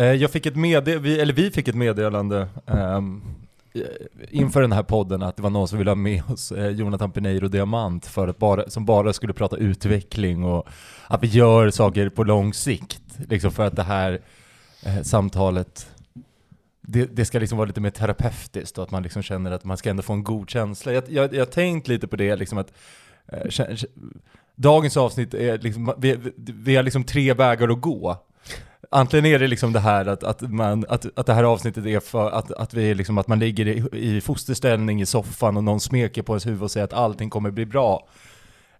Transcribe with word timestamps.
Eh, 0.00 0.12
jag 0.14 0.30
fick 0.30 0.46
ett 0.46 0.56
medde- 0.56 0.98
vi, 0.98 1.20
eller 1.20 1.32
vi 1.34 1.50
fick 1.50 1.68
ett 1.68 1.74
meddelande 1.74 2.48
um, 2.66 3.22
inför 4.30 4.60
den 4.62 4.72
här 4.72 4.82
podden 4.82 5.22
att 5.22 5.36
det 5.36 5.42
var 5.42 5.50
någon 5.50 5.68
som 5.68 5.78
ville 5.78 5.90
ha 5.90 5.94
med 5.94 6.22
oss 6.30 6.52
eh, 6.52 6.66
Jonathan 6.68 7.10
Pineiro 7.12 7.48
Diamant 7.48 8.06
för 8.06 8.28
att 8.28 8.38
bara, 8.38 8.70
som 8.70 8.84
bara 8.84 9.12
skulle 9.12 9.32
prata 9.32 9.56
utveckling 9.56 10.44
och 10.44 10.68
att 11.06 11.22
vi 11.22 11.26
gör 11.26 11.70
saker 11.70 12.08
på 12.08 12.24
lång 12.24 12.54
sikt. 12.54 13.02
Liksom 13.28 13.50
för 13.50 13.66
att 13.66 13.76
det 13.76 13.82
här 13.82 14.20
eh, 14.82 15.02
samtalet 15.02 15.86
det, 16.80 17.04
det 17.16 17.24
ska 17.24 17.38
liksom 17.38 17.58
vara 17.58 17.66
lite 17.66 17.80
mer 17.80 17.90
terapeutiskt 17.90 18.78
och 18.78 18.84
att 18.84 18.90
man 18.90 19.02
liksom 19.02 19.22
känner 19.22 19.50
att 19.50 19.64
man 19.64 19.76
ska 19.76 19.90
ändå 19.90 20.02
få 20.02 20.12
en 20.12 20.24
god 20.24 20.50
känsla. 20.50 20.92
Jag, 20.92 21.04
jag, 21.08 21.34
jag 21.34 21.40
har 21.40 21.46
tänkt 21.46 21.88
lite 21.88 22.08
på 22.08 22.16
det, 22.16 22.36
liksom 22.36 22.58
att 22.58 22.72
eh, 23.32 23.66
dagens 24.56 24.96
avsnitt 24.96 25.34
är 25.34 25.58
liksom, 25.58 25.94
vi, 25.98 26.16
vi- 26.16 26.32
vi 26.36 26.76
har 26.76 26.82
liksom 26.82 27.04
tre 27.04 27.34
vägar 27.34 27.68
att 27.68 27.80
gå. 27.80 28.16
Antingen 28.92 29.26
är 29.26 29.38
det 29.38 29.46
liksom 29.46 29.72
det 29.72 29.80
här 29.80 30.06
att, 30.06 30.24
att, 30.24 30.40
man, 30.40 30.84
att, 30.88 31.18
att 31.18 31.26
det 31.26 31.34
här 31.34 31.44
avsnittet 31.44 31.86
är 31.86 32.00
för 32.00 32.30
att, 32.30 32.52
att, 32.52 32.74
vi 32.74 32.90
är 32.90 32.94
liksom, 32.94 33.18
att 33.18 33.28
man 33.28 33.38
ligger 33.38 33.68
i, 33.68 33.88
i 33.92 34.20
fosterställning 34.20 35.00
i 35.00 35.06
soffan 35.06 35.56
och 35.56 35.64
någon 35.64 35.80
smeker 35.80 36.22
på 36.22 36.32
ens 36.32 36.46
huvud 36.46 36.62
och 36.62 36.70
säger 36.70 36.84
att 36.84 36.92
allting 36.92 37.30
kommer 37.30 37.50
bli 37.50 37.66
bra. 37.66 38.08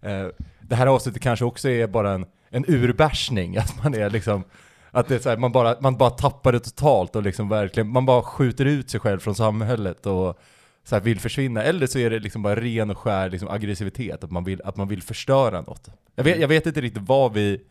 Eh, 0.01 0.27
det 0.61 0.75
här 0.75 0.87
avsnittet 0.87 1.21
kanske 1.21 1.45
också 1.45 1.69
är 1.69 1.87
bara 1.87 2.11
en, 2.11 2.25
en 2.49 2.65
urbärsning, 2.67 3.57
att 3.57 3.83
man 3.83 3.93
är 3.93 4.09
liksom 4.09 4.43
att 4.91 5.07
det 5.07 5.15
är 5.15 5.19
så 5.19 5.29
här, 5.29 5.37
man, 5.37 5.51
bara, 5.51 5.75
man 5.81 5.97
bara 5.97 6.09
tappar 6.09 6.51
det 6.51 6.59
totalt 6.59 7.15
och 7.15 7.23
liksom 7.23 7.49
verkligen, 7.49 7.89
man 7.89 8.05
bara 8.05 8.21
skjuter 8.21 8.65
ut 8.65 8.89
sig 8.89 8.99
själv 8.99 9.19
från 9.19 9.35
samhället 9.35 10.05
och 10.05 10.39
så 10.83 10.95
här 10.95 11.01
vill 11.01 11.19
försvinna. 11.19 11.63
Eller 11.63 11.87
så 11.87 11.99
är 11.99 12.09
det 12.09 12.19
liksom 12.19 12.41
bara 12.41 12.55
ren 12.55 12.89
och 12.89 12.97
skär 12.97 13.29
liksom 13.29 13.49
aggressivitet, 13.49 14.23
att 14.23 14.31
man 14.31 14.43
vill, 14.43 14.61
att 14.65 14.77
man 14.77 14.87
vill 14.87 15.01
förstöra 15.01 15.61
något. 15.61 15.89
Jag 16.15 16.23
vet, 16.23 16.39
jag 16.39 16.47
vet 16.47 16.65
inte 16.65 16.81
riktigt 16.81 17.03
vad 17.07 17.33
vi, 17.33 17.61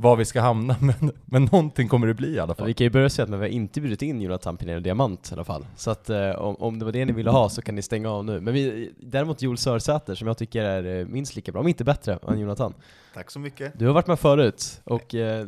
var 0.00 0.16
vi 0.16 0.24
ska 0.24 0.40
hamna, 0.40 0.76
men, 0.80 1.12
men 1.24 1.44
någonting 1.44 1.88
kommer 1.88 2.06
det 2.06 2.14
bli 2.14 2.34
i 2.34 2.40
alla 2.40 2.54
fall. 2.54 2.66
vi 2.66 2.74
kan 2.74 2.84
ju 2.84 2.90
börja 2.90 3.08
säga 3.08 3.24
att 3.24 3.30
vi 3.30 3.36
har 3.36 3.46
inte 3.46 3.80
bjudit 3.80 4.02
in 4.02 4.20
Jonathan 4.20 4.56
Pinero 4.56 4.80
Diamant 4.80 5.28
i 5.30 5.34
alla 5.34 5.44
fall. 5.44 5.66
Så 5.76 5.90
att 5.90 6.10
eh, 6.10 6.30
om, 6.30 6.56
om 6.56 6.78
det 6.78 6.84
var 6.84 6.92
det 6.92 7.04
ni 7.04 7.12
ville 7.12 7.30
ha 7.30 7.48
så 7.48 7.62
kan 7.62 7.74
ni 7.74 7.82
stänga 7.82 8.10
av 8.10 8.24
nu. 8.24 8.40
Men 8.40 8.54
vi, 8.54 8.92
däremot 9.00 9.42
Joel 9.42 9.58
Sörsäter 9.58 10.14
som 10.14 10.26
jag 10.26 10.38
tycker 10.38 10.64
är 10.64 11.00
eh, 11.00 11.06
minst 11.06 11.36
lika 11.36 11.52
bra, 11.52 11.60
om 11.60 11.68
inte 11.68 11.84
bättre, 11.84 12.18
än 12.28 12.38
Jonathan. 12.38 12.74
Tack 13.14 13.30
så 13.30 13.38
mycket. 13.38 13.78
Du 13.78 13.86
har 13.86 13.94
varit 13.94 14.06
med 14.06 14.18
förut 14.18 14.80
och 14.84 15.14
eh, 15.14 15.46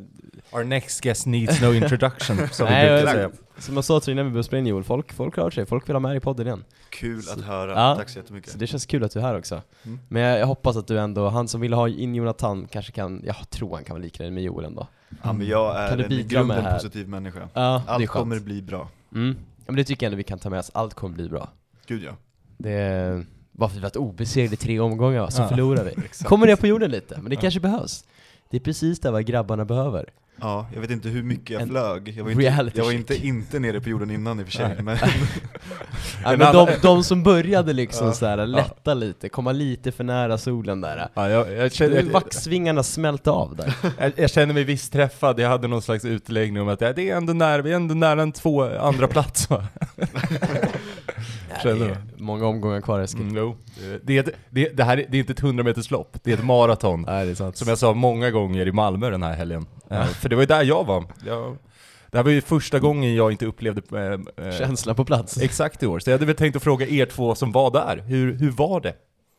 Our 0.53 0.65
next 0.65 1.01
guest 1.01 1.27
needs 1.27 1.63
no 1.63 1.75
introduction, 1.75 2.37
som 2.53 2.67
vi 2.67 2.73
Nej, 2.73 2.97
brukar 2.97 3.13
säga. 3.13 3.31
som 3.59 3.75
jag 3.75 3.85
sa 3.85 4.01
till 4.01 4.07
dig 4.07 4.13
innan 4.13 4.25
vi 4.27 4.31
började 4.31 4.45
spela 4.47 4.59
in 4.61 4.67
Joel, 4.67 4.85
folk, 4.85 5.13
folk 5.13 5.39
rör 5.39 5.51
sig, 5.51 5.67
folk 5.67 5.89
vill 5.89 5.95
ha 5.95 6.01
med 6.01 6.11
dig 6.11 6.17
i 6.17 6.21
podden 6.21 6.47
igen. 6.47 6.65
Kul 6.91 7.23
att 7.33 7.41
höra. 7.41 7.71
Ja. 7.71 7.95
Tack 7.97 8.09
så 8.09 8.19
jättemycket. 8.19 8.53
Så 8.53 8.59
det 8.59 8.67
känns 8.67 8.87
kul 8.87 9.05
att 9.05 9.13
du 9.13 9.19
är 9.19 9.23
här 9.23 9.39
också. 9.39 9.63
Mm. 9.85 9.99
Men 10.09 10.23
jag, 10.23 10.39
jag 10.41 10.47
hoppas 10.47 10.77
att 10.77 10.87
du 10.87 10.99
ändå, 10.99 11.29
han 11.29 11.49
som 11.49 11.61
vill 11.61 11.73
ha 11.73 11.89
in 11.89 12.15
Jonathan 12.15 12.67
kanske 12.71 12.93
kan, 12.93 13.23
jag 13.25 13.51
tror 13.51 13.75
han 13.75 13.85
kan 13.85 13.95
vara 13.95 14.03
liknändig 14.05 14.33
med 14.33 14.43
Joel 14.43 14.65
ändå. 14.65 14.87
Ja, 15.23 15.33
men 15.33 15.47
jag 15.47 15.77
är 15.77 15.89
Kan 15.89 15.99
du 15.99 16.05
en 16.05 16.13
i 16.13 16.23
grunden 16.23 16.65
här? 16.65 16.75
positiv 16.75 17.09
människa. 17.09 17.49
Ja, 17.55 17.83
Allt 17.87 18.07
kommer 18.09 18.41
bli 18.41 18.63
bra. 18.63 18.89
Mm. 19.15 19.37
Ja, 19.57 19.63
men 19.67 19.77
det 19.77 19.85
tycker 19.85 20.07
jag 20.07 20.09
ändå 20.09 20.17
vi 20.17 20.25
kan 20.25 20.39
ta 20.39 20.51
med 20.51 20.59
oss, 20.59 20.71
allt 20.75 20.95
kommer 20.95 21.15
bli 21.15 21.29
bra. 21.29 21.49
Gud 21.87 22.03
ja. 22.03 22.13
Det 22.59 22.71
är, 22.73 23.27
bara 23.63 23.69
för 23.71 23.77
att 23.77 23.79
vi 23.79 23.83
varit 23.83 23.97
obesegrade 23.97 24.55
i 24.55 24.57
tre 24.57 24.81
omgångar 24.81 25.21
va, 25.21 25.31
så 25.31 25.43
Ja. 25.43 25.49
förlorar 25.49 25.85
vi. 25.85 25.93
Kommer 26.25 26.47
ner 26.47 26.57
på 26.57 26.67
jorden 26.67 26.91
lite, 26.91 27.19
men 27.21 27.31
det 27.31 27.37
kanske 27.37 27.61
behövs. 27.61 28.05
Det 28.51 28.57
är 28.57 28.61
precis 28.61 29.01
det 29.01 29.11
vad 29.11 29.25
grabbarna 29.27 29.65
behöver. 29.65 30.05
Ja, 30.41 30.67
jag 30.75 30.81
vet 30.81 30.91
inte 30.91 31.09
hur 31.09 31.23
mycket 31.23 31.51
jag 31.51 31.63
En 31.63 31.69
flög. 31.69 32.09
Jag 32.17 32.25
var, 32.25 32.31
inte, 32.31 32.73
jag 32.79 32.85
var 32.85 32.93
inte, 32.93 33.27
inte 33.27 33.59
nere 33.59 33.81
på 33.81 33.89
jorden 33.89 34.11
innan 34.11 34.41
i 34.41 34.43
och 34.43 34.47
för 34.47 34.53
sig, 34.53 34.69
Nej. 34.69 34.83
men 34.83 34.97
Ja, 36.25 36.33
En 36.33 36.39
men 36.39 36.55
de, 36.55 36.69
de 36.83 37.05
som 37.05 37.23
började 37.23 37.73
liksom 37.73 38.07
Ja. 38.07 38.13
såhär, 38.13 38.47
lätta 38.47 38.95
lite, 38.95 39.29
komma 39.29 39.53
lite 39.53 39.93
för 39.93 40.05
nära 40.05 40.39
solen 40.39 40.81
där. 40.81 41.09
Ja, 41.15 41.29
jag, 41.31 41.53
jag, 41.53 41.72
känner, 41.72 42.03
vaxvingarna 42.03 42.83
smälte 42.83 43.31
av 43.31 43.56
där. 43.56 43.75
jag, 43.99 44.12
jag 44.17 44.31
känner 44.31 44.55
mig 44.55 44.65
visst 44.65 44.93
träffad, 44.93 45.41
jag 45.41 45.49
hade 45.49 45.69
någon 45.69 45.83
slags 45.83 46.05
utläggning 46.05 46.62
om 46.62 46.69
att 46.69 46.78
det 46.78 46.87
är 47.11 47.17
ändå 47.17 47.33
nära, 47.33 47.62
vi 47.62 47.72
är 47.72 47.77
ändå 47.77 47.95
nära 47.95 48.22
en 48.22 48.33
två 48.33 48.62
andra 48.78 49.09
plats 49.09 49.51
va? 49.51 49.65
Är 51.71 51.97
många 52.17 52.47
omgångar 52.47 52.81
kvar 52.81 53.00
Eskil. 53.00 53.21
Mm, 53.21 53.37
jo. 53.37 53.56
Det, 54.03 54.17
är 54.17 54.21
ett, 54.21 54.34
det, 54.50 54.69
det 54.69 54.84
här 54.84 54.97
är, 54.97 55.06
det 55.11 55.17
är 55.17 55.21
inte 55.21 55.33
ett 55.33 55.43
100 55.43 55.65
meters 55.65 55.91
lopp, 55.91 56.17
det 56.23 56.33
är 56.33 56.34
ett 56.34 56.45
maraton. 56.45 57.03
Nej, 57.09 57.25
det 57.25 57.31
är 57.31 57.34
sant. 57.34 57.56
Som 57.56 57.69
jag 57.69 57.78
sa 57.78 57.95
många 57.95 58.31
gånger 58.31 58.69
i 58.69 58.73
Malmö 58.73 59.11
den 59.11 59.23
här 59.23 59.34
helgen. 59.34 59.67
Eh, 59.91 60.05
för 60.06 60.28
det 60.28 60.37
var 60.37 60.43
ju 60.43 60.47
där 60.47 60.62
jag 60.62 60.84
var. 60.87 61.05
Jag, 61.27 61.56
det 62.11 62.19
här 62.19 62.25
var 62.25 62.31
ju 62.31 62.41
första 62.41 62.78
gången 62.78 63.15
jag 63.15 63.33
inte 63.33 63.47
upplevde 63.47 63.99
eh, 63.99 64.47
eh, 64.47 64.59
Känslan 64.59 64.97
på 64.97 65.05
plats. 65.05 65.39
exakt 65.39 65.83
i 65.83 65.87
år. 65.87 65.99
Så 65.99 66.11
jag 66.11 66.15
hade 66.15 66.27
väl 66.27 66.37
tänkt 66.37 66.56
att 66.56 66.62
fråga 66.62 66.87
er 66.87 67.06
två 67.06 67.34
som 67.34 67.53
var 67.53 67.71
där, 67.71 67.97
hur, 68.06 68.34
hur 68.34 68.51
var 68.51 68.81
det? 68.81 68.95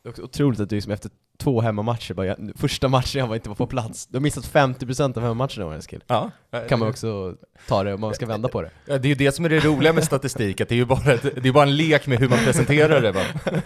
Också 0.10 0.22
otroligt 0.22 0.60
att 0.60 0.70
du 0.70 0.76
liksom 0.76 0.92
efter 0.92 1.12
två 1.38 1.62
hemmamatcher 1.62 2.14
bara, 2.14 2.26
jag- 2.26 2.52
första 2.56 2.88
matchen 2.88 3.20
jag 3.20 3.28
var 3.28 3.36
inte 3.36 3.50
var 3.50 3.56
på 3.56 3.68
plats. 3.68 4.06
Du 4.08 4.18
har 4.18 4.22
missat 4.22 4.46
50% 4.46 5.18
av 5.18 5.24
hemmamatcherna 5.24 5.62
i 5.62 5.64
år 5.64 5.76
Eskil. 5.76 6.04
Ja, 6.08 6.32
Kan 6.70 6.80
man 6.80 6.88
också 6.90 7.36
ta 7.68 7.84
det 7.84 7.94
om 7.94 8.02
man 8.02 8.14
ska 8.14 8.26
vända 8.26 8.50
på 8.50 8.62
det. 8.62 8.70
Ja, 8.86 8.98
det 8.98 9.08
är 9.08 9.10
ju 9.10 9.16
det 9.16 9.32
som 9.32 9.46
är 9.46 9.50
det 9.50 9.60
roliga 9.60 9.94
med 9.94 10.04
statistik, 10.04 10.62
att 10.62 10.70
det 10.70 10.76
är 10.76 10.78
ju 10.78 10.86
bara, 10.86 11.14
ett, 11.14 11.44
det 11.44 11.50
är 11.50 11.54
bara 11.54 11.64
en 11.64 11.76
lek 11.76 12.08
med 12.08 12.20
hur 12.20 12.30
man 12.30 12.40
presenterar 12.40 13.02
det 13.02 13.12
va? 13.12 13.22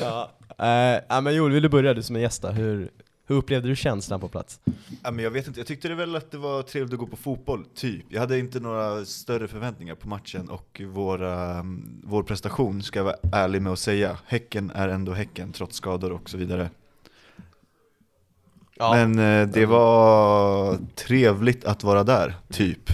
ja. 0.00 0.30
Uh, 0.62 1.00
ja 1.08 1.20
men 1.20 1.34
Joel, 1.34 1.52
vill 1.52 1.62
du 1.62 1.68
börja 1.68 1.94
du 1.94 2.02
som 2.02 2.16
är 2.16 2.20
gäst 2.20 2.42
då? 2.42 2.48
Hur, 2.48 2.90
hur 3.32 3.38
upplevde 3.38 3.68
du 3.68 3.76
känslan 3.76 4.20
på 4.20 4.28
plats? 4.28 4.60
Ja, 5.02 5.10
men 5.10 5.24
jag 5.24 5.30
vet 5.30 5.46
inte, 5.46 5.60
jag 5.60 5.66
tyckte 5.66 5.88
det 5.88 5.94
väl 5.94 6.16
att 6.16 6.30
det 6.30 6.38
var 6.38 6.62
trevligt 6.62 6.92
att 6.92 6.98
gå 6.98 7.06
på 7.06 7.16
fotboll, 7.16 7.64
typ. 7.74 8.04
Jag 8.08 8.20
hade 8.20 8.38
inte 8.38 8.60
några 8.60 9.04
större 9.04 9.48
förväntningar 9.48 9.94
på 9.94 10.08
matchen 10.08 10.48
och 10.48 10.82
våra, 10.86 11.50
mm, 11.50 12.00
vår 12.04 12.22
prestation, 12.22 12.82
ska 12.82 12.98
jag 12.98 13.04
vara 13.04 13.16
ärlig 13.32 13.62
med 13.62 13.72
att 13.72 13.78
säga. 13.78 14.18
Häcken 14.26 14.70
är 14.74 14.88
ändå 14.88 15.12
Häcken, 15.12 15.52
trots 15.52 15.76
skador 15.76 16.12
och 16.12 16.30
så 16.30 16.36
vidare. 16.36 16.70
Men 18.78 19.18
eh, 19.18 19.48
det 19.48 19.66
var 19.66 20.78
trevligt 20.94 21.64
att 21.64 21.84
vara 21.84 22.04
där, 22.04 22.34
typ. 22.50 22.90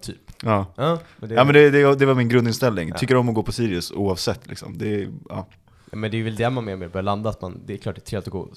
Typ. 0.00 0.32
Ja, 0.42 0.66
Ja, 0.76 0.98
men 1.16 1.28
det, 1.28 1.34
ja 1.34 1.44
men 1.44 1.54
det, 1.54 1.70
det, 1.70 1.94
det 1.94 2.06
var 2.06 2.14
min 2.14 2.28
grundinställning. 2.28 2.88
Ja. 2.88 2.98
Tycker 2.98 3.16
om 3.16 3.28
att 3.28 3.34
gå 3.34 3.42
på 3.42 3.52
Sirius 3.52 3.92
oavsett 3.92 4.48
liksom. 4.48 4.78
Det, 4.78 5.08
ja. 5.28 5.46
Ja, 5.90 5.96
men 5.96 6.10
det 6.10 6.16
är 6.16 6.22
väl 6.22 6.36
det 6.36 6.50
man 6.50 6.64
mer 6.64 6.72
och 6.72 6.78
mer 6.78 6.88
börjar 6.88 7.02
landa, 7.02 7.30
att 7.30 7.40
man, 7.40 7.60
det 7.66 7.72
är 7.72 7.76
klart 7.76 7.94
det 7.94 7.98
är 7.98 8.04
trevligt 8.04 8.26
att 8.26 8.32
gå 8.32 8.48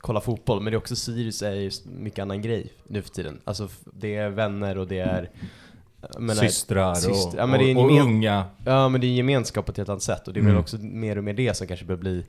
kolla 0.00 0.20
fotboll, 0.20 0.60
men 0.62 0.70
det 0.70 0.74
är 0.74 0.78
också 0.78 0.96
Sirius 0.96 1.42
är 1.42 1.54
ju 1.54 1.70
mycket 1.84 2.22
annan 2.22 2.42
grej 2.42 2.72
nu 2.86 3.02
för 3.02 3.10
tiden. 3.10 3.40
Alltså 3.44 3.68
det 3.84 4.16
är 4.16 4.28
vänner 4.30 4.78
och 4.78 4.88
det 4.88 4.98
är 4.98 5.30
menar, 6.18 6.34
Systrar 6.34 6.90
och, 6.90 6.96
syster- 6.96 7.38
ja, 7.38 7.46
men 7.46 7.60
det 7.60 7.66
är 7.66 7.70
en 7.70 7.76
och, 7.76 7.84
och 7.84 7.90
unga. 8.00 8.44
Ja 8.64 8.88
men 8.88 9.00
det 9.00 9.06
är 9.06 9.08
en 9.08 9.14
gemenskap 9.16 9.66
på 9.66 9.70
ett 9.70 9.76
helt 9.76 9.88
annat 9.88 10.02
sätt 10.02 10.28
och 10.28 10.34
det 10.34 10.38
är 10.38 10.42
Mm. 10.42 10.52
väl 10.54 10.60
också 10.60 10.76
mer 10.78 11.18
och 11.18 11.24
mer 11.24 11.32
det 11.34 11.54
som 11.56 11.66
kanske 11.66 11.86
börjar 11.86 12.00
bli 12.00 12.24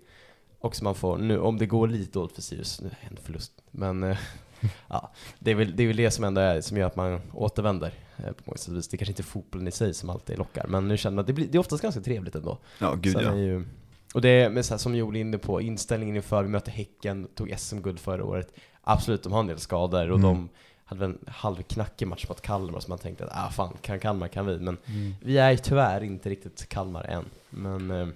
också 0.59 0.83
man 0.83 0.95
får, 0.95 1.17
nu 1.17 1.39
om 1.39 1.57
det 1.57 1.65
går 1.65 1.87
lite 1.87 2.11
dåligt 2.11 2.35
för 2.35 2.41
Sirius, 2.41 2.81
nu 2.81 2.87
är 2.87 2.91
det 3.01 3.07
en 3.15 3.17
förlust, 3.23 3.51
men 3.71 4.03
eh, 4.03 4.17
ja, 4.87 5.11
det 5.39 5.51
är, 5.51 5.55
väl, 5.55 5.75
det 5.75 5.83
är 5.83 5.87
väl 5.87 5.95
det 5.97 6.11
som 6.11 6.23
ändå 6.23 6.41
är, 6.41 6.61
som 6.61 6.77
gör 6.77 6.87
att 6.87 6.95
man 6.95 7.21
återvänder 7.33 7.91
eh, 8.17 8.23
på 8.31 8.43
många 8.45 8.57
sätt 8.57 8.67
och. 8.67 8.73
Det 8.91 8.95
är 8.95 8.97
kanske 8.97 9.11
inte 9.11 9.23
fotbollen 9.23 9.67
i 9.67 9.71
sig 9.71 9.93
som 9.93 10.09
alltid 10.09 10.37
lockar, 10.37 10.67
men 10.67 10.87
nu 10.87 10.97
känner 10.97 11.15
man 11.15 11.21
att 11.21 11.27
det, 11.27 11.33
blir, 11.33 11.47
det 11.47 11.57
är 11.57 11.59
oftast 11.59 11.81
ganska 11.83 12.01
trevligt 12.01 12.35
ändå. 12.35 12.57
ja, 12.79 12.95
gud 12.95 13.13
Sen 13.13 13.23
ja. 13.23 13.31
är 13.31 13.35
ju, 13.37 13.65
och 14.13 14.21
det 14.21 14.29
är, 14.29 14.61
så 14.61 14.73
här, 14.73 14.77
som 14.79 14.95
Joel 14.95 15.15
inne 15.15 15.37
på, 15.37 15.61
inställningen 15.61 16.15
inför, 16.15 16.43
vi 16.43 16.49
mötte 16.49 16.71
Häcken, 16.71 17.27
tog 17.35 17.53
SM-guld 17.57 17.99
förra 17.99 18.23
året. 18.25 18.53
Absolut, 18.83 19.23
de 19.23 19.33
har 19.33 19.39
en 19.39 19.47
del 19.47 19.59
skador 19.59 20.09
och 20.11 20.19
Mm. 20.19 20.21
de 20.29 20.49
hade 20.85 20.99
väl 21.01 21.09
en 21.09 21.17
halvknackig 21.27 22.07
match 22.07 22.25
mot 22.29 22.41
Kalmar 22.41 22.79
som 22.79 22.89
man 22.91 22.99
tänkte 22.99 23.25
att 23.25 23.31
ah 23.33 23.49
fan, 23.51 23.73
kan 23.81 23.99
Kalmar 23.99 24.27
kan 24.27 24.45
vi. 24.45 24.59
Men 24.59 24.77
Mm. 24.87 25.15
vi 25.21 25.37
är 25.37 25.55
tyvärr 25.57 26.03
inte 26.03 26.29
riktigt 26.29 26.69
Kalmar 26.69 27.03
än. 27.03 27.25
Men... 27.49 27.91
Eh, 27.91 28.07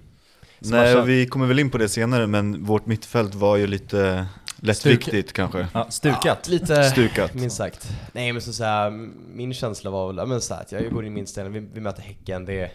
Nej, 0.58 0.94
matchen- 0.94 1.06
vi 1.06 1.26
kommer 1.26 1.46
väl 1.46 1.58
in 1.58 1.70
på 1.70 1.78
det 1.78 1.88
senare, 1.88 2.26
men 2.26 2.64
vårt 2.64 2.86
mittfält 2.86 3.34
var 3.34 3.56
ju 3.56 3.66
lite 3.66 4.26
lättviktigt 4.56 5.32
kanske. 5.32 5.66
Ja, 5.74 5.90
stukat. 5.90 6.48
lite... 6.48 6.84
Stukat. 6.84 7.34
Minst 7.34 7.56
sagt. 7.56 7.88
Nej 8.12 8.32
men 8.32 8.42
så, 8.42 8.52
så 8.52 8.64
här, 8.64 8.90
min 9.34 9.54
känsla 9.54 9.90
var 9.90 10.06
väl, 10.06 10.16
ja, 10.16 10.26
men 10.26 10.40
så 10.40 10.54
här, 10.54 10.60
att 10.60 10.72
jag 10.72 10.90
går 10.92 11.04
in 11.04 11.12
i 11.12 11.14
min 11.14 11.26
ställning, 11.26 11.52
vi, 11.62 11.68
vi 11.74 11.80
möter 11.80 12.02
Häcken, 12.02 12.44
det 12.44 12.60
är, 12.60 12.70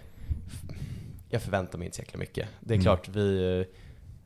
Jag 1.30 1.42
förväntar 1.42 1.78
mig 1.78 1.86
inte 1.86 1.96
så 1.96 2.02
jäkla 2.02 2.20
mycket. 2.20 2.48
Det 2.60 2.74
är 2.74 2.76
Mm. 2.76 2.84
klart, 2.84 3.08
vi, 3.10 3.66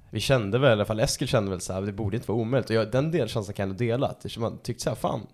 vi 0.09 0.19
kände 0.19 0.59
väl, 0.59 0.69
i 0.69 0.71
alla 0.71 0.85
fall 0.85 0.99
Eskil 0.99 1.27
kände 1.27 1.51
väl 1.51 1.61
så 1.61 1.73
här, 1.73 1.81
det 1.81 1.91
borde 1.91 2.17
inte 2.17 2.27
vara 2.31 2.41
omöjligt. 2.41 2.69
Och 2.69 2.75
jag, 2.75 2.91
den 2.91 3.11
delkänslan 3.11 3.53
kan 3.53 3.63
jag 3.63 3.71
ändå 3.71 3.79
dela. 3.83 4.07
Att 4.07 4.37
man 4.37 4.57
tyckte 4.57 4.83
så 4.83 4.89
här, 4.89 4.95
fan, 4.95 5.27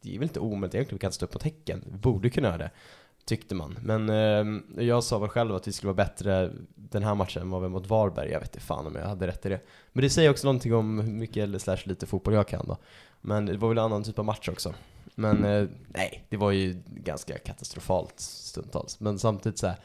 det 0.00 0.08
är 0.14 0.18
väl 0.18 0.22
inte 0.22 0.40
omöjligt 0.40 0.74
egentligen, 0.74 0.96
vi 0.96 1.00
kan 1.00 1.12
stå 1.12 1.26
upp 1.26 1.34
mot 1.34 1.42
Häcken. 1.42 1.84
Vi 1.92 1.98
borde 1.98 2.30
kunna 2.30 2.48
göra 2.48 2.58
det. 2.58 2.70
Tyckte 3.24 3.54
man. 3.54 3.78
Men 3.82 4.08
eh, 4.08 4.84
jag 4.84 5.04
sa 5.04 5.18
väl 5.18 5.28
själv 5.28 5.54
att 5.54 5.68
vi 5.68 5.72
skulle 5.72 5.86
vara 5.92 5.96
bättre 6.06 6.50
den 6.74 7.02
här 7.02 7.14
matchen 7.14 7.42
än 7.42 7.50
vad 7.50 7.62
vi 7.62 7.68
mot 7.68 7.86
Varberg. 7.86 8.30
Jag 8.30 8.40
vet 8.40 8.54
inte 8.54 8.66
fan 8.66 8.86
om 8.86 8.94
jag 8.94 9.06
hade 9.08 9.26
rätt 9.26 9.46
i 9.46 9.48
det. 9.48 9.60
Men 9.92 10.02
det 10.02 10.10
säger 10.10 10.30
också 10.30 10.46
någonting 10.46 10.74
om 10.74 10.98
hur 11.00 11.12
mycket 11.12 11.36
eller 11.36 11.58
slash 11.58 11.78
lite 11.84 12.06
fotboll 12.06 12.34
jag 12.34 12.48
kan 12.48 12.66
då. 12.66 12.76
Men 13.20 13.46
det 13.46 13.56
var 13.56 13.68
väl 13.68 13.78
en 13.78 13.84
annan 13.84 14.02
typ 14.04 14.18
av 14.18 14.24
match 14.24 14.48
också. 14.48 14.74
Men 15.14 15.44
eh, 15.44 15.66
nej, 15.88 16.24
det 16.28 16.36
var 16.36 16.50
ju 16.50 16.82
ganska 16.86 17.38
katastrofalt 17.38 18.20
stundtals. 18.20 19.00
Men 19.00 19.18
samtidigt 19.18 19.58
så 19.58 19.66
här, 19.66 19.76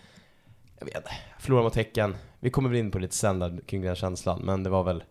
jag 0.80 0.86
vet 0.86 0.96
inte, 0.96 1.12
förlora 1.40 1.64
mot 1.64 1.76
Häcken. 1.76 2.16
Vi 2.40 2.50
kommer 2.50 2.70
väl 2.70 2.78
in 2.78 2.92
på 2.92 3.00
lite 3.00 3.16
sen 3.16 3.62
kring 3.66 3.82
den 3.82 3.96
känslan, 3.96 4.42
men 4.44 4.64
det 4.64 4.70
var 4.70 4.84
väl 4.84 5.04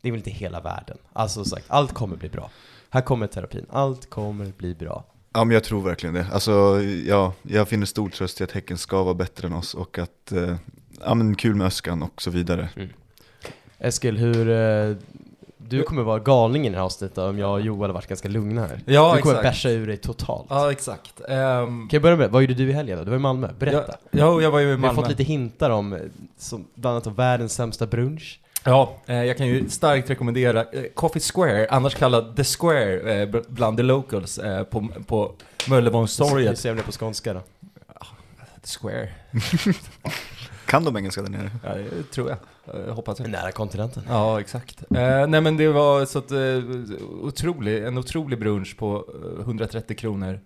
det 0.00 0.08
är 0.08 0.12
väl 0.12 0.18
inte 0.18 0.30
hela 0.30 0.60
världen. 0.60 0.98
Alltså 1.12 1.44
som 1.44 1.50
sagt, 1.50 1.66
allt 1.68 1.92
kommer 1.92 2.16
bli 2.16 2.28
bra. 2.28 2.50
Här 2.90 3.00
kommer 3.00 3.26
terapin, 3.26 3.66
allt 3.70 4.10
kommer 4.10 4.52
bli 4.56 4.74
bra. 4.74 5.04
Ja 5.32 5.44
men 5.44 5.54
jag 5.54 5.64
tror 5.64 5.82
verkligen 5.82 6.14
det. 6.14 6.26
Alltså, 6.32 6.82
ja, 7.06 7.32
jag 7.42 7.68
finner 7.68 7.86
stor 7.86 8.08
tröst 8.08 8.40
i 8.40 8.44
att 8.44 8.52
Häcken 8.52 8.78
ska 8.78 9.02
vara 9.02 9.14
bättre 9.14 9.46
än 9.48 9.54
oss 9.54 9.74
och 9.74 9.98
att, 9.98 10.32
eh, 10.32 10.56
ja 11.04 11.14
men 11.14 11.34
kul 11.34 11.54
med 11.54 11.66
Öskan 11.66 12.02
och 12.02 12.22
så 12.22 12.30
vidare. 12.30 12.68
Eskil, 13.78 14.18
hur, 14.18 14.50
eh, 14.50 14.96
Du 15.68 15.82
kommer 15.82 16.02
vara 16.02 16.18
galning 16.18 16.66
i 16.66 16.70
det 16.70 16.76
här 16.76 16.82
avsnittet 16.84 17.18
om 17.18 17.38
jag 17.38 17.52
och 17.52 17.60
Joel 17.60 17.90
har 17.90 17.94
varit 17.94 18.06
ganska 18.06 18.28
lugna 18.28 18.60
här. 18.66 18.80
Ja, 18.86 19.12
du 19.16 19.22
kommer 19.22 19.34
exakt. 19.34 19.42
bärsa 19.42 19.70
ur 19.70 19.86
dig 19.86 19.96
totalt. 19.96 20.46
Ja, 20.50 20.72
exakt. 20.72 21.20
Ehm, 21.28 21.66
Kan 21.66 21.88
jag 21.90 22.02
börja 22.02 22.16
med, 22.16 22.30
vad 22.30 22.42
gjorde 22.42 22.54
du 22.54 22.68
i 22.68 22.72
helgen 22.72 22.98
då? 22.98 23.04
Du 23.04 23.10
var 23.10 23.16
i 23.16 23.20
Malmö, 23.20 23.48
berätta. 23.58 23.94
Ja, 24.10 24.18
ja, 24.18 24.40
jag 24.42 24.50
var 24.50 24.58
ju 24.58 24.64
i 24.64 24.68
Vi 24.68 24.72
har 24.72 24.78
Malmö. 24.78 24.94
fått 25.02 25.08
lite 25.08 25.22
hintar 25.22 25.70
om, 25.70 25.92
eh, 25.92 25.98
som, 26.38 26.66
bland 26.74 26.92
annat 26.94 27.06
om 27.06 27.14
världens 27.14 27.52
sämsta 27.54 27.86
brunch. 27.86 28.40
Ja, 28.64 28.92
eh, 29.06 29.24
jag 29.24 29.36
kan 29.36 29.46
ju 29.46 29.68
starkt 29.70 30.10
rekommendera 30.10 30.60
eh, 30.60 30.82
Coffee 30.94 31.20
Square, 31.34 31.66
annars 31.70 31.94
kallad 31.94 32.36
The 32.36 32.44
Square 32.44 33.22
eh, 33.22 33.28
bland 33.48 33.76
the 33.76 33.82
locals 33.82 34.38
eh, 34.38 34.62
på, 34.64 34.88
på 35.06 35.32
Vi 35.66 35.70
Möllevångstorget. 35.70 36.58
ser 36.58 36.70
om 36.70 36.76
det 36.76 36.82
på 36.82 36.92
skånska 36.92 37.32
då. 37.34 37.40
The 38.62 38.78
Square, 38.80 39.08
Kan 40.68 40.84
de 40.84 40.96
engelska 40.96 41.22
där 41.22 41.30
nere? 41.30 41.50
ja, 41.64 41.74
det 41.74 42.02
tror 42.10 42.28
jag. 42.28 42.38
Eh, 42.74 42.94
hoppas 42.94 43.20
jag. 43.20 43.30
Nära 43.30 43.52
kontinenten. 43.52 44.02
Ja, 44.08 44.40
exakt. 44.40 44.82
Eh, 44.82 45.26
nej 45.26 45.40
men 45.40 45.56
det 45.56 45.68
var 45.68 46.04
så 46.04 46.18
att, 46.18 46.30
eh, 46.30 46.98
otrolig, 47.22 47.84
en 47.84 47.98
otrolig 47.98 48.38
brunch 48.38 48.76
på 48.78 49.04
eh, 49.38 49.40
130 49.40 49.96
kronor. 49.96 50.40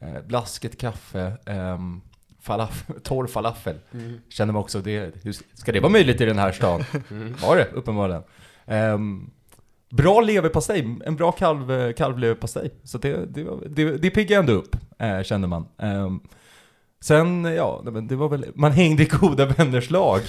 Eh, 0.00 0.22
blasket 0.26 0.78
kaffe, 0.78 1.32
ehm, 1.46 2.00
falaf, 2.40 2.84
torr 3.02 3.26
falafel. 3.26 3.78
Känner 4.28 4.52
man 4.52 4.62
också 4.62 4.80
det, 4.80 5.14
hur, 5.22 5.32
ska 5.54 5.72
det 5.72 5.80
vara 5.80 5.92
möjligt 5.92 6.20
i 6.20 6.24
den 6.24 6.38
här 6.38 6.52
stan? 6.52 6.84
Mm. 7.10 7.34
Var 7.42 7.56
det, 7.56 7.68
uppenbarligen. 7.72 8.22
Ehm, 8.66 9.30
bra 9.90 10.20
leverpastej, 10.20 10.98
en 11.04 11.16
bra 11.16 11.32
kalv, 11.32 11.92
kalvleverpastej. 11.92 12.70
Så 12.84 12.98
det, 12.98 13.34
det, 13.34 13.46
det, 13.66 13.96
det 13.96 14.10
piggade 14.10 14.40
ändå 14.40 14.52
upp, 14.52 14.76
eh, 14.98 15.22
kände 15.22 15.48
man. 15.48 15.68
Ehm, 15.78 16.20
sen, 17.00 17.44
ja, 17.44 17.80
nej, 17.84 17.92
men 17.92 18.06
det 18.06 18.16
var 18.16 18.28
väl, 18.28 18.46
man 18.54 18.72
hängde 18.72 19.02
i 19.02 19.06
goda 19.06 19.46
vänners 19.46 19.90
lag. 19.90 20.20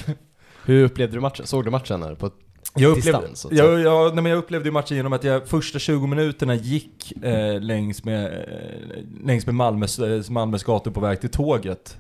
Hur 0.66 0.84
upplevde 0.84 1.18
du 1.18 1.22
matchen? 1.22 1.48
Såg 1.48 1.66
du 1.66 1.72
matchen 1.72 2.04
här? 2.04 2.16
På 2.16 2.32
Jag 2.76 2.96
Distans, 2.96 3.16
upplevde, 3.16 3.36
så 3.36 3.50
säga. 3.50 3.64
jag, 3.64 3.80
jag, 3.80 4.16
nej, 4.16 4.24
men 4.24 4.32
jag 4.32 4.40
upplevde 4.40 4.68
ju 4.68 4.74
matchen 4.74 4.98
genom 4.98 5.14
att 5.14 5.24
jag 5.24 5.48
första 5.48 5.80
20 5.80 6.08
minuterna 6.08 6.56
gick 6.56 7.24
eh, 7.24 7.62
längs, 7.62 8.04
med, 8.04 8.26
eh, 8.26 9.26
längs 9.26 9.46
med 9.46 9.56
Malmös, 9.56 10.00
eh, 10.00 10.30
Malmös 10.30 10.64
gator 10.64 10.92
på 10.92 11.00
väg 11.00 11.22
till 11.22 11.30
tåget. 11.30 11.98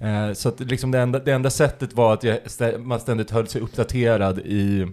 Eh, 0.00 0.32
så 0.32 0.48
att 0.48 0.60
liksom 0.60 0.90
det, 0.90 0.98
enda, 0.98 1.18
det 1.18 1.32
enda 1.32 1.50
sättet 1.50 1.92
var 1.94 2.14
att 2.14 2.22
jag 2.24 2.38
man 2.78 3.00
ständigt 3.00 3.30
höll 3.30 3.46
sig 3.46 3.60
uppdaterad 3.60 4.38
i, 4.38 4.86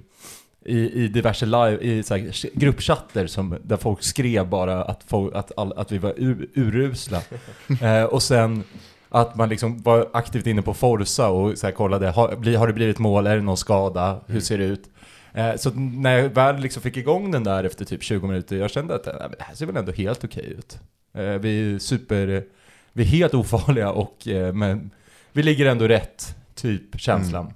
i, 0.65 1.03
i 1.03 1.07
diverse 1.07 1.45
live, 1.45 1.77
i 1.81 2.03
så 2.03 2.15
här, 2.15 2.57
gruppchatter 2.59 3.27
som, 3.27 3.57
där 3.63 3.77
folk 3.77 4.03
skrev 4.03 4.49
bara 4.49 4.83
att, 4.83 5.03
folk, 5.07 5.35
att, 5.35 5.51
all, 5.57 5.73
att 5.73 5.91
vi 5.91 5.97
var 5.97 6.13
ur, 6.17 6.49
urusla. 6.53 7.21
Eh, 7.81 8.03
och 8.03 8.23
sen 8.23 8.63
att 9.13 9.35
man 9.35 9.49
liksom 9.49 9.81
var 9.81 10.09
aktivt 10.13 10.47
inne 10.47 10.61
på 10.61 10.73
Forza 10.73 11.29
och 11.29 11.57
så 11.57 11.67
här 11.67 11.73
kollade, 11.73 12.09
har, 12.09 12.57
har 12.57 12.67
det 12.67 12.73
blivit 12.73 12.99
mål, 12.99 13.27
är 13.27 13.35
det 13.35 13.41
någon 13.41 13.57
skada, 13.57 14.21
hur 14.27 14.39
ser 14.39 14.57
det 14.57 14.63
ut? 14.63 14.89
Eh, 15.33 15.55
så 15.55 15.69
när 15.73 16.17
jag 16.17 16.29
väl 16.29 16.57
liksom 16.57 16.81
fick 16.81 16.97
igång 16.97 17.31
den 17.31 17.43
där 17.43 17.63
efter 17.63 17.85
typ 17.85 18.03
20 18.03 18.27
minuter, 18.27 18.55
jag 18.55 18.71
kände 18.71 18.95
att 18.95 19.05
nej, 19.05 19.29
det 19.37 19.43
här 19.43 19.55
ser 19.55 19.65
väl 19.65 19.77
ändå 19.77 19.91
helt 19.91 20.23
okej 20.23 20.45
ut. 20.57 20.79
Eh, 21.13 21.23
vi 21.23 21.73
är 21.73 21.79
super, 21.79 22.45
vi 22.93 23.03
är 23.03 23.07
helt 23.07 23.33
ofarliga 23.33 23.91
och 23.91 24.27
eh, 24.27 24.53
men 24.53 24.91
vi 25.31 25.43
ligger 25.43 25.65
ändå 25.65 25.87
rätt, 25.87 26.35
typ 26.55 26.99
känslan. 26.99 27.53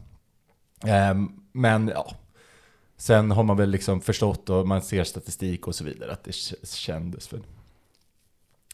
Eh, 0.86 1.16
men 1.52 1.88
ja, 1.88 2.16
sen 2.98 3.32
har 3.32 3.44
man 3.44 3.58
väl 3.58 3.70
liksom 3.70 4.02
förstått 4.02 4.50
och 4.50 4.68
man 4.68 4.82
ser 4.82 5.04
statistik 5.04 5.68
och 5.68 5.76
så 5.76 5.84
vidare 5.84 6.12
att 6.12 6.24
det 6.24 6.36
kändes 6.64 7.34
väl. 7.34 7.42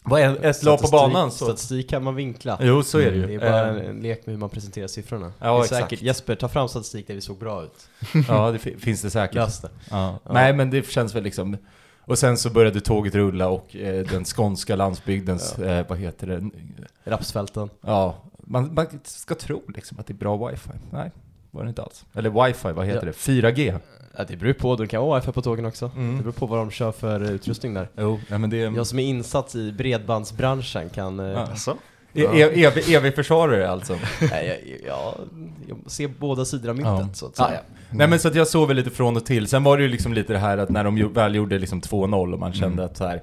Vad 0.05 0.21
är 0.21 0.45
ett 0.45 0.63
lag 0.63 0.81
på 0.81 0.87
banan 0.87 1.31
så... 1.31 1.45
Statistik 1.45 1.89
kan 1.89 2.03
man 2.03 2.15
vinkla. 2.15 2.57
Jo, 2.61 2.83
så 2.83 2.99
är 2.99 3.11
det 3.11 3.17
ju. 3.17 3.27
Det 3.27 3.33
är 3.35 3.39
bara 3.39 3.67
en, 3.67 3.77
Eh, 3.81 3.89
en 3.89 3.99
lek 4.01 4.25
med 4.25 4.33
hur 4.35 4.39
man 4.39 4.49
presenterar 4.49 4.87
siffrorna. 4.87 5.33
Ja, 5.39 5.45
det 5.53 5.59
är 5.59 5.63
exakt. 5.63 5.81
säkert. 5.83 6.01
Jesper, 6.01 6.35
ta 6.35 6.47
fram 6.47 6.67
statistik 6.67 7.07
där 7.07 7.13
vi 7.15 7.21
såg 7.21 7.37
bra 7.37 7.63
ut. 7.63 7.87
Ja, 8.27 8.51
det 8.51 8.59
fi- 8.59 8.77
finns 8.77 9.01
det 9.01 9.09
säkert. 9.09 9.35
Lös 9.35 9.59
det. 9.61 9.69
Ja. 9.91 10.19
Ja. 10.25 10.33
Nej, 10.33 10.53
men 10.53 10.69
det 10.69 10.87
känns 10.89 11.15
väl 11.15 11.23
liksom... 11.23 11.57
Och 12.05 12.17
sen 12.19 12.37
så 12.37 12.49
började 12.49 12.81
tåget 12.81 13.15
rulla 13.15 13.47
och 13.49 13.75
eh, 13.75 14.05
den 14.05 14.25
skånska 14.25 14.75
landsbygdens, 14.75 15.59
eh, 15.59 15.85
vad 15.89 15.97
heter 15.97 16.27
det? 16.27 16.49
Rapsfälten. 17.03 17.69
Ja, 17.81 18.15
man, 18.37 18.73
man 18.73 18.87
ska 19.03 19.35
tro 19.35 19.61
liksom 19.67 19.99
att 19.99 20.07
det 20.07 20.13
är 20.13 20.15
bra 20.15 20.47
wifi. 20.47 20.69
Nej, 20.91 21.11
var 21.51 21.63
det 21.63 21.69
inte 21.69 21.81
alls. 21.83 22.05
Eller 22.13 22.45
wifi, 22.45 22.71
vad 22.71 22.85
heter 22.85 22.99
Ja. 22.99 23.05
det? 23.05 23.51
4G? 23.51 23.79
Ja, 24.17 24.23
det 24.27 24.35
beror 24.37 24.53
på. 24.53 24.75
Du 24.75 24.87
kan 24.87 25.01
ha 25.01 25.15
wifi 25.19 25.31
på 25.31 25.41
tågen 25.41 25.65
också. 25.65 25.91
Mm. 25.95 26.17
Det 26.17 26.23
beror 26.23 26.33
på 26.33 26.45
vad 26.45 26.59
de 26.59 26.71
kör 26.71 26.91
för 26.91 27.31
utrustning 27.31 27.73
där. 27.73 27.89
Jo, 27.97 28.19
ja, 28.29 28.37
men 28.37 28.49
det 28.49 28.61
är... 28.61 28.71
Jag 28.71 28.87
som 28.87 28.99
är 28.99 29.03
insatt 29.03 29.55
i 29.55 29.71
bredbandsbranschen 29.71 30.89
kan... 30.89 31.19
eh, 31.19 31.25
Ja. 31.25 31.37
Alltså? 31.39 31.77
E- 32.15 32.21
e- 32.33 32.63
Evig, 32.65 32.93
evig 32.93 33.15
försvarare 33.15 33.69
alltså. 33.69 33.93
Nej, 34.31 34.77
jag, 34.87 34.87
jag, 34.89 35.13
jag 35.67 35.91
ser 35.91 36.07
båda 36.07 36.45
sidor 36.45 36.69
av 36.69 36.75
myntet 36.75 36.93
Ja. 36.99 37.09
så 37.13 37.25
att 37.25 37.33
Ja, 37.37 37.45
säga. 37.47 37.59
ja. 37.67 37.75
Nej 37.97 38.07
men 38.07 38.19
så 38.19 38.27
att 38.27 38.35
jag 38.35 38.47
såg 38.47 38.67
väl 38.67 38.77
lite 38.77 38.89
från 38.89 39.17
och 39.17 39.25
till. 39.25 39.47
Sen 39.47 39.63
var 39.63 39.77
det 39.77 39.83
ju 39.83 39.89
liksom 39.89 40.13
lite 40.13 40.33
det 40.33 40.39
här 40.39 40.57
att 40.57 40.69
när 40.69 40.83
de 40.83 41.13
väl 41.13 41.35
gjorde 41.35 41.59
liksom 41.59 41.81
2-0 41.81 42.33
och 42.33 42.39
man 42.39 42.53
kände 42.53 42.83
att 42.85 42.97
så 42.97 43.07
här, 43.07 43.21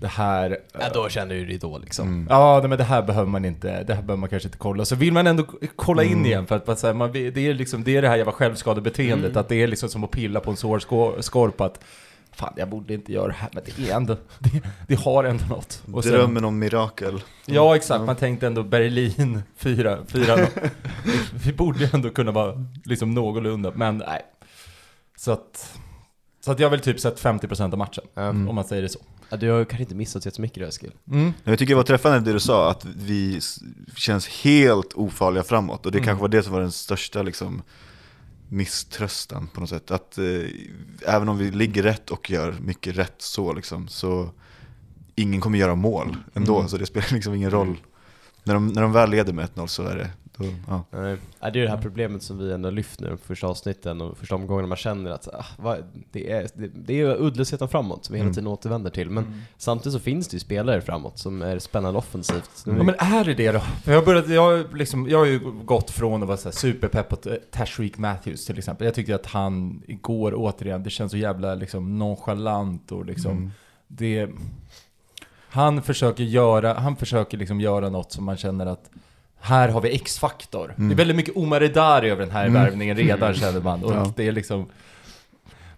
det 0.00 0.08
här... 0.08 0.58
Ja, 0.72 0.86
då 0.94 1.08
känner 1.08 1.34
du 1.34 1.46
dig 1.46 1.58
då 1.58 1.78
liksom. 1.78 2.08
Mm. 2.08 2.26
Ja, 2.30 2.60
men 2.68 2.78
det 2.78 2.84
här 2.84 3.02
behöver 3.02 3.30
man 3.30 3.44
inte, 3.44 3.82
det 3.82 3.94
här 3.94 4.02
behöver 4.02 4.16
man 4.20 4.28
kanske 4.28 4.46
inte 4.46 4.58
kolla. 4.58 4.84
Så 4.84 4.96
vill 4.96 5.12
man 5.12 5.26
ändå 5.26 5.44
kolla 5.76 6.02
in 6.04 6.12
Mm. 6.12 6.26
igen 6.26 6.46
för 6.46 6.56
att 6.66 6.78
så 6.78 6.86
här, 6.86 6.94
man, 6.94 7.12
det, 7.12 7.36
är 7.38 7.54
liksom, 7.54 7.84
det 7.84 7.96
är 7.96 8.02
det 8.02 8.08
här 8.08 8.16
jävla 8.16 8.32
självskadebeteendet, 8.32 9.30
Mm. 9.30 9.40
att 9.40 9.48
det 9.48 9.56
är 9.56 9.66
liksom 9.66 9.88
som 9.88 10.04
att 10.04 10.10
pilla 10.10 10.40
på 10.40 10.50
en 10.50 10.56
sår 10.56 10.78
skor- 10.78 11.20
skorp 11.20 11.60
att 11.60 11.80
Fan, 12.32 12.52
jag 12.56 12.68
borde 12.68 12.94
inte 12.94 13.12
göra 13.12 13.26
det 13.26 13.32
här, 13.32 13.48
men 13.52 13.62
det 13.66 13.90
är 13.90 13.96
ändå, 13.96 14.16
det, 14.38 14.62
det 14.88 14.94
har 15.00 15.24
ändå 15.24 15.44
något. 15.44 15.82
Och 15.92 16.04
sen- 16.04 16.12
Drömmen 16.12 16.44
om 16.44 16.58
mirakel. 16.58 17.22
Ja, 17.46 17.76
exakt. 17.76 18.04
Man 18.04 18.16
tänkte 18.16 18.46
ändå 18.46 18.62
Berlin 18.62 19.42
4, 19.56 19.98
4 20.08 20.36
Vi 21.44 21.52
borde 21.52 21.78
ju 21.78 21.88
ändå 21.92 22.10
kunna 22.10 22.30
vara 22.32 22.64
liksom 22.84 23.14
någorlunda, 23.14 23.72
men 23.74 23.96
nej. 23.98 24.22
Så 25.16 25.32
att, 25.32 25.78
så 26.44 26.52
att 26.52 26.58
jag 26.58 26.66
har 26.66 26.70
väl 26.70 26.80
typ 26.80 27.00
sett 27.00 27.20
50% 27.22 27.72
av 27.72 27.78
matchen. 27.78 28.04
Mm. 28.16 28.48
om 28.48 28.54
man 28.54 28.64
säger 28.64 28.82
det 28.82 28.88
så. 28.88 28.98
Ja, 29.30 29.36
du 29.36 29.50
har 29.50 29.64
kanske 29.64 29.82
inte 29.82 29.94
missat 29.94 30.24
jättemycket 30.26 30.58
då 30.62 30.68
Eskil. 30.68 30.92
Mm. 31.10 31.32
Jag 31.44 31.58
tycker 31.58 31.72
det 31.72 31.76
var 31.76 31.82
träffande 31.82 32.20
det 32.20 32.32
du 32.32 32.40
sa, 32.40 32.70
att 32.70 32.84
vi 32.84 33.40
känns 33.96 34.28
helt 34.28 34.92
ofarliga 34.94 35.42
framåt. 35.44 35.86
Och 35.86 35.92
det 35.92 35.98
Mm. 35.98 36.06
kanske 36.06 36.20
var 36.20 36.28
det 36.28 36.42
som 36.42 36.52
var 36.52 36.60
den 36.60 36.72
största 36.72 37.22
liksom, 37.22 37.62
misströstan 38.48 39.48
på 39.54 39.60
något 39.60 39.68
sätt. 39.70 39.90
Att 39.90 40.18
eh, 40.18 40.24
även 41.06 41.28
om 41.28 41.38
vi 41.38 41.50
ligger 41.50 41.82
rätt 41.82 42.10
och 42.10 42.30
gör 42.30 42.54
mycket 42.60 42.96
rätt 42.96 43.14
så, 43.18 43.52
liksom, 43.52 43.88
så 43.88 44.30
ingen 45.14 45.40
kommer 45.40 45.58
göra 45.58 45.74
mål 45.74 46.16
ändå. 46.34 46.56
Mm. 46.56 46.68
Så 46.68 46.76
det 46.76 46.86
spelar 46.86 47.12
liksom 47.14 47.34
ingen 47.34 47.50
roll. 47.50 47.76
När 48.44 48.54
de, 48.54 48.66
när 48.66 48.82
de 48.82 48.92
väl 48.92 49.10
leder 49.10 49.32
med 49.32 49.48
1-0 49.54 49.66
så 49.66 49.82
är 49.82 49.96
det, 49.96 50.10
då, 50.40 50.46
ja. 50.68 50.84
Nej. 50.90 51.16
Ja, 51.40 51.50
det 51.50 51.58
är 51.58 51.62
det 51.64 51.70
här 51.70 51.82
problemet 51.82 52.22
som 52.22 52.38
vi 52.38 52.52
ändå 52.52 52.70
lyft 52.70 53.00
nu 53.00 53.16
första 53.24 53.46
avsnitten 53.46 54.00
och 54.00 54.18
första 54.18 54.34
omgången 54.34 54.68
man 54.68 54.76
känner 54.78 55.10
att 55.10 55.28
ah, 55.28 55.44
vad, 55.58 55.84
det, 56.12 56.30
är, 56.32 56.48
det, 56.54 56.68
det 56.74 57.00
är 57.00 57.22
uddlösheten 57.22 57.68
framåt 57.68 58.04
som 58.04 58.12
vi 58.12 58.18
hela 58.18 58.24
Mm. 58.26 58.34
tiden 58.34 58.46
återvänder 58.46 58.90
till. 58.90 59.10
Men 59.10 59.42
samtidigt 59.56 59.92
så 59.92 59.98
finns 60.00 60.28
det 60.28 60.34
ju 60.34 60.40
spelare 60.40 60.80
framåt 60.80 61.18
som 61.18 61.42
är 61.42 61.58
spännande 61.58 61.98
offensivt. 61.98 62.62
Nu- 62.66 62.76
Ja 62.76 62.82
men 62.82 62.94
är 62.98 63.24
det 63.24 63.34
det 63.34 63.52
då? 63.52 63.60
För 63.60 63.92
jag, 63.92 64.04
började, 64.04 64.34
jag, 64.34 64.42
har 64.42 64.76
liksom, 64.76 65.08
jag 65.08 65.18
har 65.18 65.26
ju 65.26 65.38
gått 65.64 65.90
från 65.90 66.22
att 66.22 66.28
vara 66.28 66.38
så 66.38 66.52
superpepp 66.52 67.08
på 67.08 67.30
eh, 67.30 67.34
Tashreeq 67.50 67.98
Matthews 67.98 68.46
till 68.46 68.58
exempel. 68.58 68.84
Jag 68.84 68.94
tyckte 68.94 69.14
att 69.14 69.26
han 69.26 69.82
igår 69.86 70.32
återigen, 70.36 70.82
det 70.82 70.90
känns 70.90 71.12
så 71.12 71.18
jävla 71.18 71.54
liksom 71.54 71.98
nonchalant 71.98 72.92
och 72.92 73.04
liksom 73.06 73.30
Mm. 73.32 73.50
det... 73.88 74.28
Han 75.52 75.82
försöker 75.82 76.24
göra, 76.24 76.74
han 76.74 76.96
försöker 76.96 77.38
liksom 77.38 77.60
göra 77.60 77.88
något 77.88 78.12
som 78.12 78.24
man 78.24 78.36
känner 78.36 78.66
att 78.66 78.90
här 79.40 79.68
har 79.68 79.80
vi 79.80 79.94
X-faktor. 79.94 80.74
Mm. 80.78 80.88
Det 80.88 80.94
är 80.94 80.96
väldigt 80.96 81.16
mycket 81.16 81.36
Omar 81.36 81.62
Edari 81.62 82.10
över 82.10 82.22
den 82.22 82.30
här 82.34 82.46
Mm. 82.46 82.62
värvningen 82.62 82.96
redan 82.96 83.34
känner 83.34 83.60
man. 83.60 83.84
Och 83.84 83.92
Ja. 83.92 84.12
det 84.16 84.28
är 84.28 84.32
liksom... 84.32 84.66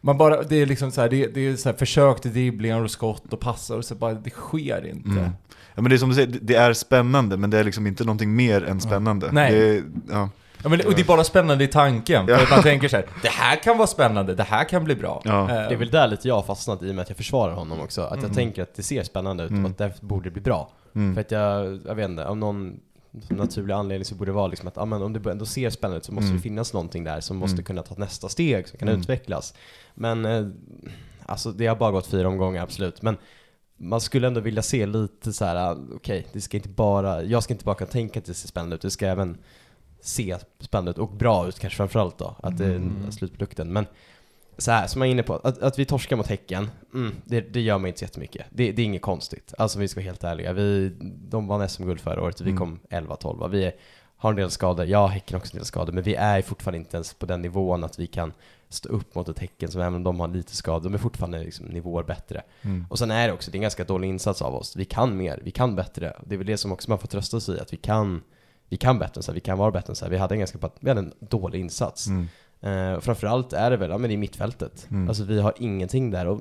Man 0.00 0.19
bara, 0.19 0.42
det 0.42 0.57
är 0.57 0.66
liksom 0.66 0.90
så 0.90 1.00
här, 1.00 1.09
det, 1.09 1.26
det 1.26 1.40
är 1.49 1.57
så 1.57 1.69
här 1.69 1.76
försök 1.76 2.21
till 2.21 2.33
dribblingar 2.33 2.81
och 2.81 2.90
skott 2.90 3.33
och 3.33 3.40
passar 3.40 3.76
och 3.76 3.85
så 3.85 3.95
bara, 3.95 4.14
det 4.14 4.31
sker 4.31 4.87
inte. 4.87 5.09
Mm. 5.11 5.31
Ja 5.75 5.83
men 5.83 5.90
det 5.90 5.97
är 5.97 5.99
som 5.99 6.09
du 6.09 6.14
säger, 6.14 6.28
det- 6.28 6.38
det 6.42 6.54
är 6.54 6.73
spännande 6.73 7.37
men 7.37 7.50
det 7.50 7.59
är 7.59 7.64
liksom 7.64 7.87
inte 7.87 8.04
någonting 8.04 8.37
mer 8.37 8.64
än 8.64 8.81
spännande. 8.81 9.28
Nej. 9.33 9.52
Det 9.52 9.83
ja. 10.11 10.28
Ja, 10.62 10.69
men, 10.69 10.78
det- 10.78 10.85
och 10.85 10.95
det 10.95 11.02
är 11.02 11.07
bara 11.07 11.25
spännande 11.25 11.64
i 11.64 11.69
tanken, 11.69 12.26
för 12.26 12.33
Ja. 12.33 12.42
att 12.42 12.50
man 12.50 12.62
tänker 12.62 12.88
så 12.88 12.97
här, 12.97 13.07
det 13.23 13.28
här 13.28 13.57
kan 13.57 13.76
vara 13.78 13.87
spännande, 13.87 14.35
det 14.35 14.42
här 14.42 14.64
kan 14.64 14.85
bli 14.85 14.95
bra. 14.97 15.23
Ja. 15.25 15.40
Eh, 15.42 15.47
Det 15.49 15.75
är 15.75 15.76
väl 15.76 15.90
där 15.90 16.09
lite 16.09 16.28
jag 16.28 16.35
har 16.35 16.42
fastnat 16.42 16.83
i 16.83 16.90
och 16.90 16.95
med 16.95 17.02
att 17.02 17.09
jag 17.09 17.16
försvarar 17.16 17.52
honom 17.54 17.81
också. 17.81 18.02
Att 18.02 18.12
Mm. 18.12 18.25
jag 18.25 18.35
tänker 18.35 18.62
att 18.62 18.75
det 18.75 18.83
ser 18.83 19.02
spännande 19.02 19.45
ut 19.45 19.50
Mm. 19.50 19.64
och 19.64 19.71
att 19.71 19.78
därför 19.78 20.07
borde 20.07 20.25
det 20.25 20.31
bli 20.31 20.42
bra. 20.42 20.71
Mm. 20.95 21.14
För 21.14 21.21
att 21.21 21.31
jag, 21.31 21.81
jag 21.87 21.95
vet 21.95 22.09
inte, 22.11 22.26
av 22.26 22.37
någon 22.37 22.73
naturlig 23.28 23.75
anledning 23.75 24.04
så 24.04 24.14
borde 24.14 24.31
det 24.31 24.35
vara 24.35 24.47
liksom 24.47 24.69
att 24.69 24.78
ah, 24.78 24.85
men 24.85 25.02
om 25.02 25.12
det 25.12 25.31
ändå 25.31 25.47
ser 25.47 25.71
spännande 25.71 25.99
ut 25.99 26.04
så 26.04 26.12
måste 26.12 26.25
Mm. 26.26 26.37
det 26.37 26.42
finnas 26.42 26.73
någonting 26.73 27.04
där 27.04 27.21
som 27.21 27.37
måste 27.37 27.54
Mm. 27.54 27.64
kunna 27.64 27.83
ta 27.83 27.95
nästa 27.95 28.28
steg, 28.28 28.69
som 28.69 28.78
kan 28.78 28.88
Mm. 28.88 29.00
utvecklas. 29.00 29.54
Men 29.95 30.25
eh, 30.25 30.47
alltså 31.26 31.52
det 31.52 31.66
har 31.66 31.76
bara 31.76 31.90
gått 31.90 32.07
fyra 32.07 32.28
omgångar, 32.28 32.62
absolut. 32.62 33.02
Men 33.02 33.16
man 33.76 34.00
skulle 34.00 34.26
ändå 34.26 34.40
vilja 34.40 34.62
se 34.62 34.87
lite 34.87 35.33
så 35.33 35.45
här, 35.45 35.57
ah, 35.57 35.76
okej, 35.95 36.26
det 36.33 36.40
ska 36.40 36.57
inte 36.57 36.69
bara, 36.69 37.23
jag 37.23 37.42
ska 37.42 37.54
inte 37.54 37.64
bara 37.64 37.75
kunna 37.75 37.90
tänka 37.90 38.19
att 38.21 38.25
det 38.26 38.35
ser 38.35 38.49
spännande 38.49 38.76
ut, 38.76 38.83
det 38.83 38.90
ska 38.90 39.07
även 39.07 39.38
se 40.00 40.37
spännande 40.61 40.90
ut 40.90 40.99
och 40.99 41.12
bra 41.12 41.49
ut 41.49 41.59
kanske 41.59 41.76
framförallt 41.76 42.19
då, 42.19 42.37
att 42.42 42.59
det 42.59 42.64
är 42.66 42.76
Mm. 42.76 43.12
slutprodukten. 43.12 43.73
Men 43.73 43.87
så 44.59 44.71
här, 44.71 44.87
som 44.87 45.00
jag 45.02 45.09
är 45.09 45.12
inne 45.12 45.23
på, 45.23 45.35
att, 45.35 45.62
att 45.62 45.78
vi 45.78 45.85
torskar 45.85 46.16
mot 46.16 46.26
Häcken, 46.26 46.71
mm, 46.94 47.14
det, 47.25 47.40
det 47.40 47.61
gör 47.61 47.78
mig 47.78 47.88
inte 47.88 47.99
så 47.99 48.04
jättemycket. 48.04 48.47
Det, 48.50 48.73
det 48.73 48.82
är 48.82 48.87
inget 48.87 49.02
konstigt. 49.02 49.54
Alltså 49.59 49.78
vi 49.78 49.88
ska 49.88 50.00
vara 50.00 50.04
helt 50.04 50.25
ärliga. 50.25 50.52
Vi, 50.52 50.92
de 51.28 51.47
vann 51.49 51.68
SM-guld 51.68 52.00
förra 52.00 52.23
året 52.23 52.40
vi 52.40 52.50
Mm. 52.50 52.59
kom 52.59 52.78
11-12. 52.90 53.49
Vi 53.49 53.73
har 54.16 54.30
en 54.30 54.37
del 54.37 54.50
skador, 54.50 54.87
ja 54.87 55.06
Häcken 55.06 55.35
har 55.35 55.40
också 55.40 55.54
en 55.54 55.59
del 55.59 55.66
skador, 55.66 55.92
men 55.92 56.02
vi 56.02 56.14
är 56.14 56.42
fortfarande 56.42 56.78
inte 56.78 56.97
ens 56.97 57.14
på 57.14 57.26
den 57.26 57.42
nivån 57.42 57.85
att 57.85 57.99
vi 57.99 58.06
kan 58.06 58.32
stå 58.68 58.88
upp 58.88 59.14
mot 59.14 59.28
ett 59.28 59.38
Häcken 59.38 59.71
som 59.71 59.80
även 59.80 59.94
om 59.94 60.02
de 60.02 60.21
har 60.21 60.28
lite 60.28 60.56
skador, 60.56 60.85
de 60.90 60.94
är 60.94 60.99
fortfarande 60.99 61.38
liksom 61.44 61.66
nivåer 61.66 62.02
bättre. 62.02 62.42
Mm. 62.62 62.87
Och 62.90 62.99
sen 62.99 63.11
är 63.11 63.26
det 63.28 63.35
också, 63.35 63.50
det 63.50 63.54
är 63.54 63.59
en 63.59 63.62
ganska 63.62 63.85
dålig 63.85 64.09
insats 64.09 64.42
av 64.42 64.54
oss. 64.54 64.76
Vi 64.76 64.85
kan 64.85 65.16
mer, 65.16 65.40
vi 65.44 65.50
kan 65.50 65.76
bättre. 65.76 66.16
Det 66.26 66.35
är 66.35 66.37
väl 66.38 66.47
det 66.47 66.56
som 66.56 66.73
också 66.73 66.90
man 66.90 66.99
får 66.99 67.09
trösta 67.09 67.40
sig 67.40 67.56
i, 67.56 67.61
att 67.61 67.73
vi 67.73 67.76
kan, 67.76 68.23
vi 68.68 68.76
kan 68.76 68.99
bättre 68.99 69.18
än 69.18 69.23
så 69.23 69.30
här, 69.30 69.35
vi 69.35 69.40
kan 69.40 69.59
vara 69.59 69.71
bättre 69.71 69.90
än 69.90 69.97
så 69.97 70.04
här. 70.04 70.11
Vi 70.11 70.18
hade 70.18 70.35
en 70.35 70.38
ganska, 70.38 70.59
vi 70.80 70.88
hade 70.88 71.00
en 71.00 71.12
dålig 71.18 71.61
insats. 71.61 72.06
Mm. 72.06 72.28
Eh, 72.62 73.00
framförallt 73.00 73.52
är 73.52 73.71
det 73.71 73.76
väl, 73.76 73.90
ja 73.90 73.99
men 73.99 74.11
i 74.11 74.16
mittfältet. 74.16 74.87
Mm. 74.90 75.09
Alltså 75.09 75.25
vi 75.25 75.40
har 75.40 75.54
ingenting 75.59 76.11
där 76.11 76.26
och 76.26 76.40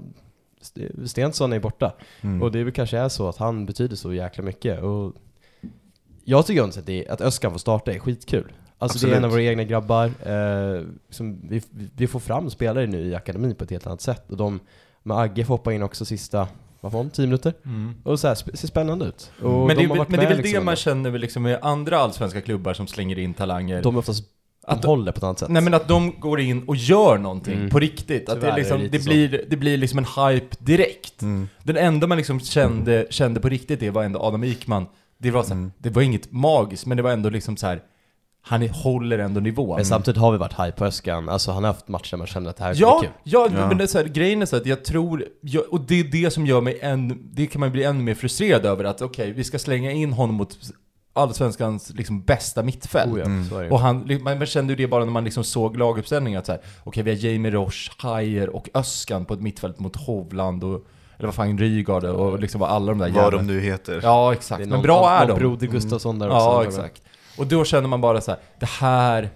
St- 0.61 1.07
Stensson 1.07 1.53
är 1.53 1.59
borta. 1.59 1.93
Mm. 2.21 2.41
Och 2.41 2.51
det 2.51 2.71
kanske 2.71 2.97
är 2.97 3.09
så 3.09 3.29
att 3.29 3.37
han 3.37 3.65
betyder 3.65 3.95
så 3.95 4.13
jäkla 4.13 4.43
mycket. 4.43 4.81
Och 4.83 5.13
jag 6.23 6.45
tycker 6.45 6.63
att, 6.63 6.85
det, 6.85 7.07
att 7.07 7.21
Öskan 7.21 7.51
får 7.51 7.59
starta 7.59 7.93
är 7.93 7.99
skitkul. 7.99 8.51
Alltså 8.77 9.07
det 9.07 9.13
är 9.13 9.17
en 9.17 9.23
Absolut. 9.23 9.25
av 9.25 9.31
våra 9.31 9.43
egna 9.43 9.63
grabbar. 9.63 10.05
Eh, 10.05 10.83
som 11.09 11.39
vi, 11.49 11.61
vi 11.95 12.07
får 12.07 12.19
fram 12.19 12.49
spelare 12.49 12.87
nu 12.87 13.01
i 13.07 13.15
akademin 13.15 13.55
på 13.55 13.63
ett 13.63 13.71
helt 13.71 13.87
annat 13.87 14.01
sätt. 14.01 14.23
Och 14.31 14.37
de, 14.37 14.59
med 15.03 15.17
Agge 15.17 15.45
får 15.45 15.53
hoppa 15.53 15.73
in 15.73 15.83
också 15.83 16.05
sista, 16.05 16.47
vad 16.81 16.91
var 16.91 17.03
det, 17.03 17.09
10 17.09 17.25
minuter? 17.25 17.53
Mm. 17.65 17.93
Och 18.03 18.19
så 18.19 18.27
här, 18.27 18.35
ser 18.35 18.67
spännande 18.67 19.05
ut. 19.05 19.31
Och 19.41 19.51
Men, 19.51 19.67
det 19.67 19.75
de 19.75 19.83
är, 19.83 19.87
varit 19.97 20.09
men 20.09 20.19
det 20.19 20.25
är 20.25 20.29
väl 20.29 20.37
det 20.37 20.43
liksom 20.43 20.65
man 20.65 20.71
ändå. 20.71 20.79
känner 20.79 21.17
liksom 21.19 21.43
med 21.43 21.59
andra 21.61 21.97
allsvenska 21.97 22.41
klubbar 22.41 22.73
som 22.73 22.87
slänger 22.87 23.19
in 23.19 23.33
talanger. 23.33 23.83
De 23.83 23.95
är 23.95 23.99
oftast, 23.99 24.23
de 24.67 24.71
Att- 24.73 24.85
håller 24.85 25.11
på 25.11 25.17
ett 25.17 25.23
annat 25.23 25.39
sätt. 25.39 25.49
Nej 25.49 25.61
men 25.61 25.73
att 25.73 25.87
de 25.87 26.19
går 26.19 26.39
in 26.39 26.63
och 26.67 26.75
gör 26.75 27.17
någonting 27.17 27.53
Mm. 27.57 27.69
på 27.69 27.79
riktigt. 27.79 28.29
Att 28.29 28.35
det, 28.35 28.41
Tyvärr 28.41 28.53
är 28.53 28.57
liksom, 28.57 28.77
är 28.77 28.81
det 28.83 28.89
det, 28.89 29.03
blir, 29.05 29.45
det 29.49 29.57
blir 29.57 29.77
liksom 29.77 29.99
en 29.99 30.05
hype 30.05 30.55
direkt. 30.59 31.21
Mm. 31.21 31.49
Den 31.63 31.77
enda 31.77 32.07
man 32.07 32.17
liksom 32.17 32.39
kände, 32.39 33.07
kände 33.09 33.39
på 33.39 33.49
riktigt 33.49 33.79
det 33.79 33.89
var 33.89 34.03
ändå 34.03 34.19
Adam 34.19 34.43
Ikman. 34.43 34.85
Det 35.17 35.31
var, 35.31 35.43
så 35.43 35.49
här, 35.49 35.55
Mm. 35.55 35.71
det 35.77 35.89
var 35.89 36.01
inget 36.01 36.31
magiskt, 36.31 36.85
men 36.85 36.97
det 36.97 37.03
var 37.03 37.11
ändå 37.11 37.29
liksom 37.29 37.57
så 37.57 37.67
här. 37.67 37.81
Han 38.43 38.63
är, 38.63 38.69
håller 38.69 39.19
ändå 39.19 39.39
nivån. 39.39 39.75
Men 39.75 39.85
samtidigt 39.85 40.21
har 40.21 40.31
vi 40.31 40.37
varit 40.37 40.59
hype 40.59 40.71
på 40.71 40.85
Öskan. 40.85 41.29
Alltså 41.29 41.51
han 41.51 41.63
har 41.63 41.73
haft 41.73 41.87
matcher 41.87 42.11
där 42.11 42.17
man 42.17 42.27
känner 42.27 42.49
att 42.49 42.57
det 42.57 42.63
här 42.63 42.73
Ja, 42.77 42.99
blir 42.99 43.09
kul. 43.09 43.17
ja, 43.23 43.49
Ja. 43.57 43.67
men 43.67 43.77
det 43.77 43.83
är 43.83 43.87
så 43.87 43.97
här, 43.97 44.05
grejen 44.05 44.41
är 44.41 44.45
så 44.45 44.55
att 44.55 44.65
jag 44.65 44.85
tror, 44.85 45.25
jag, 45.41 45.63
och 45.73 45.81
det 45.81 45.99
är 45.99 46.03
det 46.03 46.31
som 46.31 46.45
gör 46.45 46.61
mig 46.61 46.79
än, 46.81 47.29
det 47.33 47.45
kan 47.47 47.59
man 47.59 47.71
bli 47.71 47.83
ännu 47.83 48.03
mer 48.03 48.13
frustrerad 48.15 48.65
över 48.65 48.83
att 48.83 49.01
okej, 49.01 49.31
vi 49.31 49.43
ska 49.43 49.59
slänga 49.59 49.91
in 49.91 50.13
honom 50.13 50.35
mot 50.35 50.57
allsvenskans 51.13 51.91
liksom 51.95 52.21
bästa 52.21 52.63
mittfält. 52.63 53.13
Oh 53.13 53.19
ja, 53.19 53.25
Mm. 53.25 53.71
Och 53.71 53.79
han, 53.79 54.09
man, 54.21 54.45
kände 54.45 54.73
ju 54.73 54.77
det 54.77 54.87
bara 54.87 55.05
när 55.05 55.11
man 55.11 55.23
liksom 55.23 55.43
såg 55.43 55.77
laguppställningen 55.77 56.39
att 56.39 56.45
så 56.45 56.51
här, 56.51 56.61
okej 56.83 57.03
vi 57.03 57.11
har 57.11 57.17
Jamie 57.25 57.51
Roche, 57.51 57.91
Hajer 57.97 58.49
och 58.49 58.69
Öskan 58.73 59.25
på 59.25 59.33
ett 59.33 59.41
mittfält 59.41 59.79
mot 59.79 59.95
Hovland 59.95 60.63
och, 60.63 60.85
eller 61.17 61.27
vad 61.27 61.35
fan, 61.35 61.57
Rygaard 61.57 62.03
och 62.03 62.39
liksom 62.39 62.61
vad 62.61 62.69
alla 62.69 62.91
de 62.91 62.97
där 62.97 63.09
Vad 63.09 63.23
jävla- 63.23 63.37
de 63.37 63.47
nu 63.47 63.59
heter. 63.59 63.99
Ja 64.03 64.33
exakt, 64.33 64.59
är 64.61 64.65
men 64.65 64.69
någon- 64.69 64.81
bra 64.81 65.09
är 65.09 65.19
någon 65.19 65.27
de. 65.27 65.31
Mm. 65.45 65.49
Broder 65.49 65.67
Gustafsson 65.67 66.19
där 66.19 66.27
också. 66.27 66.37
Ja 66.39 66.63
exakt. 66.63 67.01
Och 67.37 67.47
då 67.47 67.65
känner 67.65 67.87
man 67.87 68.01
bara 68.01 68.21
så 68.21 68.31
här, 68.31 68.39
det 68.59 68.65
här, 68.69 69.29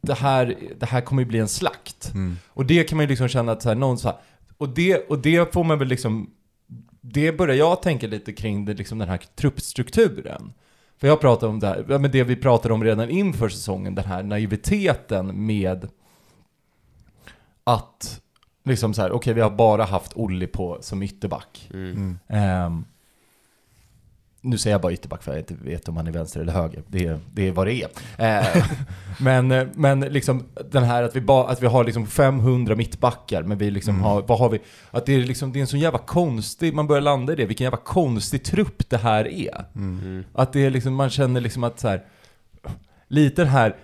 det 0.00 0.14
här, 0.14 0.56
det 0.80 0.86
här 0.86 1.00
kommer 1.00 1.22
ju 1.22 1.28
bli 1.28 1.38
en 1.38 1.48
slakt. 1.48 2.10
Mm. 2.14 2.36
Och 2.48 2.66
det 2.66 2.84
kan 2.84 2.96
man 2.96 3.04
ju 3.04 3.08
liksom 3.08 3.28
känna 3.28 3.52
att 3.52 3.62
så 3.62 3.68
här, 3.68 3.76
någon 3.76 3.98
så 3.98 4.08
här, 4.08 4.16
och 4.58 4.68
det, 4.68 5.08
och 5.08 5.18
det 5.18 5.52
får 5.52 5.64
man 5.64 5.78
väl 5.78 5.88
liksom, 5.88 6.30
det 7.06 7.32
börjar 7.32 7.56
jag 7.56 7.82
tänka 7.82 8.06
lite 8.06 8.32
kring 8.32 8.64
det, 8.64 8.74
liksom 8.74 8.98
den 8.98 9.08
här 9.08 9.20
truppstrukturen. 9.34 10.52
För 10.96 11.06
jag 11.06 11.20
pratar 11.20 11.46
om 11.46 11.60
det 11.60 11.66
här, 11.66 11.86
ja, 11.88 11.98
men 11.98 12.10
det 12.10 12.22
vi 12.22 12.36
pratade 12.36 12.74
om 12.74 12.84
redan 12.84 13.10
inför 13.10 13.48
säsongen, 13.48 13.94
den 13.94 14.04
här 14.04 14.22
naiviteten 14.22 15.46
med 15.46 15.88
att 17.64 18.20
liksom 18.64 18.94
så 18.94 19.02
här, 19.02 19.12
okej 19.12 19.34
vi 19.34 19.40
har 19.40 19.50
bara 19.50 19.84
haft 19.84 20.12
Olli 20.16 20.46
på 20.46 20.78
som 20.80 21.02
ytterback. 21.02 21.70
Mm. 21.74 21.90
Mm. 21.90 22.18
Ehm, 22.28 22.84
nu 24.44 24.58
säger 24.58 24.74
jag 24.74 24.80
bara 24.80 24.92
ytterback 24.92 25.22
för 25.22 25.32
jag 25.32 25.40
inte 25.40 25.54
vet 25.54 25.88
om 25.88 25.96
han 25.96 26.06
är 26.06 26.12
vänster 26.12 26.40
eller 26.40 26.52
höger. 26.52 26.82
Det 26.86 27.06
är, 27.06 27.18
det 27.32 27.48
är 27.48 27.52
vad 27.52 27.66
det 27.66 27.74
är. 27.82 27.88
Eh, 28.18 28.64
men, 29.20 29.70
men 29.74 30.00
liksom 30.00 30.44
den 30.70 30.82
här 30.82 31.02
att 31.02 31.16
vi, 31.16 31.20
ba, 31.20 31.46
att 31.46 31.62
vi 31.62 31.66
har 31.66 31.84
liksom 31.84 32.06
500 32.06 32.74
mittbackar, 32.74 33.42
men 33.42 33.58
vi 33.58 33.70
liksom 33.70 33.94
Mm. 33.94 34.04
har, 34.04 34.22
vad 34.22 34.38
har 34.38 34.48
vi? 34.48 34.58
Att 34.90 35.06
det 35.06 35.14
är 35.14 35.20
liksom, 35.20 35.52
det 35.52 35.58
är 35.58 35.60
en 35.60 35.66
så 35.66 35.76
jävla 35.76 35.98
konstig, 35.98 36.74
man 36.74 36.86
börjar 36.86 37.00
landa 37.02 37.32
i 37.32 37.36
det, 37.36 37.46
vilken 37.46 37.64
jävla 37.64 37.78
konstig 37.84 38.44
trupp 38.44 38.90
det 38.90 38.96
här 38.96 39.28
är. 39.28 39.64
Mm. 39.74 40.00
Mm. 40.04 40.24
Att 40.32 40.52
det 40.52 40.66
är 40.66 40.70
liksom, 40.70 40.94
man 40.94 41.10
känner 41.10 41.40
liksom 41.40 41.64
att 41.64 41.80
så 41.80 41.88
här, 41.88 42.02
lite 43.08 43.42
den 43.42 43.50
här, 43.50 43.76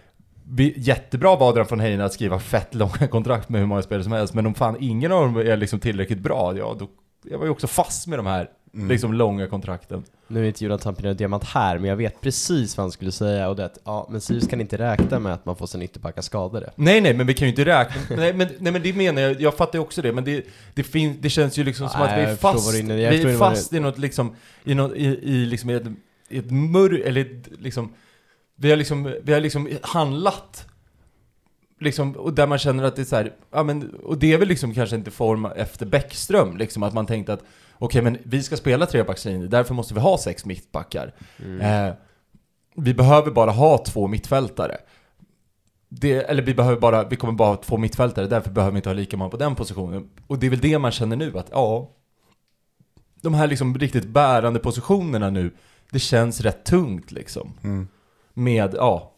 vi, 0.45 0.75
jättebra 0.77 1.31
av 1.31 1.43
Adrian 1.43 1.67
von 1.71 1.81
Heine 1.81 2.05
att 2.05 2.13
skriva 2.13 2.39
fett 2.39 2.75
långa 2.75 3.09
kontrakt 3.11 3.49
med 3.49 3.61
hur 3.61 3.67
många 3.69 3.83
spelare 3.83 4.05
som 4.05 4.13
helst, 4.13 4.35
men 4.35 4.47
om 4.47 4.55
fan 4.55 4.77
ingen 4.81 5.13
av 5.13 5.23
dem 5.23 5.37
är 5.37 5.57
liksom 5.57 5.81
tillräckligt 5.81 6.19
bra, 6.19 6.57
ja 6.57 6.77
då, 6.79 6.89
jag 7.31 7.39
var 7.39 7.45
ju 7.45 7.51
också 7.51 7.67
fast 7.67 8.07
med 8.07 8.19
de 8.19 8.27
här 8.27 8.51
Mm. 8.75 8.89
liksom 8.89 9.13
långa 9.13 9.47
kontrakten. 9.47 10.05
Nu 10.29 10.45
är 10.45 10.49
inte 10.49 10.65
Jonathan 10.65 10.95
Pinot 10.95 11.19
Diamant 11.19 11.45
här, 11.45 11.79
men 11.79 11.89
jag 11.91 11.97
vet 11.97 12.21
precis 12.21 12.77
vad 12.77 12.85
han 12.85 12.93
skulle 12.93 13.13
säga 13.13 13.49
och 13.49 13.57
det 13.57 13.63
är 13.63 13.67
att, 13.67 13.79
ja, 13.85 14.09
men 14.11 14.21
Sirius 14.21 14.49
kan 14.49 14.61
inte 14.61 14.79
räkna 14.79 15.19
med 15.19 15.33
att 15.33 15.47
man 15.47 15.57
får 15.57 15.67
sina 15.67 15.85
ytterbackar 15.85 16.23
skadade. 16.23 16.71
Nej 16.77 17.01
nej, 17.01 17.15
men 17.15 17.27
vi 17.27 17.35
kan 17.35 17.47
ju 17.47 17.51
inte 17.51 17.65
räkna, 17.65 18.17
nej 18.17 18.33
men, 18.33 18.49
nej, 18.59 18.73
men 18.73 18.83
det 18.83 18.93
menar 18.93 19.23
jag, 19.23 19.41
jag 19.41 19.57
fattar 19.57 19.79
ju 19.79 19.83
också 19.83 20.03
det, 20.03 20.13
men 20.13 20.25
det, 20.25 20.47
det, 20.75 20.83
fin, 20.83 21.19
det 21.21 21.31
känns 21.31 21.59
ju 21.59 21.65
liksom 21.65 21.89
som 21.89 22.01
Nej, 22.01 22.11
att 22.11 22.19
vi 22.19 22.33
är 22.33 22.37
fast, 22.37 22.75
inne- 22.75 22.97
vi 23.11 23.23
är 23.33 23.39
fast 23.39 23.73
i 23.73 23.81
något 23.81 23.99
liksom, 23.99 24.37
i, 24.65 24.75
något, 24.75 24.93
i, 24.97 25.05
i 25.07 25.47
liksom 25.47 25.71
ett, 25.71 25.83
ett 26.29 26.51
mörr, 26.51 27.01
eller 27.01 27.21
ett, 27.21 27.49
liksom, 27.61 27.93
vi 28.57 28.71
har 28.71 28.77
liksom, 28.77 29.15
vi 29.23 29.33
har 29.33 29.41
liksom 29.41 29.69
handlat 29.83 30.67
Liksom, 31.81 32.13
och 32.13 32.35
där 32.35 32.47
man 32.47 32.59
känner 32.59 32.85
att 32.85 32.97
det 32.97 33.03
är 33.03 33.07
så 33.07 33.17
här, 33.17 33.33
ja 33.51 33.63
men, 33.63 33.95
och 33.95 34.19
det 34.19 34.33
är 34.33 34.39
väl 34.39 34.49
liksom 34.49 34.75
kanske 34.75 34.97
inte 34.97 35.11
form 35.11 35.45
efter 35.45 35.87
Bäckström, 35.87 36.57
liksom 36.57 36.83
att 36.83 36.95
man 36.95 37.07
tänkte 37.07 37.33
att 37.33 37.45
okej 37.79 38.03
men 38.03 38.19
vi 38.23 38.43
ska 38.43 38.57
spela 38.57 38.87
trebackslinje, 38.87 39.47
därför 39.47 39.75
måste 39.75 39.95
vi 39.95 40.01
ha 40.01 40.19
sex 40.19 40.45
mittbackar. 40.45 41.15
Mm. 41.39 41.61
Eh, 41.61 41.95
vi 42.77 42.95
behöver 42.95 43.31
bara 43.31 43.51
ha 43.51 43.85
två 43.85 44.07
mittfältare. 44.07 44.77
Det, 45.89 46.13
eller 46.13 46.43
vi 46.43 46.55
behöver 46.55 46.81
bara, 46.81 47.05
vi 47.09 47.17
kommer 47.17 47.33
bara 47.33 47.49
ha 47.49 47.57
två 47.57 47.77
mittfältare, 47.77 48.27
därför 48.27 48.51
behöver 48.51 48.73
vi 48.73 48.77
inte 48.79 48.89
ha 48.89 48.95
lika 48.95 49.17
många 49.17 49.31
på 49.31 49.37
den 49.37 49.55
positionen. 49.55 50.11
Och 50.27 50.39
det 50.39 50.47
är 50.47 50.51
väl 50.51 50.61
det 50.61 50.79
man 50.79 50.91
känner 50.91 51.17
nu, 51.17 51.39
att 51.39 51.49
ja, 51.53 51.91
de 53.21 53.35
här 53.35 53.47
liksom 53.47 53.79
riktigt 53.79 54.07
bärande 54.07 54.59
positionerna 54.59 55.31
nu, 55.31 55.51
det 55.91 55.99
känns 55.99 56.41
rätt 56.41 56.65
tungt 56.65 57.11
liksom. 57.11 57.53
Mm. 57.63 57.89
Med, 58.35 58.75
ja, 58.75 59.13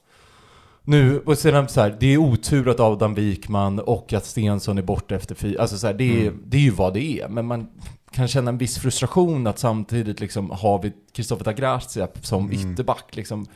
nu, 0.84 1.18
och 1.20 1.38
sedan 1.38 1.68
så 1.68 1.80
här, 1.80 1.96
det 2.00 2.06
är 2.06 2.18
otur 2.18 2.68
att 2.68 2.80
Adam 2.80 3.14
Wikman 3.14 3.78
och 3.78 4.12
att 4.12 4.24
Stensson 4.26 4.78
är 4.78 4.82
borta 4.82 5.14
efter 5.14 5.34
fyra, 5.34 5.60
alltså 5.62 5.78
så 5.78 5.86
här, 5.86 5.94
det, 5.94 6.04
är, 6.18 6.28
Mm. 6.28 6.42
det 6.46 6.56
är 6.56 6.60
ju 6.60 6.70
vad 6.70 6.94
det 6.94 7.20
är, 7.20 7.28
men 7.28 7.46
man 7.46 7.68
kan 8.10 8.28
känna 8.28 8.48
en 8.48 8.58
viss 8.58 8.78
frustration 8.78 9.46
att 9.46 9.58
samtidigt 9.58 10.20
liksom 10.20 10.50
har 10.50 10.82
vi 10.82 10.92
Kristoffer 11.12 11.44
Tagracia 11.44 12.08
som 12.22 12.50
Mm. 12.50 12.72
ytterback 12.72 13.16
liksom. 13.16 13.46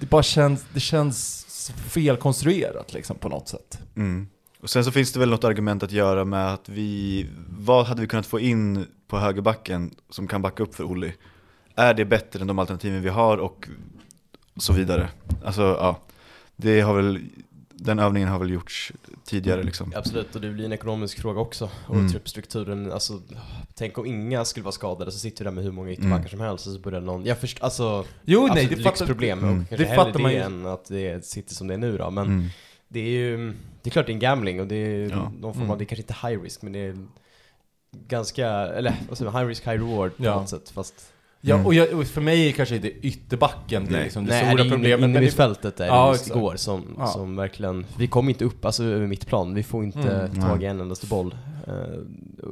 Det 0.00 0.10
bara 0.10 0.22
känns, 0.22 0.64
det 0.74 0.80
känns 0.80 1.46
felkonstruerat 1.88 2.92
liksom 2.92 3.16
på 3.16 3.28
något 3.28 3.48
sätt. 3.48 3.78
Mm. 3.96 4.28
Och 4.62 4.70
sen 4.70 4.84
så 4.84 4.90
finns 4.90 5.12
det 5.12 5.20
väl 5.20 5.30
något 5.30 5.44
argument 5.44 5.82
att 5.82 5.92
göra 5.92 6.24
med 6.24 6.52
att 6.54 6.68
vi, 6.68 7.26
vad 7.58 7.86
hade 7.86 8.00
vi 8.00 8.06
kunnat 8.06 8.26
få 8.26 8.40
in 8.40 8.86
på 9.08 9.18
högerbacken 9.18 9.94
som 10.10 10.28
kan 10.28 10.42
backa 10.42 10.62
upp 10.62 10.74
för 10.74 10.84
Olli? 10.84 11.12
Är 11.74 11.94
det 11.94 12.04
bättre 12.04 12.40
än 12.40 12.46
de 12.46 12.58
alternativen 12.58 13.02
vi 13.02 13.08
har 13.08 13.36
och 13.38 13.68
så 14.56 14.72
vidare? 14.72 15.08
Alltså 15.44 15.62
ja, 15.62 15.98
det 16.60 16.80
har 16.80 16.94
väl, 16.94 17.18
den 17.74 17.98
övningen 17.98 18.28
har 18.28 18.38
väl 18.38 18.50
gjorts 18.50 18.92
tidigare 19.24 19.62
liksom. 19.62 19.92
Absolut, 19.96 20.34
och 20.34 20.40
det 20.40 20.50
blir 20.50 20.64
en 20.64 20.72
ekonomisk 20.72 21.20
fråga 21.20 21.40
också. 21.40 21.70
Och 21.86 21.94
Mm. 21.94 22.10
truppstrukturen, 22.12 22.92
alltså 22.92 23.20
tänk 23.74 23.98
om 23.98 24.06
inga 24.06 24.44
skulle 24.44 24.64
vara 24.64 24.72
skadade 24.72 25.12
så 25.12 25.18
sitter 25.18 25.38
vi 25.38 25.44
där 25.44 25.52
med 25.54 25.64
hur 25.64 25.72
många 25.72 25.90
ytterbackar 25.92 26.16
Mm. 26.18 26.28
som 26.28 26.40
helst 26.40 26.66
och 26.66 26.72
så 26.72 26.78
börjar 26.78 27.00
någon, 27.00 27.24
jag 27.26 27.38
först, 27.38 27.62
alltså 27.62 28.04
Jo, 28.24 28.48
nej, 28.54 28.66
det 28.66 28.76
fattar, 28.76 28.90
lyxproblem 28.90 29.38
Mm. 29.38 29.50
och 29.62 29.68
kanske 29.68 29.86
Det 29.86 29.94
fattar 29.94 30.20
man 30.20 30.30
det 30.30 30.36
ju. 30.36 30.42
än 30.42 30.66
att 30.66 30.84
det 30.84 31.24
sitter 31.24 31.54
som 31.54 31.66
det 31.66 31.74
är 31.74 31.78
nu 31.78 31.98
då. 31.98 32.10
Men 32.10 32.26
Mm. 32.26 32.46
det 32.88 33.00
är 33.00 33.08
ju, 33.10 33.52
det 33.82 33.88
är 33.88 33.90
klart 33.90 34.06
det 34.06 34.12
är 34.12 34.14
en 34.14 34.20
gambling 34.20 34.60
och 34.60 34.66
det 34.66 34.76
är 34.76 35.10
Ja. 35.10 35.32
någon 35.40 35.54
form 35.54 35.62
av, 35.62 35.68
Mm. 35.68 35.78
det 35.78 35.84
är 35.84 35.86
kanske 35.86 36.02
inte 36.02 36.28
high 36.28 36.42
risk 36.42 36.62
men 36.62 36.72
det 36.72 36.78
är 36.78 36.96
ganska, 38.08 38.46
eller 38.48 38.94
vad 39.08 39.18
säger 39.18 39.30
man, 39.30 39.40
high 39.40 39.48
risk, 39.48 39.62
high 39.66 39.72
reward 39.84 40.16
på 40.16 40.24
Ja. 40.24 40.34
något 40.40 40.48
sätt. 40.48 40.70
Fast 40.70 41.12
Ja, 41.42 41.54
Mm. 41.54 41.66
och, 41.66 41.74
jag, 41.74 41.92
och 41.98 42.06
för 42.06 42.20
mig 42.20 42.48
är 42.48 42.52
kanske 42.52 42.76
inte 42.76 42.90
ytterbacken 43.06 43.82
det, 43.84 43.88
är 43.90 43.92
Nej. 43.92 44.04
liksom 44.04 44.24
det 44.26 44.30
nej, 44.32 44.44
stora 44.46 44.64
det 44.64 44.70
problemet. 44.70 44.88
inne, 44.88 44.96
men 45.00 45.10
inne 45.10 45.22
i 45.22 45.24
det- 45.24 45.30
fältet 45.36 45.80
är 45.80 45.84
det 45.84 45.90
Ja, 45.90 46.16
igår 46.26 46.56
som, 46.56 46.82
Ja. 46.98 47.06
som 47.06 47.36
verkligen, 47.36 47.86
vi 47.98 48.06
kom 48.06 48.28
inte 48.28 48.44
upp 48.44 48.64
alltså 48.64 48.84
över 48.84 49.06
mitt 49.06 49.26
plan. 49.26 49.54
Vi 49.54 49.62
får 49.62 49.84
inte 49.84 50.10
Mm. 50.10 50.40
tag 50.42 50.56
i 50.56 50.58
Nej. 50.58 50.66
en 50.66 50.80
endaste 50.80 51.06
boll. 51.06 51.34
Uh, 51.68 51.74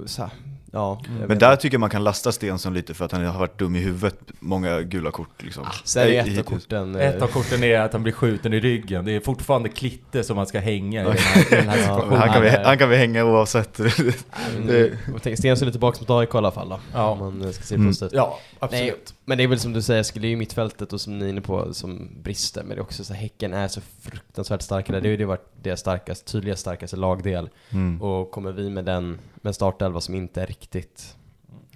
så, 0.06 0.22
här, 0.22 0.30
ja, 0.72 1.00
jag 1.04 1.18
Men 1.18 1.28
vet 1.28 1.40
där 1.40 1.56
tycker 1.56 1.74
jag 1.74 1.80
man 1.80 1.90
kan 1.90 2.04
lasta 2.04 2.32
Stensson 2.32 2.74
lite 2.74 2.94
för 2.94 3.04
att 3.04 3.12
han 3.12 3.24
har 3.24 3.38
varit 3.38 3.58
dum 3.58 3.76
i 3.76 3.78
huvudet, 3.80 4.18
många 4.40 4.80
gula 4.82 5.10
kort 5.10 5.42
liksom. 5.42 5.66
Sen 5.84 6.02
är 6.02 6.06
Nej, 6.06 6.18
ett 6.18 6.38
av 6.38 6.42
korten... 6.42 6.94
eh, 6.96 7.08
Ett 7.08 7.22
av 7.22 7.26
korten 7.26 7.64
är 7.64 7.80
att 7.80 7.92
han 7.92 8.02
blir 8.02 8.12
skjuten 8.12 8.52
i 8.52 8.60
ryggen. 8.60 9.04
Det 9.04 9.12
är 9.12 9.20
fortfarande 9.20 9.68
Klitte 9.68 10.24
som 10.24 10.36
man 10.36 10.46
ska 10.46 10.58
hänga 10.60 11.00
i 11.00 11.04
den 11.04 11.16
här, 11.18 11.50
den 11.50 11.68
här 11.68 11.76
Ja, 11.78 11.82
situationen. 11.82 12.18
Han 12.18 12.32
kan, 12.32 12.42
vi, 12.42 12.50
Nej. 12.50 12.62
han 12.64 12.78
kan 12.78 12.88
vi 12.90 12.96
hänga 12.96 13.24
oavsett. 13.24 13.78
Nej, 13.78 13.92
Det- 14.66 14.92
och 15.14 15.22
tänk, 15.22 15.38
Stensson 15.38 15.68
är 15.68 15.72
tillbaka 15.72 15.98
mot 16.00 16.10
AIK 16.10 16.34
i 16.34 16.36
alla 16.36 16.50
fall 16.50 16.68
då. 16.68 16.80
Ja. 16.94 17.08
Om 17.10 17.18
man 17.18 17.42
eh, 17.42 17.50
ska 17.50 17.62
se 17.64 17.74
Mm. 17.74 17.86
positivt. 17.88 18.12
Ja, 18.14 18.38
Nej, 18.50 18.58
absolut. 18.60 19.14
men 19.24 19.38
det 19.38 19.44
är 19.44 19.48
väl 19.48 19.58
som 19.60 19.72
du 19.72 19.82
säger, 19.82 20.02
skulle 20.02 20.26
ju 20.26 20.36
mittfältet 20.36 20.92
och 20.92 21.00
som 21.00 21.18
ni 21.18 21.24
är 21.24 21.28
inne 21.28 21.40
på, 21.40 21.74
som 21.74 22.08
brister. 22.22 22.60
Men 22.62 22.68
det 22.70 22.76
är 22.76 22.82
också 22.82 23.04
så 23.04 23.12
här, 23.14 23.20
Häcken 23.20 23.52
är 23.54 23.68
så 23.68 23.80
fruktansvärt 24.02 24.62
starka 24.62 24.92
där. 24.92 25.00
Det 25.00 25.08
har 25.08 25.10
ju 25.10 25.16
det 25.16 25.24
varit 25.24 25.48
deras 25.62 25.80
starkaste, 25.80 26.32
tydliga 26.32 26.56
starkaste 26.56 26.96
lagdel. 26.96 27.48
Mm. 27.70 28.02
Och 28.02 28.30
kommer 28.30 28.52
vi 28.52 28.70
med 28.70 28.84
den, 28.84 29.18
med 29.42 29.54
startelva 29.54 30.00
som 30.00 30.14
inte 30.14 30.42
är 30.42 30.46
riktigt 30.46 31.14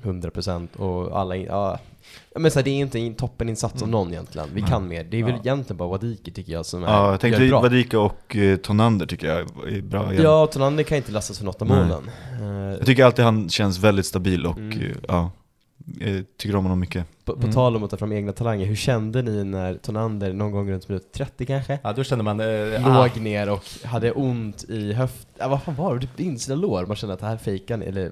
100% 0.03 0.77
och 0.77 1.21
alla, 1.21 1.37
ja. 1.37 1.79
Men 2.37 2.51
så 2.51 2.59
här, 2.59 2.65
det 2.65 2.71
är 2.71 2.75
inte 2.81 2.99
en 2.99 3.15
toppeninsats 3.15 3.83
av 3.83 3.89
någon 3.89 4.13
egentligen. 4.13 4.49
Vi 4.55 4.63
kan 4.63 4.89
mer. 4.89 5.05
Det 5.05 5.17
är 5.21 5.25
väl 5.25 5.33
Ja. 5.33 5.39
egentligen 5.41 5.77
bara 5.77 5.89
Wadiki 5.89 6.31
tycker 6.31 6.53
jag 6.53 6.67
som 6.67 6.85
är, 6.85 6.89
Ja, 6.89 7.11
jag 7.11 7.21
tänkte 7.21 7.49
bra. 7.49 7.61
Vadika 7.61 8.01
och 8.01 8.37
eh, 8.37 8.57
Tonander 8.57 9.07
tycker 9.07 9.27
jag 9.27 9.39
är 9.73 9.83
bra 9.83 10.13
igen. 10.13 10.25
Ja, 10.25 10.47
Tonander 10.47 10.85
kan 10.85 10.97
inte 10.97 11.13
lastas 11.13 11.39
för 11.39 11.45
något 11.45 11.63
av 11.63 11.69
målen. 11.69 12.11
Eh, 12.41 12.47
Jag 12.79 12.87
tycker 12.87 13.05
alltid 13.05 13.25
han 13.25 13.49
känns 13.49 13.79
väldigt 13.79 14.07
stabil 14.07 14.47
och 14.47 14.57
Mm. 14.59 14.81
eh, 14.81 14.97
ja, 15.09 15.31
jag 16.01 16.25
tycker 16.37 16.57
om 16.57 16.65
honom 16.65 16.81
mycket. 16.81 17.07
På, 17.25 17.33
på 17.33 17.39
Mm. 17.43 17.53
tal 17.53 17.77
om 17.77 17.85
att 17.85 17.91
ta 17.91 17.97
fram 17.97 18.13
egna 18.13 18.33
talanger, 18.33 18.67
hur 18.67 18.77
kände 18.77 19.23
ni 19.23 19.45
när 19.45 19.75
Tonander 19.75 20.33
någon 20.33 20.53
gång 20.53 20.71
runt 20.71 20.89
minut 20.89 21.13
30 21.13 21.47
kanske? 21.47 21.79
Ja, 21.83 21.93
då 21.93 22.05
kände 22.05 22.25
man... 22.25 22.41
Eh, 22.41 22.87
ah, 22.99 23.03
Låg 23.03 23.21
ner 23.23 23.51
och 23.51 23.65
hade 23.85 24.13
ont 24.13 24.65
i 24.69 24.93
höft... 24.93 25.27
Ja, 25.39 25.49
vad 25.49 25.63
fan 25.63 25.75
var 25.75 25.95
det? 25.95 26.01
Typ 26.01 26.21
insida 26.21 26.55
lår? 26.57 26.87
Man 26.87 26.97
kände 26.97 27.15
att 27.15 27.21
det 27.21 27.27
här 27.27 27.37
fejkar 27.37 27.77
ni, 27.77 27.87
eller 27.87 28.11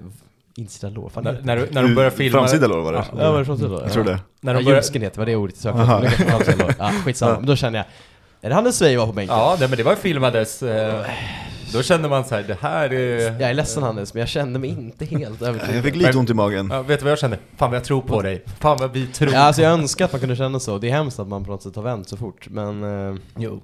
insida 0.55 0.89
lår? 0.89 1.09
Fan, 1.09 1.23
när, 1.23 1.41
när, 1.43 1.57
du- 1.57 1.67
när 1.71 1.83
de 1.83 1.95
börjar 1.95 2.09
filma... 2.11 2.37
Framsida 2.39 2.67
lår 2.67 2.81
var 2.81 2.93
det? 2.93 3.05
Ja, 3.17 3.23
Ja, 3.23 3.31
var 3.31 3.39
det 3.39 3.45
framsida 3.45 3.69
lår? 3.69 3.81
Jag 3.83 3.91
tror 3.91 4.03
det. 4.03 4.19
När 4.41 4.53
Ja, 4.53 4.59
de 4.59 4.65
börjar, 4.65 4.77
ljumsken 4.77 5.01
heter, 5.01 5.17
vad 5.17 5.27
det 5.27 5.35
ordet? 5.35 5.63
Det 5.63 5.71
framsida 6.29 6.55
lår. 6.65 6.75
Ja, 6.79 6.89
skitsamma. 7.05 7.35
Men 7.35 7.45
då 7.45 7.55
kände 7.55 7.77
jag, 7.79 7.85
är 8.41 8.49
det 8.49 8.55
Hannes 8.55 8.77
Sveij 8.77 8.95
var 8.97 9.07
på 9.07 9.13
bänken? 9.13 9.35
ja, 9.37 9.55
nej, 9.59 9.69
men 9.69 9.77
det 9.77 9.83
var 9.83 9.95
filmades. 9.95 10.63
Eh, 10.63 11.05
då 11.73 11.83
kände 11.83 12.09
man 12.09 12.25
så 12.25 12.35
här, 12.35 12.43
det 12.43 12.57
här 12.61 12.93
är... 12.93 13.19
Jag 13.41 13.41
är 13.49 13.53
ledsen 13.53 13.83
Hannes, 13.83 14.13
men 14.13 14.19
jag 14.19 14.29
kände 14.29 14.59
mig 14.59 14.69
inte 14.69 15.05
helt 15.05 15.41
övertygad. 15.41 15.75
Jag 15.75 15.83
fick 15.83 15.95
lite 15.95 16.17
ont 16.17 16.29
i 16.29 16.33
magen. 16.33 16.69
Ja, 16.71 16.81
vet 16.81 16.99
du 16.99 17.03
vad 17.03 17.11
jag 17.11 17.19
kände? 17.19 17.37
Fan 17.57 17.69
vad 17.69 17.77
jag 17.77 17.83
tror 17.83 18.01
på 18.01 18.21
dig. 18.21 18.43
Fan 18.59 18.77
vad 18.79 18.93
vi 18.93 19.07
tror 19.07 19.31
Ja, 19.33 19.39
alltså 19.39 19.61
jag 19.61 19.71
önskar 19.71 20.05
att 20.05 20.11
man 20.11 20.19
kunde 20.19 20.35
känna 20.35 20.59
så. 20.59 20.77
Det 20.77 20.87
är 20.89 20.91
hemskt 20.93 21.19
att 21.19 21.27
man 21.27 21.43
på 21.45 21.51
något 21.51 21.63
sätt 21.63 21.75
har 21.75 21.83
vänt 21.83 22.09
så 22.09 22.17
fort, 22.17 22.47
men... 22.49 22.83
eh, 23.13 23.15
Jo. 23.37 23.61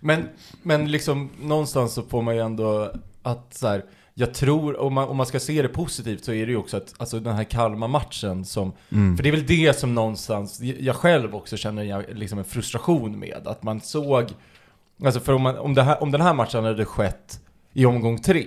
Men, 0.00 0.28
men 0.62 0.90
liksom 0.90 1.30
någonstans 1.42 1.92
så 1.94 2.02
får 2.02 2.22
man 2.22 2.34
ju 2.36 2.40
ändå 2.42 2.92
att 3.22 3.54
så 3.54 3.66
här, 3.68 3.84
jag 4.14 4.34
tror, 4.34 4.80
om 4.80 4.94
man, 4.94 5.08
om 5.08 5.16
man 5.16 5.26
ska 5.26 5.40
se 5.40 5.62
det 5.62 5.68
positivt 5.68 6.24
så 6.24 6.32
är 6.32 6.46
det 6.46 6.52
ju 6.52 6.58
också 6.58 6.76
att, 6.76 6.94
alltså 6.98 7.20
den 7.20 7.34
här 7.34 7.44
Kalmar-matchen 7.44 8.44
som, 8.44 8.72
Mm. 8.92 9.16
för 9.16 9.22
det 9.22 9.28
är 9.28 9.30
väl 9.30 9.46
det 9.46 9.78
som 9.78 9.94
någonstans, 9.94 10.60
jag 10.60 10.96
själv 10.96 11.34
också 11.34 11.56
känner 11.56 11.82
jag, 11.82 12.04
liksom 12.12 12.38
en 12.38 12.44
frustration 12.44 13.18
med, 13.18 13.46
att 13.46 13.62
man 13.62 13.80
såg, 13.80 14.26
alltså 15.04 15.20
för 15.20 15.32
om, 15.32 15.42
man, 15.42 15.58
om, 15.58 15.76
här, 15.76 16.02
om 16.02 16.10
den 16.10 16.20
här 16.20 16.34
matchen 16.34 16.64
hade 16.64 16.84
skett 16.84 17.40
i 17.72 17.86
omgång 17.86 18.18
tre, 18.18 18.46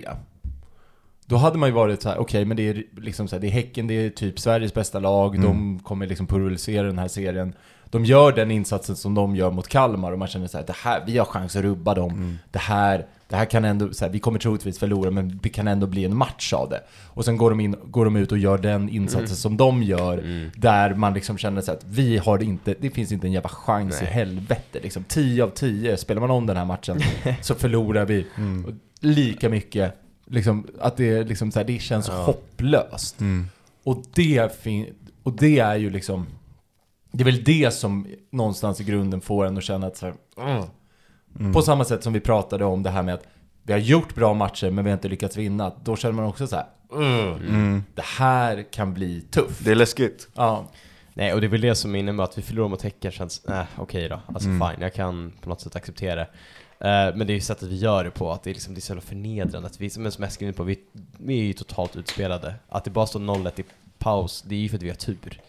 då 1.26 1.36
hade 1.36 1.58
man 1.58 1.70
ju 1.70 1.76
varit 1.76 2.02
så 2.02 2.10
här: 2.10 2.18
okej 2.18 2.46
men 2.46 2.58
det 2.58 2.70
är 2.70 2.84
liksom 2.98 3.28
så 3.28 3.36
här, 3.36 3.42
det 3.42 3.48
är 3.48 3.52
Häcken, 3.52 3.88
det 3.88 3.94
är 3.94 4.10
typ 4.10 4.40
Sveriges 4.40 4.74
bästa 4.74 5.00
lag, 5.00 5.36
Mm. 5.36 5.48
de 5.48 5.80
kommer 5.80 6.08
liksom 6.08 6.28
pulverisera 6.28 6.88
den 6.88 7.00
här 7.00 7.08
serien. 7.08 7.54
De 7.86 8.06
gör 8.06 8.32
den 8.32 8.52
insatsen 8.52 8.96
som 8.96 9.14
de 9.16 9.36
gör 9.36 9.52
mot 9.52 9.68
Kalmar 9.68 10.12
och 10.12 10.20
man 10.20 10.28
känner 10.28 10.48
så 10.48 10.58
här, 10.58 10.66
det 10.66 10.76
här, 10.76 11.04
vi 11.06 11.18
har 11.18 11.26
chans 11.26 11.56
att 11.56 11.62
rubba 11.62 11.94
dem. 11.94 12.12
Mm. 12.12 12.38
Det 12.52 12.60
här, 12.60 13.06
det 13.30 13.36
här 13.36 13.46
kan 13.46 13.66
ändå, 13.66 13.94
så 13.94 14.06
här, 14.06 14.12
vi 14.12 14.20
kommer 14.20 14.40
troligtvis 14.40 14.80
förlora 14.80 15.12
men 15.12 15.40
det 15.44 15.50
kan 15.50 15.68
ändå 15.68 15.88
bli 15.88 16.06
en 16.06 16.18
match 16.18 16.54
av 16.54 16.70
det. 16.70 16.82
Och 17.08 17.26
sen 17.26 17.38
går 17.38 17.50
de, 17.50 17.60
in, 17.60 17.76
går 17.84 18.06
de 18.06 18.16
ut 18.16 18.32
och 18.32 18.38
gör 18.38 18.58
den 18.58 18.90
insatsen 18.90 19.20
Mm. 19.26 19.36
som 19.36 19.58
de 19.58 19.84
gör, 19.84 20.18
Mm. 20.18 20.50
där 20.56 20.94
man 20.96 21.14
liksom 21.14 21.38
känner 21.38 21.62
så 21.62 21.72
att 21.72 21.84
vi 21.90 22.18
har 22.18 22.44
inte, 22.44 22.76
det 22.80 22.90
finns 22.90 23.12
inte 23.12 23.28
en 23.28 23.32
jävla 23.32 23.50
chans 23.50 24.02
i 24.02 24.04
Nej. 24.04 24.14
helvete 24.14 24.80
liksom. 24.84 25.04
10 25.04 25.44
av 25.44 25.50
10, 25.50 25.98
spelar 25.98 26.22
man 26.22 26.32
om 26.32 26.46
den 26.46 26.58
här 26.58 26.66
matchen 26.66 27.00
så 27.42 27.56
förlorar 27.56 28.06
vi 28.06 28.28
Mm. 28.38 28.80
lika 29.00 29.50
mycket. 29.50 29.94
Liksom, 30.28 30.68
att 30.80 30.98
det, 30.98 31.24
liksom 31.24 31.52
så 31.52 31.60
här, 31.60 31.66
det 31.66 31.80
känns 31.80 32.08
Ja. 32.08 32.24
hopplöst. 32.24 33.20
Mm. 33.22 33.48
Och 33.84 34.04
det, 34.14 34.62
fin- 34.62 34.94
och 35.24 35.34
det 35.34 35.60
är 35.60 35.76
ju 35.76 35.90
liksom 35.90 36.26
Det 37.12 37.22
är 37.24 37.26
väl 37.26 37.44
det 37.44 37.74
som 37.74 38.08
någonstans 38.32 38.82
i 38.82 38.84
grunden 38.84 39.22
får 39.22 39.46
en 39.46 39.58
att 39.58 39.64
känna 39.64 39.88
att 39.88 39.98
så 39.98 40.06
här. 40.06 40.64
Mm. 41.40 41.54
På 41.54 41.62
samma 41.62 41.86
sätt 41.86 42.04
som 42.04 42.14
vi 42.14 42.20
pratade 42.20 42.66
om 42.66 42.84
det 42.84 42.90
här 42.90 43.04
med 43.04 43.14
att 43.14 43.28
Vi 43.64 43.74
har 43.74 43.80
gjort 43.80 44.16
bra 44.16 44.34
matcher 44.34 44.70
men 44.70 44.84
vi 44.86 44.90
har 44.92 44.98
inte 44.98 45.08
lyckats 45.08 45.38
vinna 45.38 45.72
Då 45.84 45.96
känner 45.96 46.14
man 46.14 46.26
också 46.26 46.48
så 46.48 46.56
här, 46.56 46.66
"Ugh, 46.92 47.48
Mm. 47.50 47.84
Det 47.96 48.06
här 48.06 48.66
kan 48.72 48.94
bli 48.94 49.22
tufft 49.22 49.66
Det 49.66 49.72
är 49.72 49.76
läskigt. 49.76 50.28
Ja, 50.36 50.66
Nej, 51.18 51.34
och 51.34 51.42
det 51.42 51.48
är 51.48 51.50
väl 51.50 51.62
det 51.62 51.76
som 51.76 51.96
innebär 51.96 52.24
att 52.24 52.38
vi 52.38 52.42
förlorar 52.42 52.70
mot 52.70 52.82
Häcken 52.82 53.12
känns, 53.12 53.46
äh, 53.46 53.64
okej 53.78 54.10
då. 54.10 54.20
Alltså 54.28 54.50
Mm. 54.50 54.70
fine, 54.70 54.82
jag 54.82 54.94
kan 54.94 55.34
på 55.42 55.50
något 55.50 55.62
sätt 55.62 55.76
acceptera 55.76 56.16
det. 56.16 56.22
Eh, 56.80 57.16
men 57.16 57.28
det 57.28 57.34
är 57.34 57.36
ju 57.36 57.42
sättet 57.42 57.70
vi 57.70 57.76
gör 57.76 58.04
det 58.04 58.12
på, 58.12 58.32
att 58.32 58.44
det 58.44 58.50
är, 58.50 58.54
liksom, 58.54 58.74
det 58.74 58.80
är 58.80 58.82
så 58.82 58.92
jävla 58.92 59.02
förnedrande. 59.02 59.68
Att 59.68 59.82
vi, 59.82 59.90
som 59.90 60.04
jag 60.20 60.32
skrev 60.32 60.52
på, 60.54 60.64
vi, 60.64 60.80
vi 61.18 61.40
är 61.40 61.44
ju 61.44 61.54
totalt 61.54 61.96
utspelade. 61.96 62.54
Att 62.70 62.84
det 62.84 62.90
bara 62.92 63.08
står 63.08 63.20
0-1 63.20 63.60
i 63.60 63.64
paus, 63.98 64.42
det 64.48 64.56
är 64.56 64.60
ju 64.60 64.70
för 64.70 64.78
att 64.78 64.84
vi 64.84 64.90
har 64.90 64.96
tur. 64.96 65.42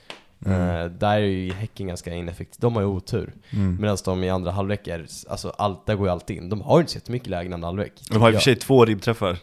Mm. 0.44 0.60
Eh, 0.60 0.84
där 0.90 1.12
är 1.16 1.18
ju 1.20 1.52
Häcken 1.52 1.86
ganska 1.86 2.14
ineffektivt, 2.14 2.60
de 2.60 2.74
har 2.74 2.82
ju 2.82 2.88
otur. 2.88 3.34
Mm. 3.50 3.76
Medan 3.80 3.96
de 4.04 4.24
i 4.24 4.30
andra 4.30 4.50
halvlek 4.50 4.86
är, 4.88 5.06
alltså 5.28 5.50
allt, 5.58 5.86
där 5.86 5.94
går 5.94 6.06
ju 6.06 6.12
allt 6.12 6.30
in. 6.30 6.48
De 6.48 6.60
har 6.60 6.76
ju 6.76 6.80
inte 6.80 6.92
så 6.92 6.96
jättemycket 6.96 7.28
lägen 7.28 7.52
i 7.52 7.54
andra 7.54 7.68
halvlek. 7.68 7.92
De 8.10 8.22
har 8.22 8.28
i 8.28 8.32
och 8.32 8.34
för 8.34 8.42
sig 8.42 8.56
två 8.56 8.84
ribbträffar. 8.84 9.38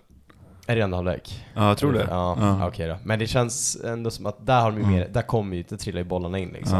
Är 0.67 0.75
det 0.75 0.81
andra 0.81 0.97
halvlek? 0.97 1.45
Ja, 1.53 1.67
jag 1.67 1.77
tror 1.77 1.93
det. 1.93 2.07
Ja, 2.09 2.37
Ja. 2.39 2.67
okej 2.67 2.87
då. 2.87 2.97
Men 3.03 3.19
det 3.19 3.27
känns 3.27 3.77
ändå 3.83 4.11
som 4.11 4.25
att 4.25 4.45
där 4.45 4.61
har 4.61 4.71
de 4.71 4.77
ju 4.77 4.83
Mm. 4.83 4.95
mer, 4.95 5.07
där 5.13 5.21
kommer 5.21 5.55
ju, 5.57 5.63
där 5.63 5.77
trillar 5.77 5.99
ju 5.99 6.05
bollarna 6.05 6.37
in 6.39 6.49
liksom. 6.49 6.77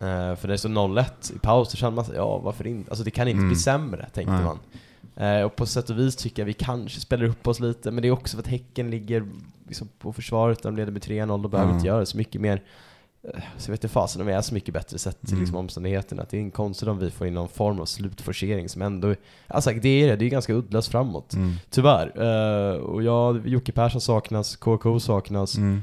Ja. 0.00 0.06
Eh, 0.06 0.36
för 0.36 0.48
det 0.48 0.54
är 0.54 0.58
så 0.58 0.68
0-1 0.68 1.32
i 1.36 1.38
paus, 1.38 1.70
då 1.70 1.76
känner 1.76 1.92
man 1.96 2.04
sig, 2.04 2.16
ja 2.16 2.38
varför 2.38 2.66
inte? 2.66 2.90
Alltså 2.90 3.04
det 3.04 3.10
kan 3.10 3.28
inte 3.28 3.38
Mm. 3.38 3.48
bli 3.48 3.56
sämre, 3.56 4.06
tänkte 4.12 4.32
Nej. 4.32 4.44
man. 4.44 4.58
Eh, 5.16 5.42
och 5.42 5.56
på 5.56 5.66
sätt 5.66 5.90
och 5.90 5.98
vis 5.98 6.16
tycker 6.16 6.42
jag 6.42 6.46
vi 6.46 6.52
kanske 6.52 7.00
spelar 7.00 7.24
upp 7.24 7.46
oss 7.48 7.60
lite, 7.60 7.90
men 7.90 8.02
det 8.02 8.08
är 8.08 8.12
också 8.12 8.36
för 8.36 8.42
att 8.42 8.48
Häcken 8.48 8.90
ligger 8.90 9.26
liksom 9.68 9.88
på 9.98 10.12
försvaret, 10.12 10.62
de 10.62 10.76
leder 10.76 10.92
med 10.92 11.02
3-0, 11.02 11.42
de 11.42 11.50
behöver 11.50 11.64
Mm. 11.70 11.76
inte 11.76 11.86
göra 11.88 12.06
så 12.06 12.16
mycket 12.16 12.40
mer. 12.40 12.62
Eh, 13.34 13.40
Så 13.58 13.68
jag 13.70 13.72
vet 13.72 13.84
inte 13.84 13.88
fasen 13.92 14.20
om 14.20 14.26
vi 14.26 14.32
är 14.32 14.40
så 14.42 14.54
mycket 14.54 14.74
bättre 14.74 14.98
sett 14.98 15.20
till 15.20 15.28
Mm. 15.30 15.40
liksom 15.40 15.56
omständigheterna. 15.56 16.26
Det 16.30 16.36
är 16.36 16.40
en 16.40 16.50
konstigt 16.50 16.88
om 16.88 16.98
vi 16.98 17.10
får 17.10 17.26
in 17.26 17.34
någon 17.34 17.48
form 17.48 17.80
av 17.80 17.84
slutforcering 17.86 18.68
som 18.68 18.82
ändå, 18.82 19.14
alltså 19.48 19.70
det 19.70 19.88
är 19.88 20.08
det, 20.08 20.16
det 20.16 20.24
är 20.24 20.28
ganska 20.30 20.52
uddlöst 20.52 20.88
framåt. 20.88 21.34
Mm. 21.34 21.52
Tyvärr. 21.70 22.12
Eh, 22.74 22.76
och 22.76 23.02
ja, 23.02 23.38
Jocke 23.44 23.72
Persson 23.72 24.00
saknas, 24.00 24.56
KK 24.56 25.00
saknas. 25.00 25.56
Mm. 25.56 25.82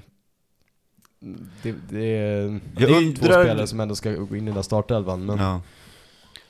Det, 1.61 1.75
det, 1.89 2.17
är, 2.17 2.47
det 2.47 2.59
Jag 2.77 2.91
är 2.91 2.99
ju 3.01 3.13
två 3.13 3.25
undrar- 3.25 3.43
spelare 3.43 3.67
som 3.67 3.79
ändå 3.79 3.95
ska 3.95 4.11
gå 4.11 4.35
in 4.35 4.43
i 4.43 4.45
den 4.45 4.55
där 4.55 4.61
startelvan, 4.61 5.25
men 5.25 5.37
Ja. 5.37 5.61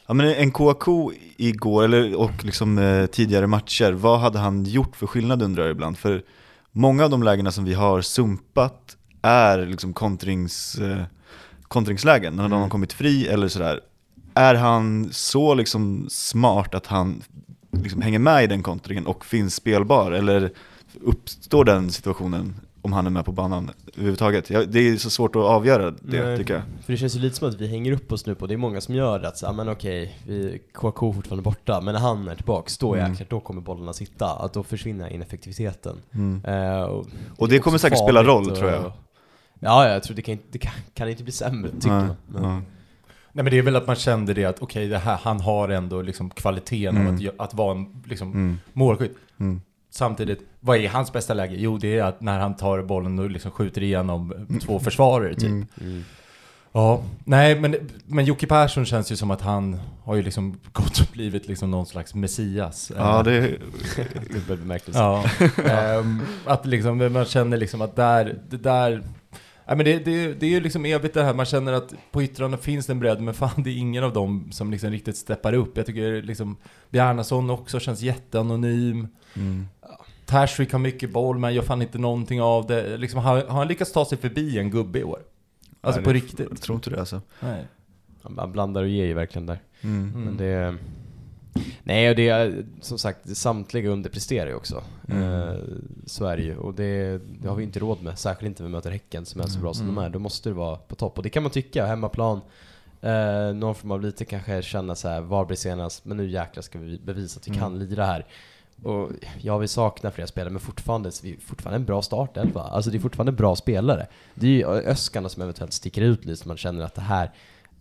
ja 0.08 0.14
men 0.14 0.30
en 0.36 0.52
KK 0.52 1.12
igår, 1.38 1.84
eller, 1.84 2.16
och 2.20 2.44
liksom 2.46 2.78
eh, 2.78 3.06
tidigare 3.06 3.48
matcher, 3.48 3.92
vad 3.92 4.20
hade 4.20 4.40
han 4.40 4.64
gjort 4.66 4.96
för 4.96 5.08
skillnad 5.08 5.42
undrar 5.42 5.64
jag 5.64 5.72
ibland? 5.72 5.98
För 5.98 6.24
många 6.72 7.04
av 7.04 7.10
de 7.10 7.24
lägena 7.24 7.52
som 7.52 7.66
vi 7.66 7.74
har 7.74 8.02
sumpat 8.02 8.98
är 9.24 9.66
liksom 9.66 9.94
kontrings, 9.94 10.76
eh, 10.76 11.04
kontringslägen, 11.64 12.36
när 12.36 12.44
de 12.44 12.52
Mm. 12.52 12.62
har 12.62 12.70
kommit 12.70 12.94
fri 12.94 13.28
eller 13.28 13.48
sådär. 13.48 13.80
Är 14.34 14.56
han 14.56 15.10
så 15.12 15.54
liksom 15.54 16.06
smart 16.10 16.76
att 16.76 16.88
han 16.88 17.22
liksom 17.72 18.02
hänger 18.02 18.20
med 18.20 18.44
i 18.44 18.48
den 18.48 18.64
kontringen 18.64 19.08
och 19.08 19.26
finns 19.26 19.56
spelbar? 19.56 20.12
Eller 20.12 20.52
uppstår 21.02 21.66
den 21.66 21.92
situationen 21.92 22.56
om 22.82 22.94
han 22.94 23.06
är 23.06 23.10
med 23.10 23.26
på 23.26 23.32
banan 23.32 23.72
överhuvudtaget? 23.94 24.50
Ja, 24.50 24.64
det 24.66 24.80
är 24.80 24.98
så 24.98 25.10
svårt 25.10 25.36
att 25.36 25.42
avgöra 25.42 25.92
det 25.92 26.26
Nej. 26.26 26.38
tycker 26.38 26.54
jag. 26.54 26.64
För 26.86 26.94
det 26.94 26.98
känns 26.98 27.16
ju 27.16 27.20
lite 27.20 27.36
som 27.36 27.50
att 27.50 27.56
vi 27.62 27.68
hänger 27.68 27.92
upp 27.92 28.12
oss 28.12 28.26
nu 28.26 28.36
på, 28.36 28.48
det 28.48 28.54
är 28.54 28.58
många 28.58 28.82
som 28.82 28.96
gör 28.96 29.20
det, 29.20 29.28
att 29.28 29.38
så, 29.38 29.48
ah, 29.48 29.52
men 29.54 29.70
okej, 29.70 30.20
vi, 30.28 30.62
KK 30.74 31.10
är 31.10 31.14
fortfarande 31.14 31.44
borta, 31.44 31.82
men 31.82 31.94
när 31.94 32.02
han 32.02 32.28
är 32.28 32.36
tillbaks, 32.36 32.78
då 32.78 32.96
Mm. 32.96 33.12
jäklar, 33.12 33.28
då 33.30 33.40
kommer 33.40 33.62
bollarna 33.62 33.94
sitta, 33.94 34.26
att 34.30 34.54
då 34.54 34.64
försvinner 34.64 35.10
ineffektiviteten. 35.14 35.96
Mm. 36.14 36.46
Eh, 36.46 36.82
och, 36.82 37.06
Och 37.38 37.50
det 37.50 37.60
kommer 37.60 37.78
säkert 37.78 38.00
spela 38.00 38.24
roll, 38.24 38.56
tror 38.58 38.70
jag. 38.72 38.92
Ja, 39.64 39.90
jag 39.90 40.04
tror 40.04 40.16
det 40.16 40.22
kan, 40.22 40.32
inte- 40.32 40.48
det 40.52 40.58
kan, 40.60 40.74
kan 40.94 41.10
inte 41.10 41.24
bli 41.24 41.32
sämre, 41.32 41.72
tycker 41.72 41.90
Nej, 41.90 42.06
man. 42.28 42.42
Men. 42.42 42.66
Nej 43.36 43.44
men 43.44 43.46
det 43.46 43.58
är 43.58 43.62
väl 43.62 43.76
att 43.76 43.88
man 43.88 43.96
kände 43.96 44.34
det 44.34 44.46
att 44.46 44.62
okej, 44.62 44.88
det 44.88 44.98
här, 44.98 45.18
han 45.24 45.40
har 45.42 45.70
ändå 45.70 46.02
liksom 46.02 46.30
kvaliteten 46.30 46.96
Mm. 46.98 47.08
av 47.08 47.14
att, 47.14 47.22
gö- 47.22 47.36
att 47.38 47.54
vara 47.54 47.72
en 47.78 48.04
liksom, 48.06 48.32
Mm. 48.32 48.60
målskytt. 48.74 49.16
Mm. 49.40 49.62
Samtidigt, 49.90 50.40
vad 50.60 50.78
är 50.78 50.90
hans 50.90 51.14
bästa 51.14 51.34
läge? 51.34 51.56
Jo, 51.58 51.78
det 51.78 51.98
är 51.98 52.04
att 52.04 52.22
när 52.22 52.40
han 52.40 52.56
tar 52.56 52.82
bollen 52.82 53.20
och 53.20 53.30
liksom 53.30 53.52
skjuter 53.52 53.84
igenom 53.84 54.34
två 54.66 54.80
försvarare 54.80 55.34
typ. 55.36 55.44
Mm. 55.50 55.66
mm. 55.82 56.04
Ja, 56.76 57.04
nej 57.24 57.60
men, 57.60 57.76
men 58.06 58.26
Jocke 58.26 58.48
Persson 58.48 58.86
känns 58.86 59.12
ju 59.12 59.16
som 59.16 59.32
att 59.32 59.42
han 59.42 59.80
har 60.04 60.16
ju 60.16 60.22
liksom 60.22 60.60
gått 60.72 61.00
och 61.00 61.08
blivit 61.14 61.48
liksom 61.48 61.72
någon 61.72 61.86
slags 61.86 62.14
messias. 62.16 62.92
Ja, 62.98 63.18
Eh, 63.20 63.24
det, 63.24 63.42
Dubbel 64.34 64.58
bemärkelse. 64.58 65.00
Ja, 65.00 65.24
ehm, 65.70 66.22
att 66.46 66.66
liksom, 66.66 67.14
man 67.14 67.26
känner 67.26 67.58
liksom 67.58 67.82
att 67.82 67.96
där, 67.96 68.40
det 68.50 68.58
där 68.58 69.04
Ja, 69.66 69.76
men 69.76 69.86
det, 69.86 70.06
det, 70.06 70.34
det 70.34 70.46
är 70.46 70.50
ju 70.50 70.60
liksom 70.60 70.86
evigt 70.86 71.14
det 71.14 71.24
här, 71.24 71.34
man 71.34 71.46
känner 71.46 71.74
att 71.74 71.94
på 72.12 72.24
yttrarna 72.24 72.58
finns 72.58 72.86
det 72.86 72.94
en 72.94 73.00
bredd, 73.00 73.22
men 73.22 73.34
fan 73.34 73.64
det 73.64 73.70
är 73.70 73.78
ingen 73.78 74.04
av 74.04 74.14
dem 74.14 74.52
som 74.52 74.72
liksom 74.72 74.90
riktigt 74.90 75.18
steppar 75.18 75.54
upp. 75.54 75.78
Jag 75.78 75.86
tycker 75.86 76.22
liksom 76.22 76.58
Bjarnason 76.90 77.50
också 77.50 77.80
känns 77.80 78.02
jätteanonym. 78.02 79.08
mm. 79.34 79.68
Tashvik 80.26 80.72
har 80.72 80.80
mycket 80.80 81.14
boll, 81.14 81.38
men 81.38 81.54
gör 81.54 81.62
fan 81.62 81.82
inte 81.82 81.98
någonting 81.98 82.42
av 82.42 82.68
det. 82.68 82.98
Liksom, 82.98 83.20
har, 83.20 83.46
har 83.46 83.58
han 83.58 83.68
lyckats 83.68 83.92
ta 83.92 84.06
sig 84.06 84.18
förbi 84.18 84.60
en 84.60 84.70
gubbe 84.70 85.00
i 85.00 85.04
år? 85.04 85.20
Alltså 85.82 86.00
Nej, 86.00 86.06
på 86.06 86.14
riktigt? 86.14 86.48
Jag 86.50 86.62
tror 86.62 86.76
inte 86.76 86.90
det 86.90 87.00
alltså. 87.00 87.22
Nej. 87.40 87.66
Han 88.24 88.52
blandar 88.52 88.82
och 88.84 88.90
ger 88.90 89.06
ju 89.06 89.14
verkligen 89.14 89.46
där. 89.46 89.60
Mm. 89.82 90.10
Mm. 90.10 90.22
Men 90.22 90.38
det... 90.38 90.78
Nej, 91.86 92.10
och 92.10 92.16
det 92.16 92.30
är 92.30 92.66
som 92.82 92.98
sagt, 93.00 93.38
samtliga 93.38 93.90
underpresterar 93.90 94.48
ju 94.50 94.56
också. 94.56 94.84
Mm. 95.10 95.24
Eh, 95.24 95.56
så 96.06 96.26
är 96.26 96.38
det 96.38 96.44
ju. 96.44 96.58
Och 96.58 96.74
det, 96.74 97.22
det 97.42 97.48
har 97.48 97.56
vi 97.56 97.64
inte 97.64 97.80
råd 97.80 98.02
med. 98.04 98.20
Särskilt 98.20 98.48
inte 98.48 98.64
när 98.64 98.70
vi 98.70 98.72
möter 98.76 98.92
Häcken 98.92 99.26
som 99.26 99.42
är 99.42 99.48
så 99.48 99.60
bra 99.60 99.74
som 99.74 99.84
Mm. 99.84 99.96
de 99.96 100.04
är. 100.06 100.10
Då 100.10 100.20
måste 100.20 100.50
det 100.50 100.54
vara 100.54 100.76
på 100.76 100.96
topp. 100.96 101.18
Och 101.18 101.24
det 101.24 101.30
kan 101.30 101.44
man 101.44 101.52
tycka, 101.52 101.86
hemmaplan. 101.86 102.42
Eh, 103.02 103.54
någon 103.56 103.76
form 103.76 103.92
av 103.92 104.02
lite 104.02 104.26
kanske 104.26 104.62
känna 104.62 104.96
så 104.96 105.08
här, 105.08 105.22
var 105.22 105.46
blir 105.46 105.58
senast? 105.58 106.06
Men 106.06 106.18
nu 106.18 106.30
jäklar 106.30 106.62
ska 106.62 106.80
vi 106.80 107.00
bevisa 107.06 107.40
att 107.40 107.48
vi 107.48 107.52
Mm. 107.52 107.60
kan 107.62 107.80
lira 107.80 108.06
här. 108.06 108.26
Och 108.84 109.10
ja, 109.42 109.58
vi 109.58 109.68
saknar 109.68 110.12
flera 110.12 110.28
spelare, 110.28 110.50
men 110.52 110.60
fortfarande, 110.60 111.12
vi 111.24 111.34
är 111.34 111.38
fortfarande 111.38 111.76
en 111.76 111.86
bra 111.86 112.02
startelva. 112.02 112.62
Alltså 112.62 112.92
det 112.92 112.98
är 112.98 113.00
fortfarande 113.00 113.32
bra 113.32 113.56
spelare. 113.56 114.08
Det 114.36 114.48
är 114.48 114.52
ju 114.52 114.66
Öskarna 114.66 115.30
som 115.30 115.44
eventuellt 115.44 115.74
sticker 115.74 116.02
ut 116.02 116.26
lite, 116.26 116.42
så 116.42 116.48
man 116.48 116.58
känner 116.58 116.86
att 116.86 116.96
det 116.96 117.02
här 117.02 117.32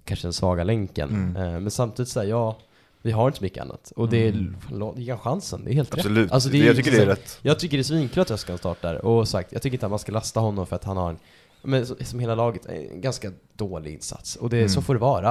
kanske 0.04 0.22
är 0.24 0.28
den 0.28 0.32
svaga 0.32 0.64
länken. 0.64 1.08
Mm. 1.08 1.36
Eh, 1.54 1.60
Men 1.60 1.70
samtidigt 1.70 2.08
säger 2.08 2.30
ja, 2.30 2.58
vi 3.02 3.10
har 3.12 3.26
inte 3.26 3.38
så 3.38 3.44
mycket 3.44 3.62
annat. 3.62 3.92
Och 3.96 4.08
det 4.08 4.28
är, 4.28 4.32
mm. 4.32 4.92
ge 4.96 5.16
chansen, 5.16 5.64
det 5.64 5.70
är 5.70 5.74
helt 5.74 5.94
Absolut, 5.94 6.26
rätt. 6.26 6.32
Alltså, 6.32 6.48
det, 6.48 6.58
jag 6.58 6.76
tycker 6.76 6.90
det 6.90 6.96
är 6.96 7.00
så- 7.04 7.10
rätt. 7.10 7.38
Jag 7.42 7.58
tycker 7.58 7.76
det 7.76 7.80
är 7.80 7.84
svinkul 7.84 8.20
att 8.22 8.30
Öskan 8.30 8.58
startar, 8.58 8.94
och 9.04 9.28
sagt, 9.28 9.52
jag 9.52 9.62
tycker 9.62 9.74
inte 9.76 9.86
att 9.86 9.90
man 9.92 9.98
ska 9.98 10.12
lasta 10.12 10.40
honom 10.40 10.66
för 10.66 10.76
att 10.76 10.84
han 10.84 10.96
har 10.96 11.10
en, 11.10 11.18
men 11.62 11.86
som 11.86 12.20
hela 12.20 12.34
laget, 12.34 12.66
en 12.66 13.00
ganska 13.00 13.32
dålig 13.54 13.92
insats. 13.94 14.36
Och 14.36 14.50
det, 14.50 14.56
Mm. 14.56 14.68
så 14.68 14.82
får 14.82 14.94
det 14.94 15.00
vara. 15.00 15.28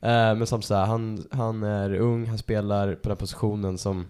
Eh, 0.00 0.34
men 0.34 0.46
som 0.46 0.62
så 0.62 0.74
här, 0.74 0.86
han, 0.86 1.24
han 1.30 1.62
är 1.62 1.94
ung, 1.94 2.26
han 2.26 2.38
spelar 2.38 2.94
på 2.94 3.08
den 3.08 3.18
positionen 3.18 3.78
som 3.78 4.06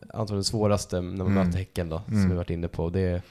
antagligen 0.00 0.36
den 0.36 0.44
svåraste 0.44 1.00
när 1.00 1.02
man 1.24 1.26
Mm. 1.32 1.46
möter 1.46 1.58
Häcken 1.58 1.88
då, 1.88 2.02
som 2.06 2.14
Mm. 2.16 2.30
vi 2.30 2.36
varit 2.36 2.50
inne 2.50 2.68
på. 2.68 2.90
Det, 2.90 3.22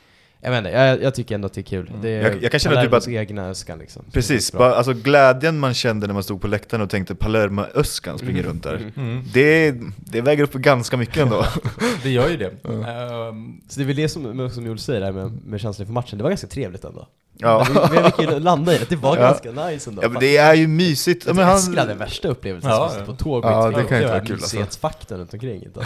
jag 0.41 0.49
vet 0.51 0.57
inte, 0.57 0.69
jag, 0.69 1.03
jag 1.03 1.15
tycker 1.15 1.35
ändå 1.35 1.45
att 1.45 1.53
det 1.53 1.61
är 1.61 1.63
kul. 1.63 1.87
Mm. 1.89 2.01
Det 2.01 2.09
är 2.09 2.21
Jag- 2.23 2.43
jag 2.43 2.51
kan 2.51 2.59
känna 2.59 2.75
att 2.75 2.83
du 2.83 2.89
Palermos 2.89 3.05
bara- 3.05 3.15
egna 3.15 3.49
Öskan 3.49 3.79
liksom. 3.79 4.05
Precis, 4.13 4.51
bara, 4.51 4.75
alltså 4.75 4.93
glädjen 4.93 5.59
man 5.59 5.73
kände 5.73 6.07
när 6.07 6.13
man 6.13 6.23
stod 6.23 6.41
på 6.41 6.47
läktaren 6.47 6.81
och 6.83 6.89
tänkte 6.89 7.15
Palermo-Öskan 7.15 8.17
springer 8.17 8.39
Mm. 8.39 8.51
runt 8.51 8.63
där. 8.63 8.75
Mm. 8.75 8.91
Mm. 8.95 9.23
Det, 9.33 9.75
det 9.97 10.21
väger 10.21 10.43
upp 10.43 10.53
ganska 10.53 10.97
mycket 10.97 11.17
ändå. 11.17 11.45
Det 12.03 12.09
gör 12.09 12.29
ju 12.29 12.37
det. 12.37 12.45
Ehm, 12.69 13.61
Så 13.69 13.79
det 13.79 13.83
är 13.83 13.85
väl 13.87 13.95
det 13.95 14.09
som, 14.09 14.49
som 14.49 14.65
Joel 14.65 14.79
säger 14.79 15.01
där 15.01 15.11
med, 15.11 15.31
med 15.45 15.61
känslan 15.61 15.85
för 15.85 15.93
matchen, 15.93 16.17
det 16.17 16.23
var 16.23 16.31
ganska 16.31 16.47
trevligt 16.47 16.83
ändå. 16.83 17.07
Ja. 17.41 17.67
Vi, 17.91 17.97
vi 17.97 18.03
fick 18.11 18.31
ju 18.31 18.39
landa 18.39 18.75
i 18.75 18.77
det, 18.77 18.89
det 18.89 18.95
var 18.95 19.17
Ja. 19.17 19.21
ganska 19.23 19.51
nice 19.51 19.89
ändå. 19.89 20.03
ja 20.03 20.09
men 20.09 20.19
det 20.19 20.37
är 20.37 20.53
ju 20.53 20.67
mysigt. 20.67 21.25
Ja, 21.25 21.29
Jag 21.29 21.35
men 21.35 21.45
han, 21.45 21.61
hade 21.77 21.87
den 21.89 21.97
värsta 21.97 22.27
upplevelsen 22.27 22.71
Ja, 22.71 22.91
ja. 22.99 23.05
på 23.05 23.13
tåg 23.13 23.45
Ja, 23.45 23.67
det 23.67 23.73
kan 23.73 23.81
ju 23.81 23.83
inte 23.83 24.01
var 24.01 24.07
vara 24.07 24.19
kul, 24.25 24.33
alltså. 24.35 24.55
mysighetsfaktorn 24.55 25.19
runt 25.19 25.33
omkring 25.33 25.63
inte. 25.63 25.85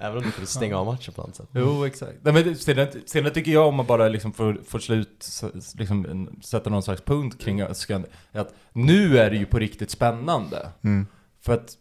Även 0.00 0.18
om 0.18 0.22
du 0.24 0.30
kunde 0.30 0.46
stänga 0.50 0.76
av 0.78 0.86
matchen 0.86 1.14
på 1.14 1.22
något 1.22 1.36
sätt. 1.36 1.48
Jo, 1.54 1.84
exakt. 1.86 2.12
Nej, 2.22 2.32
men 2.34 2.56
sedan, 2.56 2.86
sedan 3.06 3.32
tycker 3.32 3.52
jag 3.52 3.68
om 3.68 3.74
man 3.74 3.86
bara 3.86 4.08
liksom 4.08 4.32
får, 4.32 4.60
får 4.66 4.78
slut, 4.78 5.28
liksom, 5.74 6.28
sätta 6.42 6.70
någon 6.70 6.82
slags 6.82 7.02
punkt 7.02 7.40
kring 7.40 7.62
Öskan, 7.62 8.06
att 8.32 8.54
nu 8.72 9.18
är 9.18 9.30
det 9.30 9.36
ju 9.36 9.46
på 9.46 9.58
riktigt 9.58 9.90
spännande. 9.90 10.68
mm, 10.82 11.06
För 11.40 11.52
att, 11.54 11.74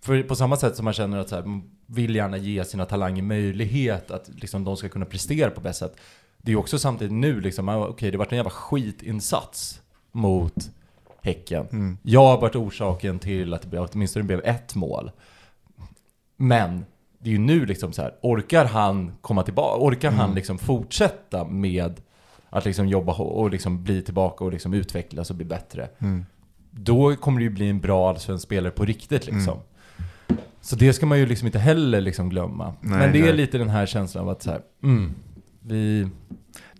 för 0.00 0.22
på 0.22 0.36
samma 0.36 0.56
sätt 0.56 0.76
som 0.76 0.84
man 0.84 0.94
känner 0.94 1.18
att 1.18 1.28
så 1.28 1.34
här, 1.34 1.42
man 1.42 1.70
vill 1.86 2.14
gärna 2.14 2.36
ge 2.36 2.64
sina 2.64 2.86
talanger 2.86 3.22
möjlighet 3.22 4.10
att 4.10 4.28
liksom, 4.36 4.64
de 4.64 4.76
ska 4.76 4.88
kunna 4.88 5.04
prestera 5.06 5.50
på 5.50 5.60
bäst 5.60 5.78
sätt. 5.78 5.96
Det 6.38 6.50
är 6.50 6.52
ju 6.52 6.58
också 6.58 6.78
samtidigt 6.78 7.12
nu 7.12 7.40
liksom, 7.40 7.68
ah, 7.68 7.86
okej 7.86 8.10
det 8.10 8.16
har 8.16 8.18
varit 8.24 8.32
en 8.32 8.36
jävla 8.36 8.50
skitinsats 8.50 9.80
mot 10.12 10.70
Häcken. 11.22 11.66
mm, 11.72 11.98
Jag 12.02 12.20
har 12.26 12.40
varit 12.40 12.56
orsaken 12.56 13.18
till 13.18 13.54
att 13.54 13.70
det 13.70 13.78
åtminstone 13.78 14.24
blev 14.24 14.40
ett 14.44 14.74
mål. 14.74 15.10
Men 16.36 16.84
det 17.24 17.30
är 17.30 17.32
ju 17.32 17.38
nu 17.38 17.66
liksom 17.66 17.92
så 17.92 18.02
här, 18.02 18.14
orkar 18.22 18.64
han 18.64 19.12
komma 19.20 19.42
tillbaka? 19.42 19.80
Orkar 19.84 20.10
han 20.10 20.24
Mm. 20.24 20.34
liksom 20.36 20.58
fortsätta 20.58 21.44
med 21.44 22.00
att 22.50 22.64
liksom 22.64 22.88
jobba 22.88 23.12
och 23.14 23.50
liksom 23.50 23.84
bli 23.84 24.02
tillbaka 24.02 24.44
och 24.44 24.52
liksom 24.52 24.74
utvecklas 24.74 25.30
och 25.30 25.36
bli 25.36 25.44
bättre? 25.44 25.88
mm. 25.98 26.24
Då 26.70 27.16
kommer 27.16 27.38
det 27.38 27.44
ju 27.44 27.50
bli 27.50 27.68
en 27.70 27.80
bra 27.80 28.08
allsvensk 28.08 28.44
spelare 28.44 28.70
på 28.72 28.84
riktigt 28.84 29.26
liksom. 29.26 29.58
Mm. 30.28 30.40
Så 30.60 30.76
det 30.76 30.92
ska 30.92 31.06
man 31.06 31.18
ju 31.18 31.26
liksom 31.26 31.46
inte 31.46 31.58
heller 31.58 32.00
liksom 32.00 32.28
glömma. 32.28 32.74
Nej, 32.80 32.98
Men 32.98 33.12
det 33.12 33.18
är 33.18 33.22
nej. 33.24 33.32
lite 33.32 33.58
den 33.58 33.68
här 33.68 33.86
känslan 33.86 34.24
av 34.24 34.30
att 34.30 34.42
så 34.42 34.50
här, 34.50 34.60
mm, 34.82 35.14
vi... 35.60 36.08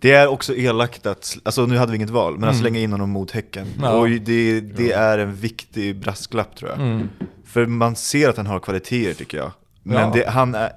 Det 0.01 0.11
är 0.11 0.27
också 0.27 0.55
elakt 0.55 1.05
att, 1.05 1.37
alltså 1.43 1.65
nu 1.65 1.77
hade 1.77 1.91
vi 1.91 1.95
inget 1.95 2.09
val, 2.09 2.33
men 2.33 2.43
att 2.43 2.53
Mm. 2.55 2.61
slänga 2.61 2.79
in 2.79 2.91
honom 2.91 3.09
mot 3.09 3.31
Häcken. 3.31 3.67
Ja. 3.81 3.91
Och 3.91 4.09
det, 4.09 4.59
det 4.61 4.91
är 4.91 5.17
en 5.17 5.35
viktig 5.35 5.99
brasklapp 5.99 6.55
tror 6.55 6.69
jag. 6.71 6.79
Mm, 6.79 7.09
För 7.45 7.65
man 7.65 7.95
ser 7.95 8.29
att 8.29 8.37
han 8.37 8.45
har 8.47 8.59
kvaliteter 8.59 9.13
tycker 9.13 9.37
jag. 9.37 9.51
Men 9.87 9.97
Ja. 9.97 10.11
det, 10.13 10.29
han 10.29 10.55
är, 10.55 10.71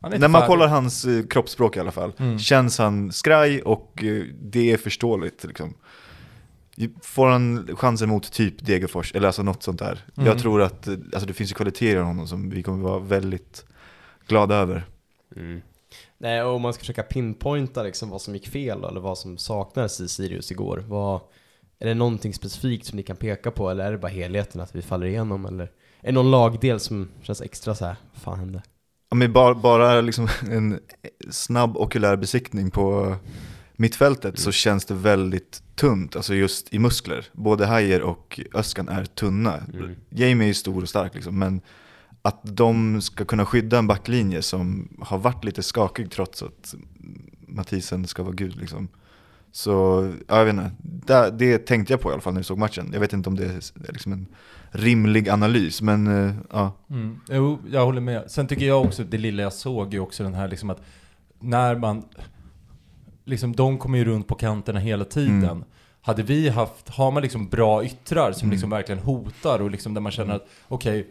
han 0.00 0.12
är 0.12 0.18
när 0.18 0.28
man 0.28 0.40
färdig. 0.40 0.50
kollar 0.52 0.68
hans 0.68 1.04
eh, 1.04 1.26
kroppsspråk 1.26 1.76
i 1.76 1.80
alla 1.80 1.92
fall, 1.92 2.12
Mm. 2.18 2.38
känns 2.38 2.78
han 2.78 3.12
skraj 3.12 3.62
och 3.62 4.04
eh, 4.04 4.22
det 4.42 4.72
är 4.72 4.76
förståeligt 4.76 5.44
liksom. 5.44 5.74
Får 7.02 7.26
han 7.26 7.68
chansen 7.76 8.08
mot 8.08 8.32
typ 8.32 8.66
Degerfors, 8.66 9.14
eller 9.14 9.26
alltså 9.26 9.42
något 9.42 9.62
sånt 9.62 9.78
där. 9.78 10.04
Mm. 10.16 10.26
Jag 10.26 10.38
tror 10.38 10.62
att, 10.62 10.86
eh, 10.86 10.94
alltså 11.12 11.26
det 11.26 11.32
finns 11.34 11.50
ju 11.50 11.54
kvaliteter 11.54 11.96
i 11.96 12.02
honom 12.02 12.28
som 12.28 12.50
vi 12.50 12.62
kommer 12.62 12.84
vara 12.88 12.98
väldigt 12.98 13.64
glada 14.26 14.54
över. 14.56 14.84
Mm. 15.36 15.60
Nej, 16.18 16.42
och 16.42 16.54
om 16.54 16.62
man 16.62 16.72
ska 16.72 16.80
försöka 16.80 17.02
pinpointa 17.02 17.82
liksom 17.82 18.10
vad 18.10 18.20
som 18.22 18.34
gick 18.34 18.48
fel 18.48 18.84
eller 18.84 19.00
vad 19.00 19.18
som 19.18 19.38
saknades 19.38 20.00
i 20.00 20.08
Sirius 20.08 20.50
igår. 20.50 20.84
Vad, 20.88 21.20
är 21.78 21.86
det 21.86 21.94
någonting 21.94 22.34
specifikt 22.34 22.86
som 22.86 22.96
ni 22.96 23.02
kan 23.02 23.16
peka 23.16 23.50
på, 23.50 23.70
eller 23.70 23.84
är 23.86 23.92
det 23.92 23.98
bara 23.98 24.08
helheten 24.08 24.60
att 24.60 24.74
vi 24.76 24.82
faller 24.82 25.06
igenom? 25.06 25.46
Eller 25.46 25.70
det 26.06 26.12
någon 26.12 26.30
lagdel 26.30 26.80
som 26.80 27.08
känns 27.22 27.40
extra 27.40 27.74
så 27.74 27.84
här, 27.84 27.96
fan 28.14 28.38
hände? 28.38 28.62
Ja, 29.10 29.16
men 29.16 29.32
bara, 29.32 29.54
bara 29.54 30.00
liksom 30.00 30.28
en 30.50 30.80
snabb 31.30 31.76
okulär 31.76 32.16
besiktning 32.16 32.70
på 32.70 33.16
mittfältet 33.76 34.38
så 34.38 34.52
känns 34.52 34.84
det 34.84 34.94
väldigt 34.94 35.62
tunt, 35.74 36.16
alltså 36.16 36.34
just 36.34 36.74
i 36.74 36.78
muskler. 36.78 37.26
Både 37.32 37.66
Hajer 37.66 38.02
och 38.02 38.40
Öskan 38.54 38.88
är 38.88 39.04
tunna. 39.04 39.56
Mm. 39.56 39.96
Jamie 40.10 40.48
är 40.48 40.52
stor 40.52 40.82
och 40.82 40.88
stark 40.88 41.14
liksom, 41.14 41.38
men 41.38 41.60
att 42.22 42.40
de 42.42 43.00
ska 43.02 43.24
kunna 43.24 43.46
skydda 43.46 43.78
en 43.78 43.86
backlinje 43.86 44.42
som 44.42 44.88
har 45.00 45.18
varit 45.18 45.44
lite 45.44 45.62
skakig 45.62 46.10
trots 46.10 46.42
att 46.42 46.74
Mathisen 47.48 48.06
ska 48.06 48.22
vara 48.22 48.34
gud 48.34 48.56
liksom. 48.56 48.88
Så, 49.52 49.72
ja, 50.28 50.38
jag 50.38 50.44
vet 50.44 50.54
inte. 50.54 50.70
Det, 50.82 51.30
det 51.30 51.58
tänkte 51.58 51.92
jag 51.92 52.00
på 52.00 52.10
i 52.10 52.12
alla 52.12 52.22
fall 52.22 52.32
när 52.32 52.38
jag 52.38 52.46
såg 52.46 52.58
matchen. 52.58 52.90
Jag 52.92 53.00
vet 53.00 53.12
inte 53.12 53.28
om 53.28 53.36
det 53.36 53.44
är 53.44 53.92
liksom 53.92 54.12
en 54.12 54.26
rimlig 54.70 55.28
analys, 55.28 55.82
men 55.82 56.26
eh, 56.28 56.34
ja. 56.52 56.72
Mm. 56.90 57.20
Jo, 57.28 57.58
jag 57.70 57.84
håller 57.84 58.00
med. 58.00 58.30
Sen 58.30 58.46
tycker 58.46 58.66
jag 58.66 58.84
också, 58.84 59.04
det 59.04 59.18
lilla 59.18 59.42
jag 59.42 59.52
såg 59.52 59.94
är 59.94 59.98
också 59.98 60.22
den 60.22 60.34
här 60.34 60.48
liksom 60.48 60.70
att 60.70 60.82
när 61.40 61.74
man, 61.76 62.04
liksom 63.24 63.56
de 63.56 63.78
kommer 63.78 63.98
ju 63.98 64.04
runt 64.04 64.28
på 64.28 64.34
kanterna 64.34 64.80
hela 64.80 65.04
tiden. 65.04 65.44
Mm. 65.44 65.64
Hade 66.00 66.22
vi 66.22 66.48
haft, 66.48 66.88
har 66.88 67.10
man 67.10 67.22
liksom 67.22 67.48
bra 67.48 67.84
yttrar 67.84 68.32
som 68.32 68.46
Mm. 68.46 68.52
liksom 68.52 68.70
verkligen 68.70 69.00
hotar 69.00 69.62
och 69.62 69.70
liksom 69.70 69.94
där 69.94 70.00
man 70.00 70.12
känner 70.12 70.34
att 70.34 70.46
okej, 70.68 71.06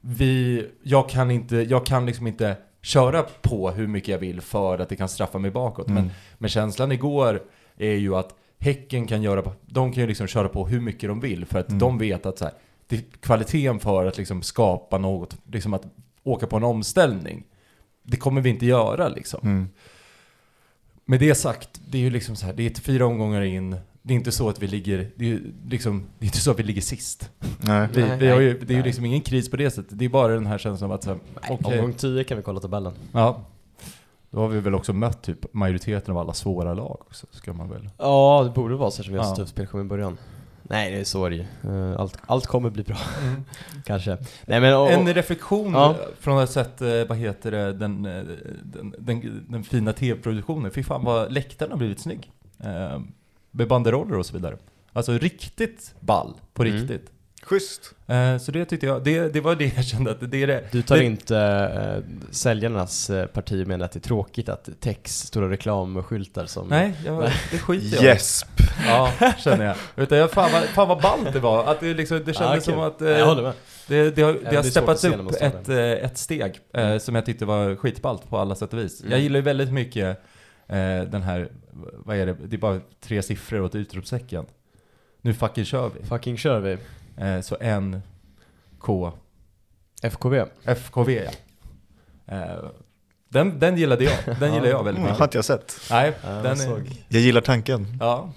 vi, 0.00 0.66
jag 0.82 1.08
kan 1.08 1.30
inte, 1.30 1.56
jag 1.56 1.86
kan 1.86 2.06
liksom 2.06 2.26
inte 2.26 2.56
köra 2.82 3.22
på 3.22 3.70
hur 3.70 3.86
mycket 3.86 4.08
jag 4.08 4.18
vill 4.18 4.40
för 4.40 4.78
att 4.78 4.88
det 4.88 4.96
kan 4.96 5.08
straffa 5.08 5.38
mig 5.38 5.50
bakåt. 5.50 5.88
Mm. 5.88 6.02
Men, 6.02 6.12
men 6.38 6.50
känslan 6.50 6.92
igår 6.92 7.42
är 7.78 7.94
ju 7.94 8.14
att 8.16 8.34
Häcken 8.58 9.06
kan 9.06 9.22
göra, 9.22 9.52
de 9.66 9.92
kan 9.92 10.00
ju 10.00 10.06
liksom 10.06 10.26
köra 10.26 10.48
på 10.48 10.66
hur 10.66 10.80
mycket 10.80 11.08
de 11.08 11.20
vill 11.20 11.44
för 11.46 11.58
att 11.58 11.68
Mm. 11.68 11.78
de 11.78 11.98
vet 11.98 12.26
att 12.26 12.38
så 12.38 12.44
här, 12.44 12.54
det, 12.86 13.20
kvaliteten 13.20 13.80
för 13.80 14.06
att 14.06 14.18
liksom 14.18 14.42
skapa 14.42 14.98
något, 14.98 15.36
liksom 15.52 15.74
att 15.74 15.82
åka 16.22 16.46
på 16.46 16.56
en 16.56 16.64
omställning, 16.64 17.44
det 18.02 18.16
kommer 18.16 18.40
vi 18.40 18.50
inte 18.50 18.66
göra 18.66 19.08
liksom. 19.08 19.40
Mm. 19.42 19.68
Med 21.04 21.20
det 21.20 21.34
sagt, 21.34 21.80
det 21.90 21.98
är 21.98 22.02
ju 22.02 22.10
liksom 22.10 22.36
så 22.36 22.46
här, 22.46 22.52
det 22.52 22.66
är 22.66 22.80
fyra 22.80 23.06
omgångar 23.06 23.42
in, 23.42 23.76
det 24.02 24.14
är 24.14 24.16
inte 24.16 24.32
så 24.32 24.48
att 24.48 24.62
vi 24.62 24.66
ligger, 24.66 25.10
det 25.16 25.24
är 25.24 25.28
ju 25.28 25.52
liksom, 25.68 26.04
det 26.18 26.24
är 26.24 26.26
inte 26.26 26.38
så 26.40 26.50
att 26.50 26.58
vi 26.58 26.62
ligger 26.62 26.80
sist. 26.82 27.30
Nej. 27.60 27.88
Vi, 27.94 28.02
vi 28.18 28.28
har 28.28 28.40
ju, 28.40 28.58
det 28.58 28.74
är 28.74 28.78
ju 28.78 28.82
liksom 28.84 29.04
ingen 29.04 29.20
kris 29.20 29.50
på 29.50 29.56
det 29.56 29.70
sättet, 29.70 29.98
det 29.98 30.04
är 30.04 30.08
bara 30.08 30.34
den 30.34 30.46
här 30.46 30.58
känslan 30.58 30.90
av 30.90 30.94
att 30.94 31.02
så 31.04 31.10
här, 31.10 31.18
okej, 31.50 31.78
Omgång 31.78 31.92
10 31.92 32.24
kan 32.24 32.36
vi 32.36 32.42
kolla 32.42 32.60
tabellen. 32.60 32.92
ja. 33.12 33.44
Då 34.36 34.42
har 34.42 34.48
vi 34.48 34.60
väl 34.60 34.74
också 34.74 34.92
mött 34.92 35.22
typ 35.22 35.54
majoriteten 35.54 36.12
av 36.14 36.18
alla 36.18 36.32
svåra 36.32 36.74
lag 36.74 36.96
också, 37.00 37.26
ska 37.30 37.52
man 37.52 37.68
väl. 37.70 37.88
Ja, 37.98 38.42
det 38.44 38.50
borde 38.50 38.74
vara 38.74 38.90
så 38.90 38.94
eftersom 38.94 39.12
vi 39.12 39.18
har 39.18 39.26
så 39.26 39.36
tufft 39.36 39.50
spelschema 39.50 39.80
i 39.80 39.86
början. 39.86 40.18
Nej, 40.62 40.92
det 40.92 41.00
är 41.00 41.04
så 41.04 41.28
det 41.28 41.46
Allt, 41.98 42.18
allt 42.26 42.46
kommer 42.46 42.70
bli 42.70 42.82
bra, 42.82 42.96
kanske. 43.84 44.18
Nej 44.46 44.60
men 44.60 44.76
och, 44.76 44.90
En 44.90 45.14
reflektion 45.14 45.72
Ja. 45.72 45.94
från 46.18 46.34
att 46.38 46.40
ha 46.40 46.64
sett, 46.64 47.08
vad 47.08 47.18
heter 47.18 47.50
det, 47.50 47.72
den, 47.72 48.06
eh, 48.06 48.22
den, 48.64 48.94
den, 48.98 49.46
den 49.48 49.64
fina 49.64 49.92
tv-produktionen. 49.92 50.70
Fy 50.70 50.82
fan 50.82 51.04
vad 51.04 51.32
läktaren 51.32 51.70
har 51.70 51.78
blivit 51.78 52.00
snygg. 52.00 52.32
Eh, 52.58 53.00
med 53.50 53.68
banderoller 53.68 54.18
och 54.18 54.26
så 54.26 54.32
vidare. 54.36 54.56
Alltså 54.92 55.12
riktigt 55.12 55.94
ball, 56.00 56.34
på 56.54 56.62
Mm. 56.62 56.74
riktigt. 56.74 57.12
Schysst. 57.46 57.92
Eh, 58.06 58.38
så 58.38 58.52
det 58.52 58.64
tyckte 58.64 58.86
jag, 58.86 59.04
det, 59.04 59.28
det 59.32 59.40
var 59.40 59.54
det 59.54 59.76
jag 59.76 59.84
kände 59.84 60.10
att 60.10 60.30
det 60.30 60.42
är 60.42 60.46
det. 60.46 60.64
du 60.72 60.82
tar 60.82 60.96
det, 60.96 61.04
inte 61.04 61.38
äh, 61.38 62.30
säljarnas 62.30 63.10
eh, 63.10 63.26
parti 63.26 63.66
med 63.66 63.82
att 63.82 63.92
det 63.92 63.98
är 63.98 64.00
tråkigt 64.00 64.48
att 64.48 64.68
text, 64.80 65.26
stora 65.26 65.50
reklamskyltar 65.50 66.46
som... 66.46 66.68
Nej, 66.68 66.92
jag, 67.04 67.22
det 67.50 67.58
skiter 67.58 67.96
jag. 67.96 68.04
Yes. 68.04 68.44
Ja, 68.86 69.12
känner 69.38 69.64
jag. 69.64 69.76
Utan 69.96 70.18
jag 70.18 70.30
fan 70.30 70.52
vad, 70.52 70.62
fan 70.62 70.88
vad 70.88 71.00
ballt 71.02 71.32
det 71.32 71.40
var. 71.40 71.64
Att 71.64 71.80
det, 71.80 71.94
liksom, 71.94 72.22
det 72.24 72.34
kändes 72.34 72.68
Ah, 72.68 72.72
som 72.72 72.74
kul. 72.74 72.82
att... 72.82 73.02
eh, 73.02 73.08
jag 73.08 73.26
håller 73.26 73.42
med. 73.42 73.52
Det, 73.86 74.10
det 74.16 74.22
har, 74.22 74.32
det 74.32 74.40
det 74.50 74.56
har 74.56 74.62
steppats 74.62 75.04
upp 75.04 75.32
ett, 75.40 75.68
eh, 75.68 75.78
ett 75.78 76.18
steg 76.18 76.60
eh, 76.74 76.84
Mm. 76.86 77.00
som 77.00 77.14
jag 77.14 77.26
tyckte 77.26 77.44
var 77.44 77.76
skitballt 77.76 78.30
på 78.30 78.38
alla 78.38 78.54
sätt 78.54 78.72
och 78.72 78.78
vis. 78.78 79.00
Mm. 79.00 79.12
Jag 79.12 79.20
gillar 79.20 79.36
ju 79.36 79.42
väldigt 79.42 79.72
mycket 79.72 80.06
eh, 80.68 80.76
den 81.10 81.22
här, 81.22 81.48
vad 81.92 82.16
är 82.16 82.26
det, 82.26 82.36
det 82.46 82.56
är 82.56 82.58
bara 82.58 82.80
tre 83.00 83.22
siffror 83.22 83.60
åt 83.60 83.74
utropstecken. 83.74 84.46
Nu 85.22 85.34
fucking 85.34 85.64
kör 85.64 85.90
vi. 86.00 86.06
Fucking 86.06 86.36
kör 86.38 86.60
vi. 86.60 86.78
Eh, 87.18 87.40
så 87.40 87.56
N, 87.60 88.02
K, 88.78 89.12
FKV. 90.02 90.44
FKV 90.64 91.10
ja. 91.10 91.30
Eh, 92.26 92.64
den, 93.28 93.58
den 93.58 93.76
gillade 93.76 94.04
jag, 94.04 94.38
den 94.40 94.54
gillar 94.54 94.66
jag 94.68 94.84
väldigt 94.84 94.98
Mm, 95.00 95.02
har 95.02 95.10
mycket. 95.10 95.24
inte 95.24 95.38
jag 95.38 95.44
sett. 95.44 95.80
Nej, 95.90 96.12
Ja, 96.24 96.28
den 96.30 96.58
jag 96.60 96.78
är. 96.78 96.86
Jag 97.08 97.22
gillar 97.22 97.40
tanken. 97.40 97.86
ja. 98.00 98.32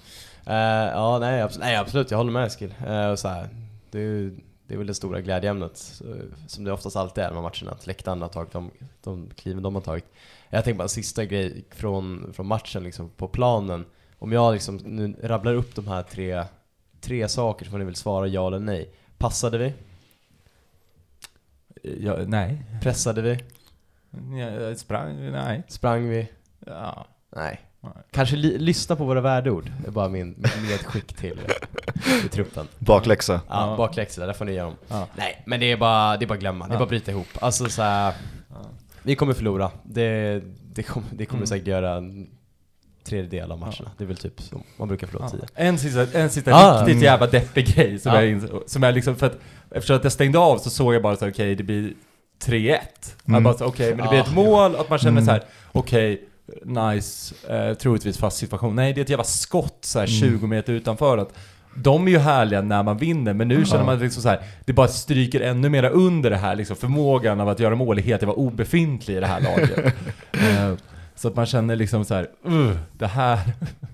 Eh, 0.46 0.54
ja, 0.92 1.18
nej, 1.18 1.42
abs- 1.42 1.56
nej 1.60 1.76
absolut, 1.76 2.10
jag 2.10 2.18
håller 2.18 2.32
med 2.32 2.46
Eskil. 2.46 2.74
Uh, 2.88 3.14
så 3.14 3.28
här, 3.28 3.48
det, 3.90 3.98
är 3.98 4.02
ju- 4.02 4.40
Det 4.66 4.74
är 4.74 4.78
väl 4.78 4.86
det 4.86 4.94
stora 4.94 5.20
glädjeämnet, 5.20 5.76
så- 5.76 6.04
som 6.46 6.64
det 6.64 6.72
oftast 6.72 6.96
alltid 6.96 7.24
är 7.24 7.28
här 7.28 7.34
matcherna, 7.42 7.70
att 7.70 7.86
läktarna 7.86 8.24
har 8.24 8.30
tagit 8.32 8.52
de, 8.52 8.70
de 9.04 9.30
kliven 9.36 9.62
de 9.62 9.74
har 9.74 9.82
tagit. 9.82 10.04
Jag 10.50 10.64
tänker 10.64 10.78
bara 10.78 10.82
en 10.82 10.88
sista 10.88 11.24
grej 11.24 11.64
från, 11.70 12.32
från 12.32 12.46
matchen 12.46 12.82
liksom, 12.84 13.10
på 13.16 13.28
planen. 13.28 13.84
Om 14.18 14.32
jag 14.32 14.52
liksom 14.52 14.76
nu 14.76 15.16
rabblar 15.22 15.54
upp 15.54 15.74
de 15.74 15.88
här 15.88 16.02
tre, 16.02 16.44
tre 17.00 17.28
saker 17.28 17.66
får 17.66 17.78
ni 17.78 17.84
väl 17.84 17.94
svara 17.96 18.26
ja 18.26 18.46
eller 18.46 18.58
nej. 18.58 18.90
Passade 19.18 19.58
vi? 19.58 19.72
Ja, 21.82 22.16
nej. 22.26 22.62
Pressade 22.82 23.22
vi? 23.22 23.38
Jag 24.40 24.78
sprang, 24.78 25.30
nej. 25.32 25.62
Sprang 25.68 26.08
vi? 26.08 26.28
Ja. 26.66 27.06
Nej. 27.36 27.60
Nej. 27.80 27.92
Kanske 28.10 28.36
li- 28.36 28.58
lyssna 28.58 28.96
på 28.96 29.04
våra 29.04 29.20
värdeord, 29.20 29.70
det 29.82 29.88
är 29.88 29.92
bara 29.92 30.08
min 30.08 30.34
medskick 30.68 31.12
till, 31.16 31.40
till 32.20 32.28
truppen. 32.30 32.68
Bakläxa. 32.78 33.32
Ja, 33.48 33.70
Ja. 33.70 33.76
bakläxa, 33.76 34.26
där 34.26 34.32
får 34.32 34.44
ni 34.44 34.52
göra 34.52 34.66
dem. 34.66 34.76
Ja. 34.88 35.06
Nej, 35.16 35.42
men 35.46 35.60
det 35.60 35.72
är 35.72 35.76
bara, 35.76 36.16
det 36.16 36.24
är 36.24 36.26
bara 36.26 36.34
att 36.34 36.40
glömma, 36.40 36.64
det 36.66 36.70
är 36.70 36.74
Ja. 36.74 36.78
bara 36.78 36.82
att 36.84 36.88
bryta 36.88 37.10
ihop. 37.10 37.26
Alltså 37.40 37.68
så 37.68 37.82
här, 37.82 38.14
vi 39.02 39.16
kommer 39.16 39.32
förlora. 39.34 39.70
Det, 39.82 40.42
det, 40.72 40.82
kom, 40.82 41.04
det 41.12 41.26
kommer 41.26 41.38
Mm. 41.40 41.46
säkert 41.46 41.66
göra 41.68 42.02
tredjedel 43.04 43.52
av 43.52 43.58
matcherna. 43.58 43.90
Det 43.98 44.04
är 44.04 44.08
väl 44.08 44.16
typ 44.16 44.40
så, 44.42 44.62
man 44.76 44.88
brukar 44.88 45.06
förlora 45.06 45.28
Ja. 45.32 45.38
tio. 45.38 45.48
En 45.54 45.78
sista, 45.78 46.06
en 46.18 46.30
sista 46.30 46.54
Ah, 46.54 46.78
riktigt 46.80 46.92
mm. 46.94 47.04
jävla 47.04 47.26
deppig 47.26 47.74
grej 47.74 47.98
som, 47.98 48.12
Ja. 48.14 48.22
jag, 48.22 48.42
som 48.66 48.82
jag 48.82 48.94
liksom, 48.94 49.16
för 49.16 49.26
att 49.26 49.38
eftersom 49.70 49.96
att 49.96 50.04
jag 50.04 50.12
stängde 50.12 50.38
av 50.38 50.58
så 50.58 50.70
såg 50.70 50.94
jag 50.94 51.02
bara 51.02 51.16
så 51.16 51.28
okej 51.28 51.54
det 51.54 51.62
blir 51.62 51.92
3-1. 52.44 52.78
Mm. 53.28 53.46
Okej 53.60 53.88
men 53.94 54.04
det 54.04 54.08
blir 54.08 54.18
Ah, 54.20 54.22
ett 54.22 54.34
mål, 54.34 54.76
att 54.76 54.90
man 54.90 54.98
känner 54.98 55.12
Mm. 55.12 55.24
så 55.24 55.30
här, 55.30 55.42
okej, 55.72 56.22
nice, 56.64 57.34
eh, 57.48 57.74
troligtvis 57.74 58.18
fast 58.18 58.36
situation. 58.36 58.76
Nej 58.76 58.92
det 58.92 59.00
är 59.00 59.02
ett 59.02 59.08
jävla 59.10 59.24
skott 59.24 59.78
så 59.80 59.98
här 59.98 60.06
20 60.06 60.46
meter 60.46 60.72
utanför. 60.72 61.18
Att 61.18 61.34
de 61.74 62.06
är 62.06 62.10
ju 62.10 62.18
härliga 62.18 62.62
när 62.62 62.82
man 62.82 62.98
vinner, 62.98 63.32
men 63.32 63.48
nu 63.48 63.64
känner 63.64 63.84
man 63.84 63.98
liksom 63.98 64.22
så 64.22 64.28
här, 64.28 64.40
det 64.64 64.72
bara 64.72 64.88
stryker 64.88 65.40
ännu 65.40 65.68
mera 65.68 65.88
under 65.90 66.30
det 66.30 66.36
här 66.36 66.56
liksom, 66.56 66.76
förmågan 66.76 67.40
av 67.40 67.48
att 67.48 67.60
göra 67.60 67.74
mål 67.74 67.98
är 67.98 68.02
helt 68.02 68.22
jävla 68.22 68.34
obefintlig 68.34 69.16
i 69.16 69.20
det 69.20 69.26
här 69.26 69.40
laget. 69.40 69.94
Så 71.20 71.28
att 71.28 71.36
man 71.36 71.46
känner 71.46 71.76
liksom 71.76 72.04
så 72.04 72.14
här, 72.14 72.28
uh, 72.46 72.76
det 72.98 73.06
här, 73.06 73.38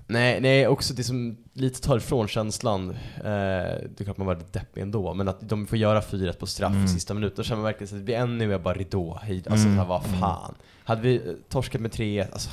Nej, 0.07 0.41
nej, 0.41 0.67
också 0.67 0.93
det 0.93 1.03
som 1.03 1.37
lite 1.57 1.81
tar 1.81 1.97
ifrån 1.97 2.27
känslan. 2.27 2.89
Eh, 2.89 3.23
det 3.23 3.99
är 3.99 4.03
klart 4.03 4.17
man 4.17 4.27
var 4.27 4.39
deppig 4.51 4.81
ändå, 4.81 5.13
men 5.13 5.27
att 5.27 5.49
de 5.49 5.67
får 5.67 5.77
göra 5.77 6.01
4 6.01 6.33
på 6.33 6.45
straff 6.45 6.73
mm. 6.73 6.87
sista 6.87 7.13
minuten. 7.13 7.35
Då 7.37 7.43
känner 7.43 7.61
man 7.61 7.65
verkligen 7.65 7.93
att 7.93 7.99
det 7.99 8.05
blir 8.05 8.15
ännu 8.15 8.47
mer 8.47 8.59
bara 8.59 8.73
ridå. 8.73 9.13
Alltså 9.13 9.49
mm. 9.49 9.61
så 9.61 9.69
här, 9.69 9.85
vad 9.85 10.05
mm. 10.05 10.19
fan. 10.19 10.55
Hade 10.83 11.01
vi 11.01 11.15
eh, 11.15 11.21
torskat 11.49 11.81
med 11.81 11.91
3-1, 11.91 12.27
alltså, 12.33 12.49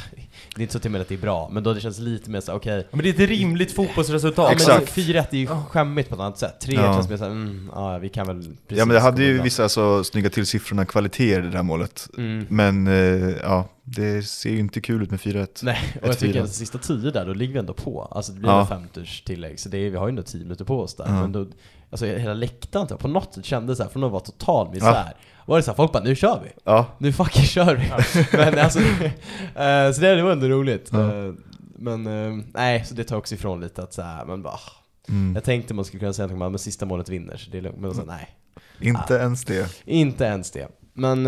det 0.55 0.61
är 0.61 0.63
inte 0.63 0.73
så 0.73 0.79
till 0.79 0.91
med 0.91 1.01
att 1.01 1.09
det 1.09 1.15
är 1.15 1.19
bra, 1.19 1.49
men 1.53 1.63
då 1.63 1.71
hade 1.71 1.79
det 1.79 1.83
känts 1.83 1.99
lite 1.99 2.31
mer 2.31 2.41
såhär, 2.41 2.59
okej. 2.59 2.79
Okay, 2.79 2.89
men 2.91 3.03
det 3.03 3.09
är 3.09 3.25
ett 3.25 3.31
rimligt 3.31 3.73
fotbollsresultat. 3.73 4.47
Ja, 4.49 4.53
Exakt. 4.53 4.97
4-1 4.97 5.27
är 5.31 5.37
ju 5.37 5.47
skämmigt 5.47 6.09
på 6.09 6.15
ett 6.15 6.21
annat 6.21 6.39
sätt. 6.39 6.61
3 6.61 6.75
ja. 6.75 6.95
känns 6.95 7.09
mer 7.09 7.17
såhär, 7.17 7.31
mm, 7.31 7.71
ja 7.75 7.99
vi 7.99 8.09
kan 8.09 8.27
väl 8.27 8.57
Ja 8.69 8.85
men 8.85 8.95
det 8.95 9.01
hade 9.01 9.25
ju 9.25 9.43
vissa, 9.43 9.63
alltså, 9.63 10.05
snygga 10.05 10.31
till 10.31 10.47
siffrorna, 10.47 10.85
kvaliteter 10.85 11.43
det 11.43 11.51
där 11.51 11.63
målet. 11.63 12.09
Mm. 12.17 12.47
Men 12.49 12.87
eh, 12.87 13.37
ja, 13.43 13.69
det 13.83 14.23
ser 14.23 14.51
ju 14.51 14.59
inte 14.59 14.81
kul 14.81 15.03
ut 15.03 15.11
med 15.11 15.21
4-1. 15.21 15.61
Nej, 15.63 15.79
och 16.03 16.09
jag 16.09 16.19
tycker 16.19 16.43
att 16.43 16.55
sista 16.55 16.79
tio 16.79 17.11
där, 17.11 17.27
då 17.27 17.35
ligger 17.35 17.53
vi 17.53 17.59
ändå 17.59 17.73
på. 17.73 18.03
Alltså 18.03 18.33
det 18.33 18.41
blir 18.41 18.51
ja. 18.51 18.67
5 18.67 18.83
minuters 18.97 19.23
tillägg, 19.23 19.61
så 19.61 19.69
det 19.69 19.79
är, 19.79 19.91
vi 19.91 19.97
har 19.97 20.07
ju 20.07 20.11
ändå 20.11 20.23
10 20.23 20.43
minuter 20.43 20.65
på 20.65 20.81
oss 20.81 20.95
där. 20.95 21.05
Mm. 21.05 21.21
Men 21.21 21.33
då, 21.33 21.47
alltså 21.91 22.07
hela 22.07 22.35
läktaren 22.35 22.87
typ, 22.87 22.99
på 22.99 23.09
något 23.09 23.35
sätt 23.35 23.45
kändes 23.45 23.79
såhär, 23.79 23.91
från 23.91 24.05
att 24.05 24.11
vara 24.11 24.21
total 24.21 24.71
misär, 24.71 24.87
ja. 24.87 25.13
var 25.47 25.57
det 25.57 25.63
såhär, 25.63 25.77
folk 25.77 25.93
bara 25.93 26.03
'Nu 26.03 26.17
kör 26.17 26.41
vi! 26.45 26.51
Ja. 26.65 26.87
Nu 26.99 27.13
fucking 27.13 27.45
kör 27.45 27.77
vi!' 27.77 27.89
Ja. 27.89 27.99
men 28.33 28.59
alltså, 28.59 28.79
eh, 28.81 29.93
så 29.93 30.01
det, 30.01 30.15
det 30.15 30.23
var 30.23 30.33
ändå 30.33 30.49
roligt. 30.49 30.91
Ja. 30.93 31.15
Eh, 31.15 31.33
men 31.77 32.07
eh, 32.07 32.45
nej, 32.55 32.85
så 32.85 32.95
det 32.95 33.05
tar 33.05 33.17
också 33.17 33.35
ifrån 33.35 33.61
lite 33.61 33.83
att 33.83 33.93
såhär, 33.93 34.25
men 34.25 34.43
bara 34.43 34.55
ah. 34.55 34.73
mm. 35.09 35.35
Jag 35.35 35.45
tänkte 35.45 35.75
man 35.75 35.85
skulle 35.85 36.01
kunna 36.01 36.13
säga 36.13 36.29
något 36.29 36.53
men 36.53 36.59
sista 36.59 36.87
målet 36.87 37.09
vinner, 37.09 37.37
så 37.37 37.51
det 37.51 37.59
är 37.59 37.63
lugnt. 37.63 37.79
Men 37.79 37.95
så, 37.95 38.03
nej. 38.05 38.37
Inte 38.81 39.15
ah. 39.15 39.19
ens 39.19 39.45
det. 39.45 39.83
Inte 39.85 40.25
ens 40.25 40.51
det. 40.51 40.69
Men 40.97 41.23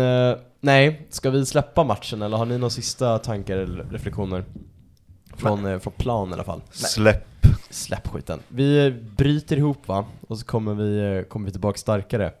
nej, 0.61 1.07
ska 1.09 1.29
vi 1.29 1.45
släppa 1.45 1.83
matchen 1.83 2.21
eller 2.21 2.37
har 2.37 2.45
ni 2.45 2.57
några 2.57 2.69
sista 2.69 3.17
tankar 3.17 3.57
eller 3.57 3.83
reflektioner? 3.83 4.45
Från, 5.37 5.79
från 5.79 5.93
plan 5.93 6.29
i 6.29 6.33
alla 6.33 6.43
fall. 6.43 6.61
Släpp 6.71 7.36
släpp 7.77 8.07
skiten. 8.07 8.39
Vi 8.47 8.91
bryter 9.17 9.57
ihop 9.57 9.87
va, 9.87 10.05
och 10.27 10.39
så 10.39 10.45
kommer 10.45 10.73
vi, 10.73 11.17
eh, 11.17 11.23
kommer 11.23 11.45
vi 11.45 11.51
tillbaka 11.51 11.77
starkare. 11.77 12.31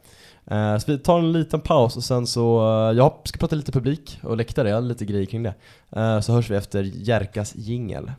Eh, 0.45 0.77
så 0.77 0.91
vi 0.91 0.97
tar 0.97 1.19
en 1.19 1.31
liten 1.31 1.61
paus 1.61 1.97
och 1.97 2.03
sen 2.03 2.27
så, 2.27 2.59
eh, 2.59 2.97
jag 2.97 3.21
ska 3.23 3.39
prata 3.39 3.55
lite 3.55 3.71
publik 3.71 4.19
och 4.23 4.37
läktare, 4.37 4.69
jag 4.69 4.75
har 4.75 4.81
lite 4.81 5.05
grejer 5.05 5.25
kring 5.25 5.43
det. 5.43 5.53
Eh, 5.91 6.19
så 6.19 6.33
hörs 6.33 6.49
vi 6.49 6.55
efter 6.55 6.83
Jerkas 6.83 7.55
jingel. 7.55 8.11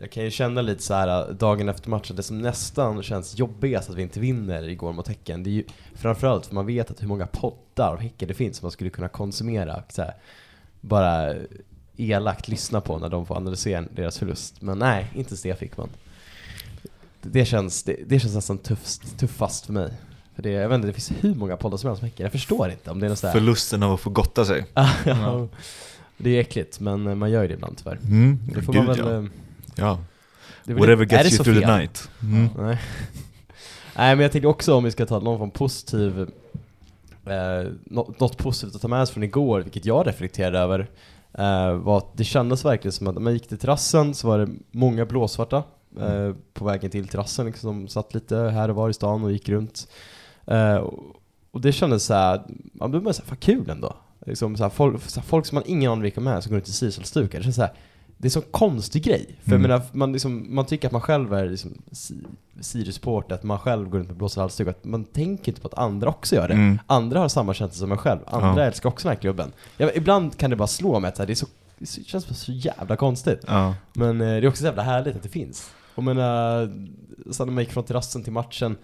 Jag 0.00 0.10
kan 0.12 0.24
ju 0.24 0.30
känna 0.30 0.62
lite 0.62 0.82
så 0.82 0.94
här 0.94 1.32
dagen 1.32 1.68
efter 1.68 1.90
matchen, 1.90 2.16
det 2.16 2.22
som 2.22 2.38
nästan 2.38 3.02
känns 3.02 3.38
jobbigast 3.38 3.90
att 3.90 3.96
vi 3.96 4.02
inte 4.02 4.20
vinner 4.20 4.68
igår 4.68 4.92
mot 4.92 5.08
Häcken, 5.08 5.42
det 5.42 5.50
är 5.50 5.52
ju 5.52 5.64
framförallt 5.94 6.46
för 6.46 6.54
man 6.54 6.66
vet 6.66 6.90
att 6.90 7.02
hur 7.02 7.08
många 7.08 7.26
poddar 7.26 7.92
av 7.92 7.98
Häcken 7.98 8.28
det 8.28 8.34
finns 8.34 8.56
som 8.56 8.66
man 8.66 8.70
skulle 8.70 8.90
kunna 8.90 9.08
konsumera, 9.08 9.82
så 9.88 10.02
här, 10.02 10.14
bara 10.80 11.34
elakt 11.98 12.48
lyssna 12.48 12.80
på 12.80 12.98
när 12.98 13.08
de 13.08 13.26
får 13.26 13.36
analysera 13.36 13.84
deras 13.90 14.18
förlust. 14.18 14.62
Men 14.62 14.78
nej, 14.78 15.06
inte 15.14 15.34
ens 15.44 15.68
det 17.22 17.44
känns, 17.44 17.82
det, 17.82 17.96
det 18.06 18.20
känns 18.20 18.34
nästan 18.34 18.58
tuffst, 18.58 19.18
tuffast 19.18 19.66
för 19.66 19.72
mig. 19.72 19.90
För 20.34 20.42
det, 20.42 20.50
jag 20.50 20.68
vet 20.68 20.74
inte, 20.76 20.86
det 20.86 20.92
finns 20.92 21.12
hur 21.20 21.34
många 21.34 21.56
poddar 21.56 21.76
som 21.76 21.88
helst 21.88 22.02
om 22.02 22.08
Häcken, 22.08 22.24
jag 22.24 22.32
förstår 22.32 22.70
inte 22.70 22.90
om 22.90 23.00
det 23.00 23.06
är 23.06 23.08
något 23.08 23.18
sådär 23.18 23.32
Förlusten 23.32 23.82
av 23.82 23.92
att 23.92 24.00
få 24.00 24.10
gotta 24.10 24.44
sig. 24.44 24.66
ja. 25.04 25.48
Det 26.16 26.30
är 26.30 26.40
äckligt, 26.40 26.80
men 26.80 27.18
man 27.18 27.30
gör 27.30 27.42
ju 27.42 27.48
det 27.48 27.54
ibland 27.54 27.76
tyvärr. 27.76 27.96
Mm. 27.96 28.38
Det 28.54 28.62
får 28.62 28.72
Gud, 28.72 28.84
man 28.84 28.96
väl... 28.96 29.06
ja. 29.06 29.18
eh, 29.18 29.24
ja. 29.74 29.98
Whatever 30.74 31.04
det 31.04 31.16
gets 31.16 31.32
you 31.32 31.44
through 31.44 31.60
the 31.60 31.66
fel? 31.66 31.78
night. 31.78 32.10
Mm. 32.22 32.48
Nej. 32.58 32.78
Nej 33.96 34.16
men 34.16 34.22
jag 34.22 34.32
tänkte 34.32 34.48
också 34.48 34.74
om 34.74 34.84
vi 34.84 34.90
ska 34.90 35.06
ta 35.06 35.18
någon 35.18 35.38
form 35.38 35.50
positiv 35.50 36.30
eh, 37.26 37.72
något, 37.84 38.20
något 38.20 38.36
positivt 38.36 38.74
att 38.74 38.82
ta 38.82 38.88
med 38.88 39.08
sig 39.08 39.14
från 39.14 39.22
igår, 39.22 39.60
vilket 39.60 39.84
jag 39.84 40.06
reflekterade 40.06 40.58
över 40.58 40.88
eh, 41.32 41.72
var 41.72 41.98
att 41.98 42.16
det 42.16 42.24
kändes 42.24 42.64
verkligen 42.64 42.92
som 42.92 43.06
att 43.06 43.14
när 43.14 43.22
man 43.22 43.32
gick 43.32 43.48
till 43.48 43.58
terrassen 43.58 44.14
så 44.14 44.28
var 44.28 44.38
det 44.38 44.48
många 44.70 45.06
blåsvarta 45.06 45.62
eh, 46.00 46.32
på 46.52 46.64
vägen 46.64 46.90
till 46.90 47.08
terrassen 47.08 47.46
liksom, 47.46 47.60
som 47.60 47.88
satt 47.88 48.14
lite 48.14 48.36
här 48.36 48.68
och 48.68 48.76
var 48.76 48.90
i 48.90 48.94
stan 48.94 49.24
och 49.24 49.32
gick 49.32 49.48
runt. 49.48 49.88
Eh, 50.46 50.76
och, 51.50 51.60
det 51.60 51.72
kändes 51.72 52.04
såhär, 52.04 52.42
man 52.72 52.90
blev 52.90 53.02
bara 53.02 53.14
såhär, 53.14 53.28
fan 53.28 53.38
kul 53.38 53.70
ändå. 53.70 53.96
Liksom, 54.26 54.56
såhär, 54.56 54.70
folk, 54.70 55.02
såhär, 55.02 55.26
folk 55.26 55.46
som 55.46 55.54
man 55.54 55.64
ingen 55.66 55.92
aning 55.92 56.02
vilka 56.02 56.20
de 56.20 56.26
är 56.26 56.40
som 56.40 56.50
går 56.50 56.56
runt 56.56 56.68
i 56.68 56.72
Sirius-stukar, 56.72 57.38
det 57.38 57.44
känns 57.44 57.56
såhär 57.56 57.72
det 58.18 58.26
är 58.26 58.26
en 58.26 58.30
sån 58.30 58.42
konstig 58.50 59.02
grej. 59.04 59.36
För 59.42 59.50
Mm. 59.50 59.62
menar, 59.62 59.82
man, 59.92 60.12
liksom, 60.12 60.54
man 60.54 60.66
tycker 60.66 60.88
att 60.88 60.92
man 60.92 61.00
själv 61.00 61.32
är 61.34 61.48
liksom 61.48 61.82
si- 61.92 62.24
Sirius-supporter, 62.60 63.34
att 63.34 63.42
man 63.42 63.58
själv 63.58 63.88
går 63.88 63.98
runt 63.98 64.08
med 64.08 64.16
blåsig 64.16 64.40
halsduk, 64.40 64.68
att 64.68 64.84
man 64.84 65.04
tänker 65.04 65.48
inte 65.52 65.60
på 65.60 65.68
att 65.68 65.78
andra 65.78 66.08
också 66.08 66.34
gör 66.36 66.48
det. 66.48 66.54
Mm. 66.54 66.78
Andra 66.86 67.20
har 67.20 67.28
samma 67.28 67.54
känsla 67.54 67.78
som 67.78 67.92
en 67.92 67.98
själv, 67.98 68.20
andra 68.26 68.62
Ja. 68.62 68.66
älskar 68.66 68.88
också 68.88 69.08
den 69.08 69.16
här 69.16 69.20
klubben. 69.20 69.52
Ja, 69.76 69.90
ibland 69.94 70.36
kan 70.36 70.50
det 70.50 70.56
bara 70.56 70.68
slå 70.68 71.00
mig 71.00 71.08
att 71.08 71.16
så 71.16 71.24
det, 71.24 71.32
är 71.32 71.34
så, 71.34 71.46
det 71.78 71.86
så- 71.86 72.02
känns 72.04 72.28
bara 72.28 72.34
så 72.34 72.52
jävla 72.52 72.96
konstigt. 72.96 73.40
Ja. 73.46 73.74
Men 73.92 74.20
eh, 74.20 74.26
det 74.26 74.32
är 74.34 74.48
också 74.48 74.60
så 74.60 74.64
jävla 74.66 74.82
härligt 74.82 75.16
att 75.16 75.22
det 75.22 75.28
finns. 75.28 75.70
Och 75.94 76.04
menar, 76.04 76.66
sen 77.32 77.46
när 77.46 77.54
man 77.54 77.64
gick 77.64 77.72
från 77.72 77.84
terrassen 77.84 78.22
till 78.22 78.32
matchen, 78.32 78.76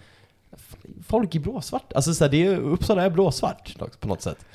folk 1.07 1.35
i 1.35 1.39
blåsvart. 1.39 1.93
Alltså 1.93 2.13
så 2.13 2.23
här, 2.23 2.31
det 2.31 2.45
är, 2.47 2.57
Uppsala 2.57 3.03
är 3.03 3.09
blåsvart 3.09 3.75
på 3.99 4.07
något 4.07 4.21
sätt. 4.21 4.45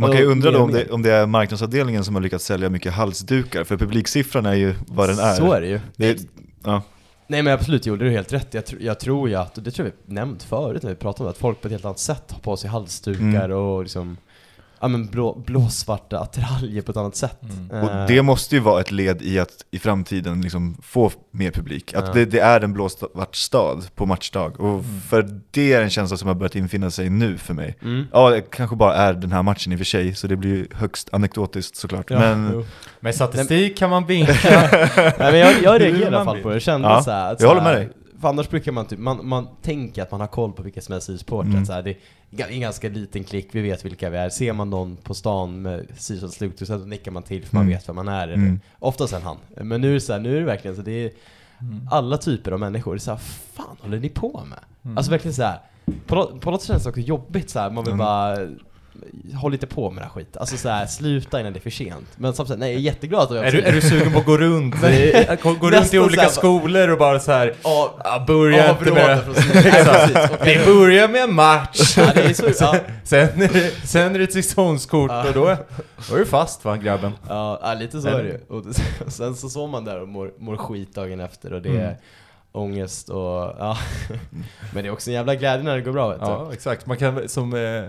Man 0.00 0.10
kan 0.10 0.20
ju 0.20 0.26
undra 0.26 0.50
då 0.50 0.58
om 0.58 0.72
det, 0.72 0.90
om 0.90 1.02
det 1.02 1.12
är 1.12 1.26
marknadsavdelningen 1.26 2.04
som 2.04 2.14
har 2.14 2.22
lyckats 2.22 2.44
sälja 2.44 2.68
mycket 2.70 2.92
halsdukar, 2.92 3.64
för 3.64 3.76
publiksiffran 3.76 4.46
är 4.46 4.54
ju 4.54 4.74
vad 4.86 5.08
den 5.08 5.18
är. 5.18 5.34
Så 5.34 5.52
är 5.52 5.60
det 5.60 5.66
ju. 5.66 5.80
Det 5.96 6.08
är 6.08 6.16
ja. 6.64 6.82
Nej 7.26 7.42
men 7.42 7.52
absolut, 7.54 7.86
gjorde 7.86 8.04
du 8.04 8.10
helt 8.10 8.32
rätt. 8.32 8.54
Jag, 8.54 8.64
tr- 8.64 8.76
jag 8.80 9.00
tror 9.00 9.28
ju 9.28 9.34
att, 9.34 9.56
och 9.58 9.62
det 9.64 9.70
tror 9.70 9.88
jag 9.88 9.94
vi 10.06 10.14
nämnt 10.14 10.42
förut 10.42 10.82
när 10.82 10.90
vi 10.90 10.96
pratade 10.96 11.22
om 11.22 11.24
det, 11.26 11.30
att 11.30 11.38
folk 11.38 11.60
på 11.60 11.68
ett 11.68 11.72
helt 11.72 11.84
annat 11.84 11.98
sätt 11.98 12.24
har 12.32 12.38
på 12.40 12.56
sig 12.56 12.70
halsdukar 12.70 13.20
Mm. 13.44 13.56
och 13.56 13.82
liksom 13.82 14.16
Ja 14.80 14.88
men 14.88 15.06
blå, 15.06 15.42
blåsvarta 15.46 16.18
attiraljer 16.18 16.82
på 16.82 16.90
ett 16.90 16.96
annat 16.96 17.16
sätt. 17.16 17.38
Mm. 17.42 17.84
Och 17.84 17.90
Eh, 17.90 18.06
det 18.06 18.22
måste 18.22 18.54
ju 18.54 18.60
vara 18.60 18.80
ett 18.80 18.90
led 18.90 19.22
i 19.22 19.38
att 19.38 19.64
i 19.70 19.78
framtiden 19.78 20.40
liksom 20.42 20.76
få 20.82 21.10
mer 21.30 21.50
publik. 21.50 21.94
Att 21.94 22.06
Ja. 22.06 22.12
det, 22.12 22.24
det 22.24 22.38
är 22.40 22.60
en 22.60 22.72
blåsvart 22.72 23.36
stad 23.36 23.84
på 23.94 24.06
matchdag. 24.06 24.60
Och 24.60 24.84
för 25.08 25.40
det 25.50 25.72
är 25.72 25.82
en 25.82 25.90
känsla 25.90 26.16
som 26.16 26.28
har 26.28 26.34
börjat 26.34 26.56
infinna 26.56 26.90
sig 26.90 27.10
nu 27.10 27.38
för 27.38 27.54
mig. 27.54 27.76
Mm. 27.82 28.06
Ja, 28.12 28.30
det 28.30 28.40
kanske 28.40 28.76
bara 28.76 28.94
är 28.94 29.12
den 29.12 29.32
här 29.32 29.42
matchen 29.42 29.72
i 29.72 29.76
och 29.76 29.78
för 29.78 29.84
sig, 29.84 30.14
så 30.14 30.26
det 30.26 30.36
blir 30.36 30.50
ju 30.50 30.66
högst 30.72 31.08
anekdotiskt 31.12 31.76
såklart. 31.76 32.10
Ja, 32.10 32.18
Men 32.18 32.50
jo. 32.52 32.64
Med 33.00 33.14
statistik 33.14 33.78
kan 33.78 33.90
man 33.90 34.06
vinka. 34.06 34.32
Nej 34.96 35.14
men 35.18 35.38
jag, 35.38 35.62
jag 35.62 35.80
reagerade 35.80 35.98
i 35.98 36.06
alla 36.06 36.24
fall 36.24 36.38
på 36.42 36.48
det, 36.48 36.54
jag 36.54 36.62
kände 36.62 36.88
Ja, 36.88 37.02
så 37.02 37.10
här, 37.10 37.32
att 37.32 37.40
jag 37.40 37.48
håller 37.48 37.60
så 37.60 37.66
här, 37.66 37.74
med 37.74 37.82
dig. 37.86 37.94
För 38.20 38.28
annars 38.28 38.48
brukar 38.48 38.72
man 38.72 38.86
typ, 38.86 38.98
man, 38.98 39.28
man 39.28 39.48
tänker 39.62 40.02
att 40.02 40.10
man 40.10 40.20
har 40.20 40.26
koll 40.26 40.52
på 40.52 40.62
vilka 40.62 40.80
som 40.80 40.94
är 40.94 41.00
Sirius-supportrar, 41.00 41.50
Mm. 41.50 41.66
så 41.66 41.72
här, 41.72 41.82
det 41.82 41.96
är 42.42 42.48
en 42.48 42.60
ganska 42.60 42.88
liten 42.88 43.24
klick, 43.24 43.48
vi 43.52 43.60
vet 43.62 43.84
vilka 43.84 44.10
vi 44.10 44.16
är. 44.16 44.28
Ser 44.30 44.52
man 44.52 44.70
någon 44.70 44.96
på 44.96 45.14
stan 45.14 45.62
med 45.62 45.86
Sirius 45.96 46.32
slut 46.34 46.66
så 46.66 46.78
nickar 46.78 47.10
man 47.10 47.22
till 47.22 47.44
för 47.46 47.54
man 47.56 47.62
Mm. 47.62 47.74
vet 47.74 47.88
vem 47.88 47.96
man 47.96 48.08
är. 48.08 48.28
Mm. 48.28 48.60
Oftast 48.78 49.12
en 49.12 49.22
han. 49.22 49.36
Men 49.56 49.80
nu 49.80 49.90
är 49.90 49.94
det 49.94 50.00
så 50.00 50.12
här, 50.12 50.20
nu 50.20 50.36
är 50.36 50.40
det 50.40 50.46
verkligen 50.46 50.76
så, 50.76 50.82
det 50.82 50.92
är 51.04 51.10
Mm. 51.60 51.88
alla 51.90 52.18
typer 52.18 52.52
av 52.52 52.60
människor. 52.60 52.94
Det 52.94 52.96
är 52.96 53.00
så 53.00 53.10
här, 53.10 53.18
fan 53.52 53.76
håller 53.80 53.98
ni 54.00 54.08
på 54.08 54.44
med? 54.48 54.58
Mm. 54.84 54.98
Alltså 54.98 55.10
verkligen 55.10 55.34
så 55.34 55.42
här. 55.42 55.58
På, 56.06 56.26
på 56.40 56.50
något 56.50 56.62
sätt 56.62 56.68
känns 56.68 56.82
det 56.82 56.88
också 56.88 57.00
jobbigt 57.00 57.50
så 57.50 57.58
här. 57.58 57.70
man 57.70 57.84
vill 57.84 57.92
Mm. 57.94 57.98
bara 58.06 58.36
håll 59.34 59.52
inte 59.54 59.66
på 59.66 59.90
med 59.90 60.02
den 60.02 60.10
här 60.10 60.14
skit. 60.14 60.36
Alltså 60.36 60.56
så 60.56 60.68
här, 60.68 60.86
sluta 60.86 61.40
innan 61.40 61.52
det 61.52 61.58
är 61.58 61.60
för 61.60 61.70
sent. 61.70 62.06
Men 62.16 62.32
samtidigt, 62.34 62.60
nej 62.60 62.70
jag 62.70 62.78
är 62.78 62.82
jätteglad 62.82 63.20
att 63.22 63.34
jag 63.36 63.46
Är 63.46 63.52
du, 63.52 63.60
är 63.62 63.72
du 63.72 63.80
sugen 63.80 64.12
på 64.12 64.18
att 64.18 64.26
gå 64.26 64.36
runt, 64.36 64.84
i- 64.84 65.26
gå 65.42 65.54
gå 65.54 65.70
runt 65.70 65.94
i 65.94 65.98
olika 65.98 66.28
skolor 66.28 66.88
och 66.88 66.98
bara 66.98 67.20
så 67.20 67.32
här 67.32 67.54
Ja, 67.64 67.94
ja, 68.04 68.24
börja 68.26 68.70
inte 68.70 68.92
med... 68.92 69.18
Och- 69.28 70.46
Vi 70.46 70.64
börjar 70.66 71.08
med 71.08 71.22
en 71.22 71.34
match, 71.34 71.94
Ja, 71.98 72.10
det 72.14 72.20
är 72.24 72.34
så, 72.34 72.44
ja. 72.64 72.76
sen, 73.04 73.42
är 73.42 73.48
det, 73.52 73.70
sen 73.88 74.14
är 74.14 74.18
det 74.18 74.24
ett 74.24 74.32
säsongskort 74.32 75.10
Ja. 75.10 75.28
och 75.28 75.34
då, 75.34 75.56
då 76.08 76.14
är 76.14 76.18
du 76.18 76.26
fast 76.26 76.64
va 76.64 76.76
grabben? 76.76 77.12
Ja, 77.28 77.74
lite 77.78 78.00
så 78.00 78.08
är 78.08 78.22
det 78.22 78.28
ju. 78.28 78.40
Och 78.48 78.62
det- 78.66 79.10
sen 79.10 79.34
så 79.36 79.48
såg 79.48 79.70
man 79.70 79.84
där 79.84 80.00
och 80.02 80.08
mår, 80.08 80.30
mår 80.38 80.56
skit 80.56 80.94
dagen 80.94 81.20
efter 81.20 81.52
och 81.52 81.62
det 81.62 81.68
är 81.68 81.74
Mm. 81.84 81.94
ångest 82.52 83.08
och 83.08 83.54
ja. 83.58 83.78
Men 84.74 84.82
det 84.82 84.88
är 84.88 84.92
också 84.92 85.10
en 85.10 85.14
jävla 85.14 85.34
glädje 85.34 85.62
när 85.64 85.74
det 85.76 85.82
går 85.82 85.92
bra 85.92 86.08
vet 86.08 86.20
du. 86.20 86.26
Ja, 86.26 86.50
exakt. 86.52 86.86
Man 86.86 86.96
kan, 86.96 87.28
som 87.28 87.54
eh, 87.54 87.82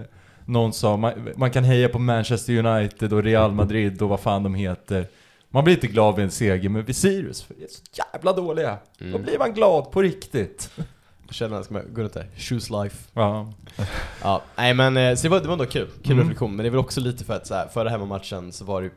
någon 0.50 0.74
sa, 0.74 0.98
man, 0.98 1.30
man 1.36 1.52
kan 1.52 1.64
heja 1.64 1.90
på 1.90 2.00
Manchester 2.00 2.66
United 2.66 3.14
och 3.14 3.24
Real 3.24 3.52
Madrid 3.52 4.02
och 4.02 4.10
vad 4.10 4.20
fan 4.20 4.44
de 4.44 4.56
heter. 4.56 5.08
Man 5.50 5.64
blir 5.64 5.74
inte 5.74 5.88
glad 5.88 6.16
vid 6.16 6.26
en 6.26 6.32
seger, 6.32 6.70
men 6.70 6.86
vid 6.86 6.96
Sirius, 6.96 7.42
för 7.42 7.56
vi 7.58 7.64
är 7.64 7.68
så 7.68 7.82
jävla 8.14 8.34
dåliga. 8.34 8.78
Då 9.00 9.06
Mm. 9.06 9.24
blir 9.24 9.40
man 9.40 9.54
glad 9.54 9.92
på 9.92 10.02
riktigt. 10.02 10.70
Då 11.28 11.34
känner 11.34 11.52
man, 11.56 11.64
ska 11.64 11.74
man 11.74 11.84
gå 11.94 12.02
runt 12.02 12.14
där, 12.14 12.28
choose 12.38 12.84
life. 12.84 12.98
Ja. 13.14 13.54
Ja, 14.24 14.42
nej 14.56 14.74
men 14.74 14.98
eh, 14.98 15.16
så 15.16 15.24
det 15.24 15.30
var, 15.30 15.40
det 15.40 15.46
var 15.48 15.54
ändå 15.54 15.66
kul, 15.66 15.88
kul 16.04 16.12
Mm. 16.12 16.20
reflektion. 16.24 16.56
Men 16.56 16.64
det 16.64 16.68
är 16.68 16.72
väl 16.72 16.80
också 16.80 17.02
lite 17.02 17.24
för 17.24 17.34
att 17.34 17.48
så 17.48 17.54
här, 17.54 17.68
förra 17.68 17.90
hemmamatchen 17.90 18.52
så 18.52 18.66
var 18.66 18.82
det 18.82 18.90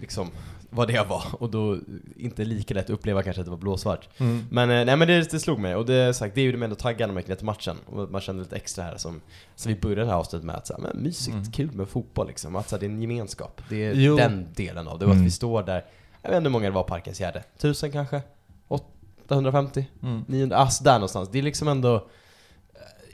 liksom 0.00 0.30
vad 0.70 0.88
det 0.88 1.08
var 1.08 1.24
och 1.42 1.50
då 1.50 1.78
inte 2.16 2.44
lika 2.44 2.74
lätt 2.74 2.84
att 2.84 2.90
uppleva 2.90 3.22
kanske 3.22 3.40
att 3.40 3.46
det 3.46 3.50
var 3.50 3.58
blåsvart. 3.58 4.08
Mm. 4.18 4.44
Men, 4.50 4.70
eh, 4.70 4.84
nej, 4.84 4.96
men 4.96 5.08
det, 5.08 5.30
det 5.30 5.40
slog 5.40 5.58
mig 5.58 5.74
och 5.74 5.86
det, 5.86 6.14
sagt, 6.14 6.34
det 6.34 6.40
är 6.40 6.42
ju 6.44 6.52
det 6.52 6.58
med 6.58 6.66
ändå 6.66 6.76
taggarna 6.76 7.06
när 7.06 7.14
man 7.14 7.20
gick 7.20 7.28
ner 7.28 7.34
till 7.36 7.46
matchen. 7.46 7.76
Och 7.86 8.10
man 8.10 8.20
kände 8.20 8.42
lite 8.42 8.56
extra 8.56 8.84
här 8.84 8.96
som, 8.96 9.20
som 9.54 9.72
vi 9.72 9.80
började 9.80 10.00
det 10.02 10.06
här 10.06 10.14
avsnittet 10.14 10.44
med 10.46 10.56
att 10.56 10.66
så 10.66 10.72
här, 10.72 10.80
men 10.80 11.02
mysigt, 11.02 11.34
Mm. 11.36 11.52
kul 11.52 11.72
med 11.72 11.88
fotboll 11.88 12.26
liksom. 12.26 12.56
Att 12.56 12.68
så 12.68 12.76
här, 12.76 12.80
det 12.80 12.86
är 12.86 12.90
en 12.90 13.02
gemenskap. 13.02 13.60
Det 13.68 13.84
är 13.84 13.92
Jo. 13.94 14.16
den 14.16 14.46
delen 14.54 14.88
av 14.88 14.98
det. 14.98 15.04
Och 15.04 15.10
att 15.10 15.14
Mm. 15.14 15.24
vi 15.24 15.30
står 15.30 15.62
där, 15.62 15.84
jag 16.22 16.30
vet 16.30 16.36
inte 16.36 16.46
hur 16.48 16.52
många 16.52 16.64
det 16.64 16.74
var 16.74 16.82
Parkens 16.82 17.20
Gärde. 17.20 17.44
Tusen 17.58 17.92
kanske? 17.92 18.22
850? 18.68 19.86
Mm. 20.02 20.24
900? 20.28 20.56
Alltså 20.56 20.84
där 20.84 20.92
någonstans. 20.94 21.28
Det 21.32 21.38
är 21.38 21.42
liksom 21.42 21.68
ändå, 21.68 21.94
eh, 21.96 22.00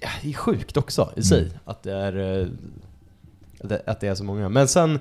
ja, 0.02 0.08
det 0.22 0.28
är 0.28 0.32
sjukt 0.34 0.76
också 0.76 1.12
i 1.16 1.22
sig. 1.22 1.42
Mm. 1.42 1.52
Att 1.64 1.82
det 1.82 1.92
är, 1.92 2.40
eh, 2.40 2.46
att 3.60 3.88
att 3.88 4.00
det 4.00 4.06
är 4.08 4.14
så 4.14 4.24
många. 4.24 4.48
Men 4.48 4.68
sen, 4.68 4.98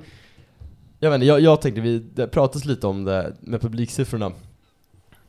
jag 1.03 1.09
vet 1.09 1.15
inte, 1.15 1.25
jag, 1.25 1.41
jag 1.41 1.61
tänkte, 1.61 1.81
vi 1.81 1.99
det 1.99 2.27
pratades 2.27 2.65
lite 2.65 2.87
om 2.87 3.03
det 3.03 3.33
med 3.39 3.61
publiksiffrorna. 3.61 4.31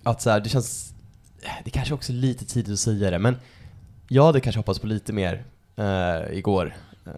Att 0.02 0.22
så 0.22 0.30
här, 0.30 0.40
det 0.40 0.48
känns, 0.48 0.94
det 1.64 1.70
kanske 1.70 1.94
också 1.94 2.12
är 2.12 2.16
lite 2.16 2.44
tidigt 2.44 2.72
att 2.72 2.78
säga 2.78 3.10
det, 3.10 3.18
men 3.18 3.36
jag 4.08 4.24
hade 4.24 4.40
kanske 4.40 4.58
hoppats 4.58 4.78
på 4.78 4.86
lite 4.86 5.12
mer 5.12 5.44
eh, 5.76 6.38
igår. 6.38 6.76
Eh, 7.06 7.12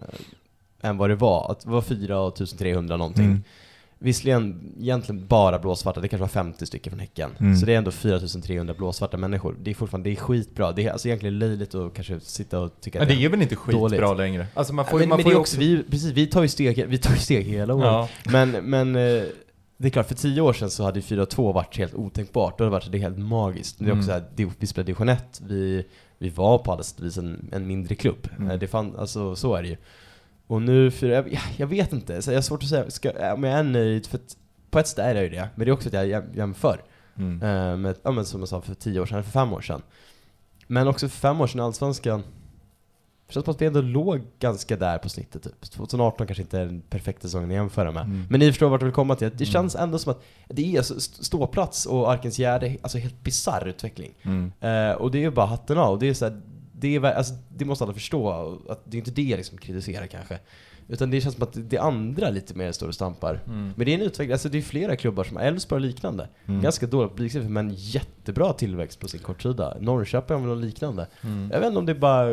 än 0.81 0.97
vad 0.97 1.09
det 1.09 1.15
var. 1.15 1.51
Att 1.51 1.59
det 1.59 1.69
var 1.69 1.81
4 1.81 2.31
300 2.57 2.97
någonting. 2.97 3.25
Mm. 3.25 3.43
Visserligen 3.99 4.73
egentligen 4.79 5.27
bara 5.27 5.59
blåsvarta, 5.59 6.01
det 6.01 6.07
kanske 6.07 6.21
var 6.21 6.27
50 6.27 6.65
stycken 6.65 6.91
från 6.91 6.99
Häcken. 6.99 7.31
Mm. 7.39 7.55
Så 7.57 7.65
det 7.65 7.73
är 7.73 7.77
ändå 7.77 7.91
4300 7.91 8.73
blåsvarta 8.73 9.17
människor. 9.17 9.55
Det 9.61 9.71
är 9.71 9.75
fortfarande, 9.75 10.09
det 10.09 10.13
är 10.13 10.15
skitbra. 10.15 10.71
Det 10.71 10.83
är 10.85 10.91
alltså 10.91 11.07
egentligen 11.07 11.39
löjligt 11.39 11.75
att 11.75 11.93
kanske 11.93 12.19
sitta 12.19 12.59
och 12.59 12.81
tycka 12.81 12.99
Men 12.99 13.07
det 13.07 13.13
är 13.25 13.29
väl 13.29 13.41
inte 13.41 13.55
skitbra 13.55 13.79
Dåligt. 13.99 14.17
längre? 14.17 14.47
Alltså 14.53 14.73
man 14.73 14.85
får, 14.85 14.99
men, 14.99 15.09
man 15.09 15.17
men 15.17 15.23
får 15.23 15.29
det 15.31 15.35
är 15.35 15.39
också, 15.39 15.59
vi, 15.59 15.83
precis, 15.83 16.11
vi 16.11 16.27
tar 16.27 16.41
ju 16.41 16.47
steg, 16.47 16.87
vi 16.87 16.97
tar 16.97 17.13
ju 17.13 17.19
steg 17.19 17.45
hela 17.45 17.73
året. 17.73 17.85
Ja. 17.85 18.09
Men, 18.31 18.51
men 18.51 18.95
eh, 18.95 19.23
det 19.77 19.87
är 19.87 19.89
klart, 19.89 20.07
för 20.07 20.15
tio 20.15 20.41
år 20.41 20.53
sedan 20.53 20.69
så 20.69 20.83
hade 20.83 20.99
4-2 20.99 21.53
varit 21.53 21.77
helt 21.77 21.93
otänkbart. 21.93 22.57
Då 22.57 22.63
hade 22.63 22.69
det 22.69 22.79
varit 22.79 22.91
det 22.91 22.97
helt 22.97 23.17
magiskt. 23.17 23.75
Det 23.79 23.85
är 23.85 23.91
också 23.91 24.11
Mm. 24.11 24.21
här, 24.23 24.29
det- 24.35 24.51
vi 24.59 24.67
spelade 24.67 24.85
division 24.87 25.09
1, 25.09 25.41
vi, 25.47 25.85
vi 26.17 26.29
var 26.29 26.57
på 26.57 26.71
alla 26.71 26.83
sätt 26.83 26.99
vis 26.99 27.17
en, 27.17 27.49
en 27.51 27.67
mindre 27.67 27.95
klubb. 27.95 28.27
Mm. 28.37 28.51
Eh, 28.51 28.59
Det 28.59 28.67
fann, 28.67 28.95
alltså, 28.97 29.35
så 29.35 29.55
är 29.55 29.61
det 29.61 29.67
ju. 29.69 29.77
Och 30.47 30.61
nu, 30.61 30.91
för, 30.91 31.07
jag, 31.07 31.33
ja, 31.33 31.39
jag 31.57 31.67
vet 31.67 31.93
inte, 31.93 32.21
så 32.21 32.31
jag 32.31 32.37
har 32.37 32.41
svårt 32.41 32.63
att 32.63 32.69
säga 32.69 32.89
ska, 32.89 33.33
om 33.33 33.43
jag 33.43 33.59
är 33.59 33.63
nöjd, 33.63 34.07
för 34.07 34.17
att 34.17 34.37
på 34.69 34.79
ett 34.79 34.87
sätt 34.87 34.99
är 34.99 35.15
jag 35.15 35.23
ju 35.23 35.29
det. 35.29 35.49
Men 35.55 35.65
det 35.65 35.71
är 35.71 35.73
också 35.73 35.89
att 35.89 35.93
jag 35.93 36.05
jäm- 36.07 36.35
jämför. 36.37 36.81
Mm. 37.17 37.41
Eh, 37.43 37.77
med, 37.77 37.95
ja, 38.03 38.11
men 38.11 38.25
som 38.25 38.39
jag 38.39 38.49
sa, 38.49 38.61
för 38.61 38.73
tio 38.73 38.99
år 38.99 39.05
sedan, 39.05 39.23
för 39.23 39.31
fem 39.31 39.53
år 39.53 39.61
sedan. 39.61 39.81
Men 40.67 40.87
också 40.87 41.09
för 41.09 41.17
fem 41.19 41.41
år 41.41 41.47
sedan 41.47 41.59
i 41.59 41.63
Allsvenskan, 41.63 42.23
det 43.27 43.33
känns 43.33 43.45
som 43.45 43.51
att 43.53 43.61
vi 43.61 43.65
ändå 43.65 43.81
låg 43.81 44.21
ganska 44.39 44.75
där 44.77 44.97
på 44.97 45.09
snittet 45.09 45.43
typ. 45.43 45.61
2018 45.71 46.27
kanske 46.27 46.41
inte 46.43 46.59
är 46.59 46.65
den 46.65 46.81
perfekta 46.81 47.21
säsongen 47.21 47.49
att 47.49 47.55
jämföra 47.55 47.91
med. 47.91 48.03
Mm. 48.03 48.23
Men 48.29 48.39
ni 48.39 48.51
förstår 48.51 48.69
vart 48.69 48.81
jag 48.81 48.85
vill 48.85 48.93
komma 48.95 49.15
till. 49.15 49.29
Det 49.29 49.33
Mm. 49.43 49.45
känns 49.45 49.75
ändå 49.75 49.99
som 49.99 50.11
att 50.11 50.23
det 50.47 50.75
är 50.77 50.81
ståplats 51.23 51.85
och 51.85 52.11
Arkens 52.11 52.39
Gärde, 52.39 52.77
alltså 52.81 52.97
helt 52.97 53.23
bisarr 53.23 53.67
utveckling. 53.67 54.13
Mm. 54.21 54.51
Eh, 54.59 54.95
och 54.95 55.11
det 55.11 55.17
är 55.17 55.21
ju 55.21 55.31
bara 55.31 55.45
hatten 55.45 55.77
av. 55.77 55.99
Det 55.99 56.09
är 56.09 56.13
så 56.13 56.25
här, 56.25 56.41
det, 56.79 56.95
är, 56.95 57.01
alltså, 57.03 57.33
det 57.57 57.65
måste 57.65 57.83
alla 57.83 57.93
förstå, 57.93 58.29
att 58.69 58.81
det 58.85 58.97
är 58.97 58.99
inte 58.99 59.11
det 59.11 59.21
jag 59.23 59.37
liksom 59.37 59.57
kritiserar 59.57 60.07
kanske. 60.07 60.39
Utan 60.89 61.11
det 61.11 61.21
känns 61.21 61.35
som 61.35 61.43
att 61.43 61.69
det 61.69 61.77
andra 61.77 62.29
lite 62.29 62.55
mer 62.55 62.71
står 62.71 62.87
och 62.87 62.93
stampar. 62.93 63.39
Mm. 63.47 63.73
Men 63.75 63.85
det 63.85 63.91
är 63.91 63.95
en 63.95 64.01
utveckling, 64.01 64.31
alltså 64.31 64.49
det 64.49 64.57
är 64.57 64.61
flera 64.61 64.95
klubbar 64.95 65.23
som 65.23 65.37
har 65.37 65.43
Elfsborg 65.43 65.81
och 65.81 65.87
liknande. 65.87 66.27
Mm. 66.45 66.61
Ganska 66.61 66.87
dåliga 66.87 67.09
publiksiffror 67.09 67.49
men 67.49 67.71
jättebra 67.75 68.53
tillväxt 68.53 68.99
på 68.99 69.07
sin 69.07 69.19
kortsida. 69.19 69.77
Norrköping 69.79 70.35
har 70.37 70.47
väl 70.47 70.55
något 70.55 70.65
liknande. 70.65 71.07
Mm. 71.21 71.49
Jag 71.51 71.59
vet 71.59 71.67
inte 71.67 71.79
om 71.79 71.85
det 71.85 71.91
är 71.91 71.95
bara 71.99 72.25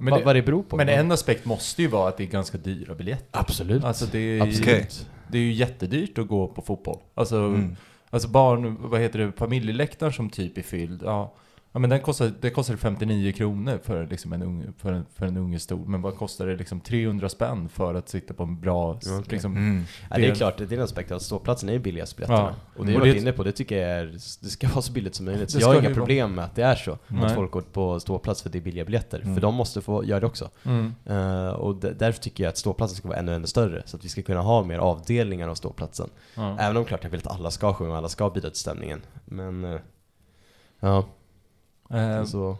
Men, 0.00 0.18
det, 0.18 0.24
vad 0.24 0.36
det 0.36 0.42
beror 0.42 0.62
på. 0.62 0.76
men 0.76 0.88
en 0.88 1.12
aspekt 1.12 1.44
måste 1.44 1.82
ju 1.82 1.88
vara 1.88 2.08
att 2.08 2.16
det 2.16 2.22
är 2.24 2.26
ganska 2.28 2.58
dyra 2.58 2.94
biljetter. 2.94 3.40
Absolut. 3.40 3.84
Alltså 3.84 4.06
det 4.12 4.18
är, 4.18 4.42
Absolut. 4.42 4.68
ju, 4.68 5.04
det 5.28 5.38
är 5.38 5.42
ju 5.42 5.52
jättedyrt 5.52 6.18
att 6.18 6.28
gå 6.28 6.48
på 6.48 6.62
fotboll. 6.62 6.98
Alltså, 7.14 7.36
Mm. 7.36 7.76
alltså 8.10 8.28
barn, 8.28 8.76
vad 8.80 9.00
heter 9.00 9.18
det, 9.18 9.32
familjeläktaren 9.32 10.12
som 10.12 10.30
typ 10.30 10.58
är 10.58 10.62
fylld. 10.62 11.02
Ja, 11.04 11.34
ja 11.72 11.78
men 11.80 11.90
den 11.90 12.00
kostar, 12.00 12.32
det 12.40 12.50
kostar 12.50 12.76
59 12.76 13.32
kronor 13.32 13.78
för, 13.82 14.06
liksom 14.06 14.32
en, 14.32 14.42
unge, 14.42 14.66
för, 14.78 14.92
en, 14.92 15.06
för 15.14 15.26
en 15.26 15.36
ungestol. 15.36 15.88
Men 15.88 16.02
vad 16.02 16.16
kostar 16.16 16.46
det 16.46 16.56
liksom 16.56 16.80
300 16.80 17.28
spänn 17.28 17.68
för 17.68 17.94
att 17.94 18.08
sitta 18.08 18.34
på 18.34 18.42
en 18.42 18.60
bra, 18.60 18.90
okej. 18.90 19.22
liksom, 19.28 19.56
Mm. 19.56 19.84
Ja, 20.10 20.16
det 20.16 20.24
är 20.24 20.28
det- 20.30 20.34
klart, 20.36 20.58
det 20.58 20.72
är 20.72 20.72
en 20.72 20.82
aspekt 20.82 21.12
att 21.12 21.22
ståplatsen 21.22 21.68
är 21.68 21.72
ju 21.72 21.78
billigast 21.78 22.16
biljetterna. 22.16 22.38
Ja. 22.74 22.78
Och 22.80 22.86
det 22.86 22.92
har 22.92 23.00
Och 23.00 23.06
jag 23.06 23.12
varit 23.12 23.22
inne 23.22 23.32
på, 23.32 23.42
det 23.42 23.52
tycker 23.52 23.78
jag 23.88 23.90
är, 23.98 24.06
det 24.40 24.48
ska 24.50 24.68
vara 24.68 24.82
så 24.82 24.92
billigt 24.92 25.14
som 25.14 25.26
möjligt. 25.26 25.50
Så 25.50 25.58
jag 25.60 25.66
har 25.66 25.78
inga 25.80 25.94
problem 25.94 26.34
med 26.34 26.44
att 26.44 26.54
det 26.54 26.62
är 26.62 26.74
så. 26.74 26.98
Nej. 27.06 27.24
Att 27.24 27.34
folk 27.34 27.50
går 27.50 27.60
på 27.60 28.00
ståplats 28.00 28.42
för 28.42 28.50
det 28.50 28.58
är 28.58 28.62
billiga 28.62 28.84
biljetter. 28.84 29.20
Mm. 29.20 29.34
För 29.34 29.40
de 29.42 29.54
måste 29.54 29.80
få 29.80 30.04
göra 30.04 30.20
det 30.20 30.26
också. 30.26 30.50
Mm. 30.64 30.94
Eh, 31.06 31.48
och 31.50 31.76
därför 31.76 32.20
tycker 32.22 32.44
jag 32.44 32.48
att 32.48 32.58
ståplatsen 32.58 32.96
ska 32.96 33.08
vara 33.08 33.18
ännu, 33.18 33.34
ännu 33.34 33.46
större. 33.46 33.82
Så 33.86 33.96
att 33.96 34.04
vi 34.04 34.08
ska 34.08 34.22
kunna 34.22 34.40
ha 34.40 34.62
mer 34.64 34.78
avdelningar 34.78 35.48
av 35.48 35.54
ståplatsen. 35.54 36.10
Ja. 36.34 36.56
Även 36.58 36.76
om 36.76 36.84
klart 36.84 37.04
jag 37.04 37.10
vill 37.10 37.20
att 37.20 37.26
alla 37.38 37.50
ska 37.50 37.74
sjunga 37.74 37.90
och 37.90 37.96
alla 37.96 38.08
ska 38.08 38.30
bidra 38.30 38.50
till 38.50 38.58
stämningen. 38.60 39.00
Men, 39.24 39.64
eh, 39.64 39.80
ja. 40.80 41.04
Eh, 41.94 42.24
Så, 42.24 42.56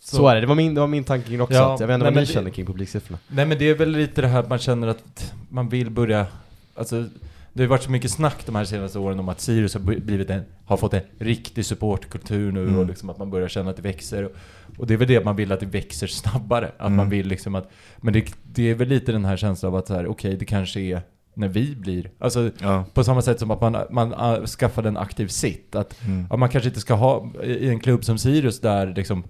så 0.00 0.28
är 0.28 0.34
det. 0.34 0.40
Det 0.40 0.46
var 0.46 0.54
min, 0.54 0.74
det 0.74 0.80
var 0.80 0.88
min 0.88 1.04
tanke 1.04 1.28
kring 1.28 1.40
också. 1.40 1.54
Ja, 1.54 1.76
jag 1.80 1.86
vet 1.86 1.94
inte 1.94 2.04
vad 2.04 2.14
ni 2.14 2.20
det- 2.20 2.26
känner 2.26 2.50
kring 2.50 2.66
publiksiffrorna. 2.66 3.18
Nej 3.28 3.46
men 3.46 3.58
det 3.58 3.64
är 3.70 3.74
väl 3.74 3.90
lite 3.90 4.20
det 4.22 4.28
här 4.28 4.40
att 4.40 4.48
man 4.48 4.58
känner 4.58 4.86
att 4.88 5.32
man 5.48 5.68
vill 5.68 5.90
börja, 5.90 6.26
alltså 6.74 7.04
det 7.52 7.62
har 7.62 7.68
varit 7.68 7.82
så 7.82 7.90
mycket 7.90 8.10
snack 8.10 8.46
de 8.46 8.54
här 8.54 8.64
senaste 8.64 8.98
åren 8.98 9.18
om 9.20 9.28
att 9.28 9.40
Sirius 9.40 9.74
har 9.74 9.80
blivit 9.80 10.30
en, 10.30 10.42
har 10.64 10.76
fått 10.76 10.94
en 10.94 11.00
riktig 11.18 11.66
supportkultur 11.66 12.52
nu 12.52 12.62
Mm. 12.62 12.78
och 12.78 12.86
liksom 12.86 13.10
att 13.10 13.18
man 13.18 13.30
börjar 13.30 13.48
känna 13.48 13.70
att 13.70 13.76
det 13.76 13.82
växer. 13.82 14.24
Och, 14.24 14.32
och 14.78 14.86
det 14.86 14.94
är 14.94 14.98
väl 14.98 15.08
det 15.08 15.24
man 15.24 15.36
vill 15.36 15.52
att 15.52 15.60
det 15.60 15.66
växer 15.66 16.06
snabbare. 16.06 16.66
Att 16.66 16.80
Mm. 16.80 16.96
man 16.96 17.10
vill 17.10 17.26
liksom 17.26 17.54
att, 17.54 17.70
men 17.96 18.12
det, 18.12 18.24
det 18.42 18.70
är 18.70 18.74
väl 18.74 18.88
lite 18.88 19.12
den 19.12 19.24
här 19.24 19.36
känslan 19.36 19.72
av 19.72 19.76
att 19.78 19.86
så 19.86 19.94
här, 19.94 20.06
okej 20.06 20.36
det 20.36 20.44
kanske 20.44 20.80
är 20.80 21.02
när 21.36 21.48
vi 21.48 21.76
blir, 21.76 22.10
alltså 22.18 22.50
Ja. 22.60 22.84
på 22.94 23.04
samma 23.04 23.22
sätt 23.22 23.38
som 23.40 23.50
att 23.50 23.60
man, 23.60 23.76
man 23.90 24.12
uh, 24.14 24.46
skaffade 24.46 24.88
en 24.88 24.96
aktiv 24.96 25.26
sitt. 25.28 25.74
Att 25.74 26.04
Mm. 26.04 26.26
Ja, 26.30 26.36
man 26.36 26.48
kanske 26.48 26.68
inte 26.68 26.80
ska 26.80 26.94
ha 26.94 27.32
i 27.42 27.50
i 27.50 27.68
en 27.68 27.80
klubb 27.80 28.04
som 28.04 28.18
Sirius 28.18 28.60
där 28.60 28.86
liksom 28.96 29.24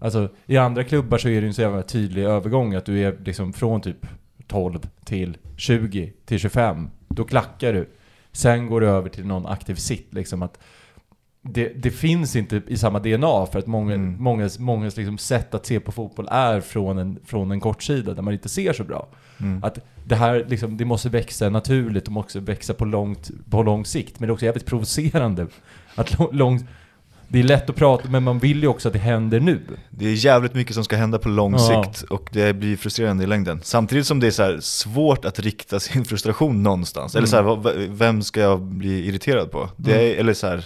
Alltså 0.00 0.28
i 0.46 0.56
andra 0.56 0.84
klubbar 0.84 1.18
så 1.18 1.28
är 1.28 1.32
det 1.32 1.40
ju 1.40 1.46
en 1.46 1.54
så 1.54 1.62
jävla 1.62 1.82
tydlig 1.82 2.24
övergång 2.24 2.74
att 2.74 2.84
du 2.84 2.98
är 3.02 3.16
liksom 3.24 3.52
från 3.52 3.80
typ 3.80 4.06
12 4.46 4.78
till 5.04 5.36
20 5.56 6.12
till 6.24 6.38
25 6.38 6.90
Då 7.08 7.24
klackar 7.24 7.72
du 7.72 7.88
Sen 8.32 8.66
går 8.66 8.80
du 8.80 8.88
över 8.88 9.08
till 9.08 9.26
någon 9.26 9.46
aktiv 9.46 9.74
sitt 9.74 10.14
liksom 10.14 10.42
att 10.42 10.58
det, 11.46 11.72
det 11.76 11.90
finns 11.90 12.36
inte 12.36 12.62
i 12.68 12.76
samma 12.76 12.98
DNA 12.98 13.46
för 13.52 13.58
att 13.58 13.66
många, 13.66 13.94
Mm. 13.94 14.22
mångas, 14.22 14.58
mångas 14.58 14.96
liksom 14.96 15.18
sätt 15.18 15.54
att 15.54 15.66
se 15.66 15.80
på 15.80 15.92
fotboll 15.92 16.28
är 16.30 16.60
från 16.60 16.98
en, 16.98 17.18
från 17.26 17.50
en 17.50 17.60
kortsida 17.60 18.14
där 18.14 18.22
man 18.22 18.32
inte 18.34 18.48
ser 18.48 18.72
så 18.72 18.84
bra. 18.84 19.06
Mm. 19.40 19.64
Att 19.64 19.78
det 20.04 20.14
här 20.14 20.44
liksom, 20.48 20.76
det 20.76 20.84
måste 20.84 21.08
växa 21.08 21.48
naturligt 21.50 22.06
och 22.06 22.12
måste 22.12 22.40
växa 22.40 22.74
på, 22.74 22.84
långt, 22.84 23.30
på 23.50 23.62
lång 23.62 23.84
sikt. 23.84 24.20
Men 24.20 24.26
det 24.28 24.30
är 24.30 24.32
också 24.32 24.44
jävligt 24.46 24.66
provocerande. 24.66 25.46
Att 25.94 26.18
lång, 26.18 26.28
lång, 26.32 26.66
det 27.28 27.38
är 27.38 27.42
lätt 27.42 27.70
att 27.70 27.76
prata, 27.76 28.08
men 28.08 28.22
man 28.22 28.38
vill 28.38 28.62
ju 28.62 28.68
också 28.68 28.88
att 28.88 28.92
det 28.92 28.98
händer 28.98 29.40
nu. 29.40 29.60
Det 29.90 30.06
är 30.06 30.12
jävligt 30.24 30.54
mycket 30.54 30.74
som 30.74 30.84
ska 30.84 30.96
hända 30.96 31.18
på 31.18 31.28
lång 31.28 31.52
Ja. 31.52 31.84
sikt 31.84 32.02
och 32.02 32.28
det 32.32 32.52
blir 32.56 32.76
frustrerande 32.76 33.24
i 33.24 33.26
längden. 33.26 33.60
Samtidigt 33.62 34.06
som 34.06 34.20
det 34.20 34.26
är 34.26 34.30
så 34.30 34.60
svårt 34.60 35.24
att 35.24 35.38
rikta 35.38 35.80
sin 35.80 36.04
frustration 36.04 36.62
någonstans. 36.62 37.14
Eller 37.14 37.20
Mm. 37.28 37.30
så 37.30 37.36
här, 37.36 37.42
vad- 37.42 37.76
vem 37.98 38.22
ska 38.22 38.40
jag 38.40 38.60
bli 38.62 39.08
irriterad 39.08 39.50
på? 39.50 39.68
Det 39.76 39.92
är, 40.14 40.20
Eller 40.20 40.34
så 40.34 40.46
här, 40.46 40.64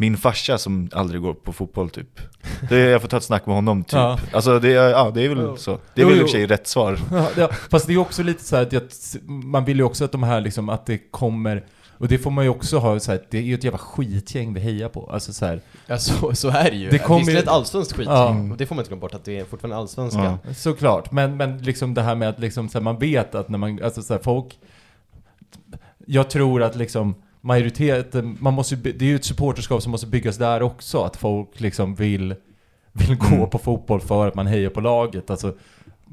min 0.00 0.16
farsa 0.16 0.58
som 0.58 0.88
aldrig 0.92 1.22
går 1.22 1.34
på 1.34 1.52
fotboll 1.52 1.90
typ. 1.90 2.20
Det 2.68 2.78
jag 2.78 3.00
får 3.00 3.08
ta 3.08 3.16
ett 3.16 3.22
snack 3.22 3.46
med 3.46 3.54
honom 3.54 3.84
typ. 3.84 3.92
Ja. 3.92 4.18
Alltså 4.32 4.58
det 4.58 4.68
är, 4.74 4.90
ja, 4.90 5.10
det 5.14 5.22
är 5.24 5.28
väl 5.28 5.38
Jo. 5.40 5.56
så. 5.56 5.70
Det 5.94 6.00
är 6.00 6.04
Jo, 6.04 6.08
väl 6.08 6.18
i 6.18 6.22
och 6.22 6.26
för 6.28 6.32
sig 6.32 6.46
rätt 6.46 6.66
svar. 6.66 6.98
Ja, 7.12 7.28
ja, 7.36 7.48
fast 7.70 7.86
det 7.86 7.92
är 7.92 7.98
också 7.98 8.22
lite 8.22 8.44
så 8.44 8.56
här 8.56 8.62
att 8.62 8.72
jag, 8.72 8.82
man 9.28 9.64
vill 9.64 9.76
ju 9.76 9.82
också 9.82 10.04
att 10.04 10.12
de 10.12 10.22
här 10.22 10.40
liksom, 10.40 10.68
att 10.68 10.86
det 10.86 10.98
kommer 11.10 11.64
Och 11.98 12.08
det 12.08 12.18
får 12.18 12.30
man 12.30 12.44
ju 12.44 12.50
också 12.50 12.78
ha 12.78 13.00
så 13.00 13.12
här, 13.12 13.20
det 13.30 13.38
är 13.38 13.42
ju 13.42 13.54
ett 13.54 13.64
jävla 13.64 13.78
skitgäng 13.78 14.54
vi 14.54 14.60
hejar 14.60 14.88
på. 14.88 15.10
Alltså 15.12 15.32
så 15.32 15.46
här, 15.46 15.60
Ja 15.86 15.98
så, 15.98 16.34
så 16.34 16.48
är 16.48 16.70
det 16.70 16.76
ju. 16.76 16.84
Det 16.84 16.90
Det 16.90 16.98
kommer 16.98 17.32
ju- 17.32 17.38
ett 17.38 17.48
allsvenskt 17.48 17.92
skit. 17.92 18.06
Ja. 18.10 18.28
Och 18.50 18.56
det 18.56 18.66
får 18.66 18.74
man 18.74 18.82
inte 18.82 18.88
glömma 18.88 19.00
bort 19.00 19.14
att 19.14 19.24
det 19.24 19.38
är 19.38 19.44
fortfarande 19.44 19.76
allsvenskan. 19.76 20.38
Ja. 20.46 20.54
Såklart, 20.54 21.12
men, 21.12 21.36
men 21.36 21.58
liksom 21.58 21.94
det 21.94 22.02
här 22.02 22.14
med 22.14 22.28
att 22.28 22.38
liksom, 22.38 22.68
så 22.68 22.78
här, 22.78 22.82
man 22.84 22.98
vet 22.98 23.34
att 23.34 23.48
när 23.48 23.58
man, 23.58 23.82
alltså 23.84 24.02
så 24.02 24.14
här, 24.14 24.20
folk... 24.22 24.58
Jag 26.06 26.30
tror 26.30 26.62
att 26.62 26.76
liksom 26.76 27.14
majoriteten, 27.40 28.36
man 28.40 28.54
måste 28.54 28.76
det 28.76 29.02
är 29.02 29.08
ju 29.08 29.16
ett 29.16 29.24
supporterskap 29.24 29.82
som 29.82 29.92
måste 29.92 30.06
byggas 30.06 30.36
där 30.36 30.62
också, 30.62 31.02
att 31.02 31.16
folk 31.16 31.60
liksom 31.60 31.94
vill, 31.94 32.34
vill 32.92 33.16
gå 33.16 33.26
Mm. 33.36 33.50
på 33.50 33.58
fotboll 33.58 34.00
för 34.00 34.28
att 34.28 34.34
man 34.34 34.46
hejar 34.46 34.70
på 34.70 34.80
laget. 34.80 35.30
Alltså, 35.30 35.54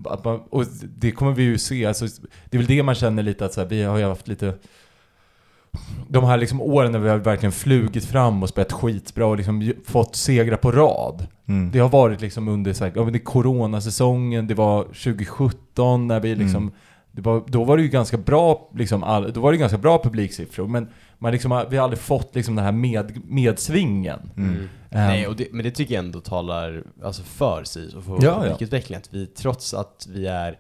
att 0.06 0.26
man, 0.26 0.40
och 0.50 0.64
det 0.98 1.12
kommer 1.12 1.32
vi 1.32 1.44
ju 1.44 1.58
se, 1.58 1.86
alltså, 1.86 2.06
det 2.50 2.58
är 2.58 2.60
väl 2.60 2.68
det 2.68 2.84
man 2.84 2.96
känner 2.96 3.24
lite 3.24 3.46
att 3.46 3.54
så 3.54 3.62
här, 3.62 3.68
vi 3.68 3.84
har 3.84 3.98
ju 3.98 4.06
haft 4.06 4.28
lite 4.28 4.54
de 6.08 6.24
här 6.24 6.38
liksom 6.38 6.62
åren 6.62 6.92
när 6.92 7.00
vi 7.00 7.10
har 7.10 7.18
verkligen 7.18 7.52
flugit 7.52 8.06
fram 8.06 8.44
och 8.44 8.50
spelat 8.50 8.72
skitbra 8.72 9.26
och 9.26 9.38
liksom 9.38 9.74
fått 9.86 10.16
segrar 10.16 10.58
på 10.58 10.72
rad. 10.72 11.28
Mm. 11.46 11.72
Det 11.72 11.80
har 11.80 11.90
varit 11.90 12.22
liksom 12.22 12.48
under 12.48 12.74
så 12.74 12.84
här, 12.86 12.92
ja, 12.96 13.04
men 13.04 13.14
det 13.14 13.20
coronasäsongen, 13.20 14.48
det 14.48 14.54
var 14.54 14.84
2017 14.84 16.08
när 16.08 16.20
vi 16.20 16.36
liksom 16.36 16.64
Mm. 16.64 16.74
var, 17.24 17.44
då 17.48 17.64
var 17.64 17.78
det 17.78 17.84
ju 17.84 17.90
ganska 17.90 18.18
bra, 18.18 18.70
liksom, 18.76 19.04
all, 19.04 19.32
då 19.34 19.42
var 19.42 19.52
det 19.52 19.58
ganska 19.58 19.78
bra 19.78 20.04
publiksiffror, 20.04 20.68
men 20.68 20.88
man 21.20 21.32
liksom, 21.32 21.52
har- 21.52 21.66
vi 21.70 21.78
har 21.78 21.84
aldrig 21.84 22.00
fått 22.00 22.36
liksom 22.36 22.56
den 22.56 22.66
här 22.66 22.72
med, 22.72 23.22
medsvingen. 23.26 24.32
Mm. 24.38 24.54
Ehm, 24.56 24.68
Nej, 24.90 25.28
och 25.28 25.36
det, 25.36 25.48
men 25.52 25.64
det 25.64 25.72
tycker 25.72 25.94
jag 25.96 26.06
ändå 26.06 26.20
talar 26.20 26.84
alltså 27.04 27.24
för 27.24 27.64
SIS 27.64 27.94
och 27.94 28.04
för 28.04 28.12
Ja, 28.12 28.20
ja. 28.22 28.40
publikutvecklingen. 28.42 29.02
Att 29.02 29.14
vi, 29.14 29.28
trots 29.28 29.74
att 29.74 30.08
vi 30.10 30.28
är, 30.28 30.60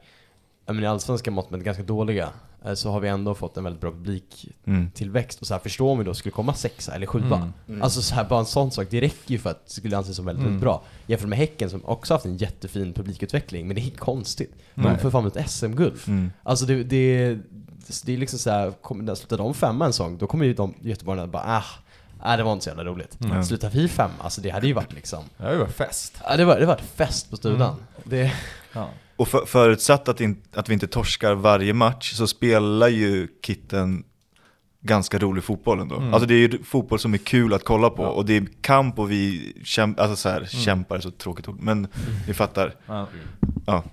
jag 0.65 0.75
menar, 0.75 0.87
i 0.87 0.91
allsvenska 0.91 1.31
mått 1.31 1.49
mätt 1.51 1.61
ganska 1.63 1.83
dåliga, 1.83 2.29
eh, 2.65 2.73
så 2.73 2.91
har 2.91 2.99
vi 2.99 3.07
ändå 3.09 3.35
fått 3.35 3.57
en 3.57 3.63
väldigt 3.63 3.81
bra 3.81 3.91
publiktillväxt. 3.91 5.37
Mm. 5.37 5.41
Och 5.41 5.47
så 5.47 5.53
här, 5.53 5.59
förstå 5.61 5.89
om 5.91 5.97
vi 5.97 6.03
då 6.03 6.13
skulle 6.13 6.31
komma 6.33 6.53
sexa 6.53 6.95
eller 6.95 7.05
sjua. 7.05 7.51
Mm. 7.67 7.81
Alltså 7.81 8.01
så 8.01 8.15
här, 8.15 8.23
bara 8.29 8.39
en 8.39 8.45
sån 8.45 8.71
sak, 8.71 8.87
det 8.89 9.01
räcker 9.01 9.31
ju 9.31 9.37
för 9.37 9.49
att 9.49 9.65
det 9.65 9.71
skulle 9.73 9.97
anses 9.97 10.15
som 10.15 10.25
väldigt, 10.25 10.39
Mm. 10.41 10.51
väldigt 10.53 10.63
bra. 10.63 10.83
Jämfört 11.07 11.29
med 11.29 11.37
Häcken 11.37 11.69
som 11.69 11.85
också 11.85 12.13
haft 12.13 12.25
en 12.25 12.37
jättefin 12.37 12.93
publikutveckling, 12.93 13.67
men 13.67 13.75
det 13.75 13.81
är 13.81 13.89
konstigt. 13.89 14.55
De 14.75 14.97
får 14.97 15.11
fan 15.11 15.27
ett 15.27 15.49
SM-guld. 15.49 15.99
Mm. 16.07 16.31
Alltså 16.43 16.65
det, 16.65 16.83
det, 16.83 17.37
det 18.05 18.13
är 18.13 18.17
liksom 18.17 18.39
såhär, 18.39 18.73
när 18.95 19.15
slutar 19.15 19.37
de 19.37 19.53
femma 19.53 19.85
en 19.85 19.93
sång, 19.93 20.17
då 20.17 20.27
kommer 20.27 20.45
ju 20.45 20.53
de 20.53 20.73
göteborgarna 20.81 21.27
bara 21.27 21.43
ah, 21.45 21.63
ah, 22.19 22.37
det 22.37 22.43
var 22.43 22.53
inte 22.53 22.63
så 22.63 22.69
jävla 22.69 22.83
roligt. 22.83 23.17
Mm. 23.23 23.43
Slutar 23.43 23.69
vi 23.69 23.87
femma, 23.87 24.13
alltså 24.19 24.41
det 24.41 24.49
hade 24.49 24.67
ju 24.67 24.73
varit 24.73 24.93
liksom, 24.93 25.23
Det 25.37 25.51
ju 25.51 25.57
varit 25.57 25.75
fest. 25.75 26.21
ja 26.23 26.37
det 26.37 26.45
var, 26.45 26.59
det 26.59 26.65
var 26.65 26.77
fest 26.95 27.29
på 27.29 27.37
studan. 27.37 27.69
Mm. 27.69 27.83
Det, 28.03 28.33
Ja. 28.73 28.89
Och 29.15 29.27
för, 29.27 29.45
förutsatt 29.45 30.09
att, 30.09 30.21
in, 30.21 30.41
att 30.53 30.69
vi 30.69 30.73
inte 30.73 30.87
torskar 30.87 31.33
varje 31.33 31.73
match 31.73 32.13
så 32.13 32.27
spelar 32.27 32.87
ju 32.87 33.27
Kitten 33.41 34.03
ganska 34.81 35.19
rolig 35.19 35.43
fotboll 35.43 35.79
ändå. 35.79 35.95
Mm. 35.97 36.13
Alltså 36.13 36.27
det 36.27 36.33
är 36.33 36.37
ju 36.37 36.63
fotboll 36.63 36.99
som 36.99 37.13
är 37.13 37.17
kul 37.17 37.53
att 37.53 37.63
kolla 37.63 37.89
på 37.89 38.03
Ja. 38.03 38.09
och 38.09 38.25
det 38.25 38.37
är 38.37 38.47
kamp 38.61 38.99
och 38.99 39.11
vi 39.11 39.53
kämpar, 39.63 40.03
alltså 40.03 40.15
så 40.15 40.29
här, 40.29 40.45
kämpar 40.45 40.95
är 40.95 40.99
så 40.99 41.11
tråkigt 41.11 41.47
ord, 41.47 41.59
men 41.59 41.87
ni 42.27 42.33
fattar. 42.33 42.75
Ja. 42.85 43.07
Ja. 43.65 43.83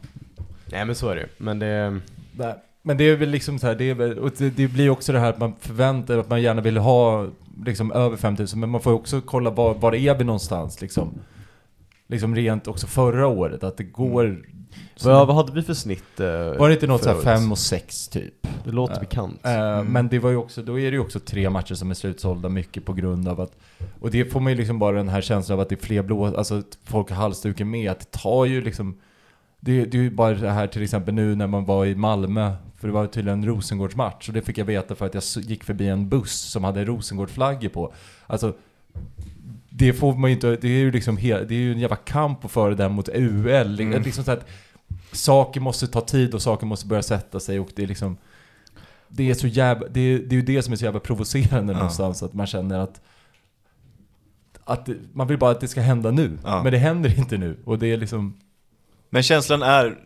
nej 0.66 0.84
men 0.84 0.94
så 0.94 1.08
är 1.08 1.14
det 1.14 1.20
ju. 1.20 1.28
Men 1.38 1.58
det, 1.58 2.00
Nej. 2.32 2.54
Men 2.86 2.96
det 2.96 3.04
är 3.04 3.16
väl 3.16 3.28
liksom 3.28 3.58
så 3.58 3.66
här, 3.66 3.74
det, 3.74 3.94
väl, 3.94 4.18
och 4.18 4.30
det, 4.38 4.50
det 4.50 4.68
blir 4.68 4.90
också 4.90 5.12
det 5.12 5.18
här 5.18 5.30
att 5.30 5.38
man 5.38 5.54
förväntar 5.60 6.18
att 6.18 6.28
man 6.28 6.42
gärna 6.42 6.60
vill 6.62 6.76
ha 6.76 7.26
liksom 7.64 7.92
över 7.92 8.16
5000, 8.16 8.60
men 8.60 8.70
man 8.70 8.80
får 8.80 8.92
också 8.92 9.20
kolla 9.20 9.50
var, 9.50 9.74
var 9.74 9.94
är 9.94 10.14
vi 10.14 10.24
någonstans 10.24 10.80
liksom. 10.80 11.14
Liksom 12.06 12.34
rent 12.34 12.68
också 12.68 12.86
förra 12.86 13.26
året, 13.26 13.64
att 13.64 13.76
det 13.76 13.84
går... 13.84 14.42
vad, 15.04 15.26
vad 15.26 15.36
hade 15.36 15.52
vi 15.52 15.62
för 15.62 15.74
snitt? 15.74 16.20
eh, 16.20 16.26
var 16.58 16.68
det 16.68 16.74
inte 16.74 16.86
något 16.86 17.02
såhär 17.02 17.16
förra 17.16 17.32
året? 17.32 17.40
5 17.40 17.52
och 17.52 17.58
6 17.58 18.08
typ? 18.08 18.34
Det 18.64 18.70
låter 18.70 18.94
Eh, 18.94 19.00
bekant. 19.00 19.40
Eh, 19.44 19.52
Mm. 19.54 19.86
Men 19.86 20.08
det 20.08 20.18
var 20.18 20.30
ju 20.30 20.36
också, 20.36 20.62
då 20.62 20.78
är 20.78 20.90
det 20.90 20.94
ju 20.96 21.00
också 21.00 21.20
tre 21.20 21.50
matcher 21.50 21.74
som 21.74 21.90
är 21.90 21.94
slutsålda 21.94 22.48
mycket 22.48 22.84
på 22.84 22.92
grund 22.92 23.28
av 23.28 23.40
att 23.40 23.56
Och 24.00 24.10
det 24.10 24.24
får 24.32 24.40
man 24.40 24.52
ju 24.52 24.58
liksom 24.58 24.78
bara 24.78 24.96
den 24.96 25.08
här 25.08 25.20
känslan 25.20 25.58
av 25.58 25.62
att 25.62 25.68
det 25.68 25.74
är 25.74 25.86
fler 25.86 26.02
blå, 26.02 26.36
alltså 26.36 26.62
folk 26.84 27.10
har 27.10 27.16
halsduken 27.16 27.70
med, 27.70 27.90
att 27.90 28.00
det 28.00 28.10
tar 28.18 28.44
ju 28.44 28.60
liksom 28.62 28.98
det, 29.64 29.84
det 29.84 29.98
är 29.98 30.02
ju 30.02 30.10
bara 30.10 30.34
det 30.34 30.50
här 30.50 30.66
till 30.66 30.82
exempel 30.82 31.14
nu 31.14 31.34
när 31.34 31.46
man 31.46 31.64
var 31.64 31.86
i 31.86 31.94
Malmö, 31.94 32.52
för 32.84 32.88
det 32.88 32.94
var 32.94 33.06
tydligen 33.06 33.38
en 33.42 33.48
Rosengårdsmatch 33.48 34.28
och 34.28 34.34
det 34.34 34.42
fick 34.42 34.58
jag 34.58 34.64
veta 34.64 34.94
för 34.94 35.06
att 35.06 35.14
jag 35.14 35.22
gick 35.44 35.64
förbi 35.64 35.88
en 35.88 36.08
buss 36.08 36.32
som 36.40 36.64
hade 36.64 36.84
Rosengårdsflaggor 36.84 37.68
på. 37.68 37.94
Alltså 38.26 38.54
det 39.70 39.92
får 39.92 40.14
man 40.14 40.30
ju 40.30 40.34
inte, 40.34 40.56
det 40.56 40.68
är 40.68 40.78
ju 40.78 40.90
liksom 40.90 41.16
det 41.16 41.30
är 41.30 41.52
ju 41.52 41.72
en 41.72 41.78
jävla 41.78 41.96
kamp 41.96 42.44
att 42.44 42.50
föra 42.50 42.74
den 42.74 42.92
mot 42.92 43.08
UL. 43.08 43.80
Mm. 43.80 44.02
Liksom 44.02 44.24
så 44.24 44.30
att 44.30 44.46
saker 45.12 45.60
måste 45.60 45.86
ta 45.86 46.00
tid 46.00 46.34
och 46.34 46.42
saker 46.42 46.66
måste 46.66 46.86
börja 46.86 47.02
sätta 47.02 47.40
sig 47.40 47.60
och 47.60 47.68
det 47.76 47.82
är 47.82 47.86
liksom 47.86 48.16
det 49.08 49.30
är 49.30 49.34
så 49.34 49.46
jävla, 49.46 49.88
det 49.88 50.00
är, 50.00 50.18
det 50.18 50.34
är 50.34 50.40
ju 50.40 50.42
det 50.42 50.62
som 50.62 50.72
är 50.72 50.76
så 50.76 50.84
jävla 50.84 51.00
provocerande 51.00 51.72
Ja. 51.72 51.76
någonstans, 51.78 52.22
att 52.22 52.34
man 52.34 52.46
känner 52.46 52.78
att 52.78 53.00
att 54.64 54.88
man 55.12 55.26
vill 55.26 55.38
bara 55.38 55.50
att 55.50 55.60
det 55.60 55.68
ska 55.68 55.80
hända 55.80 56.10
nu, 56.10 56.38
Ja. 56.44 56.62
men 56.62 56.72
det 56.72 56.78
händer 56.78 57.18
inte 57.18 57.36
nu 57.38 57.56
och 57.64 57.78
det 57.78 57.86
är 57.86 57.96
liksom 57.96 58.36
Men 59.10 59.22
känslan 59.22 59.62
är, 59.62 59.98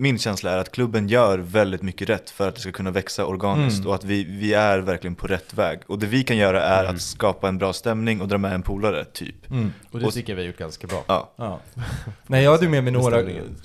min 0.00 0.18
känsla 0.18 0.50
är 0.50 0.58
att 0.58 0.72
klubben 0.72 1.08
gör 1.08 1.38
väldigt 1.38 1.82
mycket 1.82 2.08
rätt 2.08 2.30
för 2.30 2.48
att 2.48 2.54
det 2.54 2.60
ska 2.60 2.72
kunna 2.72 2.90
växa 2.90 3.26
organiskt 3.26 3.78
Mm. 3.78 3.88
och 3.88 3.94
att 3.94 4.04
vi, 4.04 4.24
vi 4.24 4.54
är 4.54 4.78
verkligen 4.78 5.14
på 5.14 5.26
rätt 5.26 5.54
väg. 5.54 5.80
Och 5.86 5.98
det 5.98 6.06
vi 6.06 6.22
kan 6.22 6.36
göra 6.36 6.62
är 6.62 6.80
Mm. 6.84 6.94
att 6.94 7.00
skapa 7.02 7.48
en 7.48 7.58
bra 7.58 7.72
stämning 7.72 8.20
och 8.20 8.28
dra 8.28 8.38
med 8.38 8.52
en 8.54 8.62
polare, 8.62 9.04
typ. 9.04 9.50
mm. 9.50 9.72
och 9.90 10.00
det 10.00 10.06
och- 10.06 10.12
tycker 10.12 10.32
jag 10.32 10.36
vi 10.36 10.42
har 10.42 10.46
gjort 10.46 10.58
ganska 10.58 10.86
bra. 10.86 11.04
Ja. 11.08 11.32
Ja. 11.36 11.60
Nej 12.26 12.44
jag 12.44 12.50
hade 12.50 12.64
ju 12.64 12.70
med 12.70 12.84
mig 12.84 12.92
några, 12.92 13.16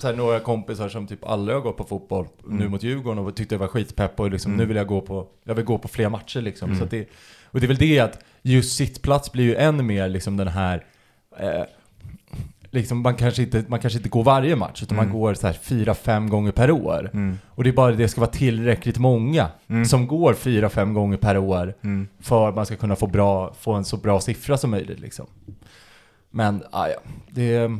här, 0.02 0.12
några 0.16 0.40
kompisar 0.40 0.88
som 0.88 1.06
typ 1.06 1.24
aldrig 1.24 1.56
har 1.56 1.62
gått 1.62 1.76
på 1.76 1.84
fotboll 1.84 2.26
nu 2.46 2.56
Mm. 2.56 2.70
mot 2.70 2.82
Djurgården 2.82 3.24
och 3.26 3.36
tyckte 3.36 3.54
det 3.54 3.58
var 3.58 3.68
skitpepp 3.68 4.20
och 4.20 4.30
liksom, 4.30 4.52
Mm. 4.52 4.58
nu 4.62 4.66
vill 4.68 4.76
jag 4.76 4.86
gå 4.86 5.00
på, 5.00 5.26
jag 5.44 5.54
vill 5.54 5.64
gå 5.64 5.78
på 5.78 5.88
fler 5.88 6.08
matcher 6.08 6.40
liksom. 6.40 6.68
Mm. 6.68 6.78
Så 6.78 6.84
att 6.84 6.90
det, 6.90 7.08
och 7.44 7.60
det 7.60 7.66
är 7.66 7.68
väl 7.68 7.76
det 7.76 8.00
att 8.00 8.18
just 8.42 8.76
sittplats 8.76 9.32
blir 9.32 9.44
ju 9.44 9.54
än 9.56 9.86
mer 9.86 10.08
liksom 10.08 10.36
den 10.36 10.48
här 10.48 10.84
eh, 11.38 11.62
Liksom 12.76 12.98
man 13.02 13.14
kanske, 13.14 13.42
inte, 13.42 13.64
man 13.68 13.80
kanske 13.80 13.96
inte 13.98 14.08
går 14.08 14.24
varje 14.24 14.56
match 14.56 14.82
utan 14.82 14.98
Mm. 14.98 15.08
man 15.10 15.18
går 15.20 15.34
så 15.34 15.46
här 15.46 15.54
fyra, 15.62 15.94
fem 15.94 16.28
gånger 16.28 16.52
per 16.52 16.70
år. 16.70 17.10
Mm. 17.12 17.38
Och 17.48 17.64
det 17.64 17.70
är 17.70 17.74
bara 17.74 17.92
det 17.92 18.08
ska 18.08 18.20
vara 18.20 18.30
tillräckligt 18.30 18.98
många 18.98 19.48
Mm. 19.68 19.84
som 19.84 20.06
går 20.06 20.34
fyra, 20.34 20.68
fem 20.68 20.94
gånger 20.94 21.16
per 21.16 21.38
år 21.38 21.74
Mm. 21.84 22.08
för 22.20 22.48
att 22.48 22.54
man 22.54 22.66
ska 22.66 22.76
kunna 22.76 22.96
få, 22.96 23.06
bra, 23.06 23.54
få 23.60 23.72
en 23.72 23.84
så 23.84 23.96
bra 23.96 24.20
siffra 24.20 24.56
som 24.58 24.70
möjligt 24.70 25.00
liksom. 25.00 25.26
Men, 26.30 26.62
ah, 26.70 26.86
ja, 26.88 26.98
det... 27.30 27.70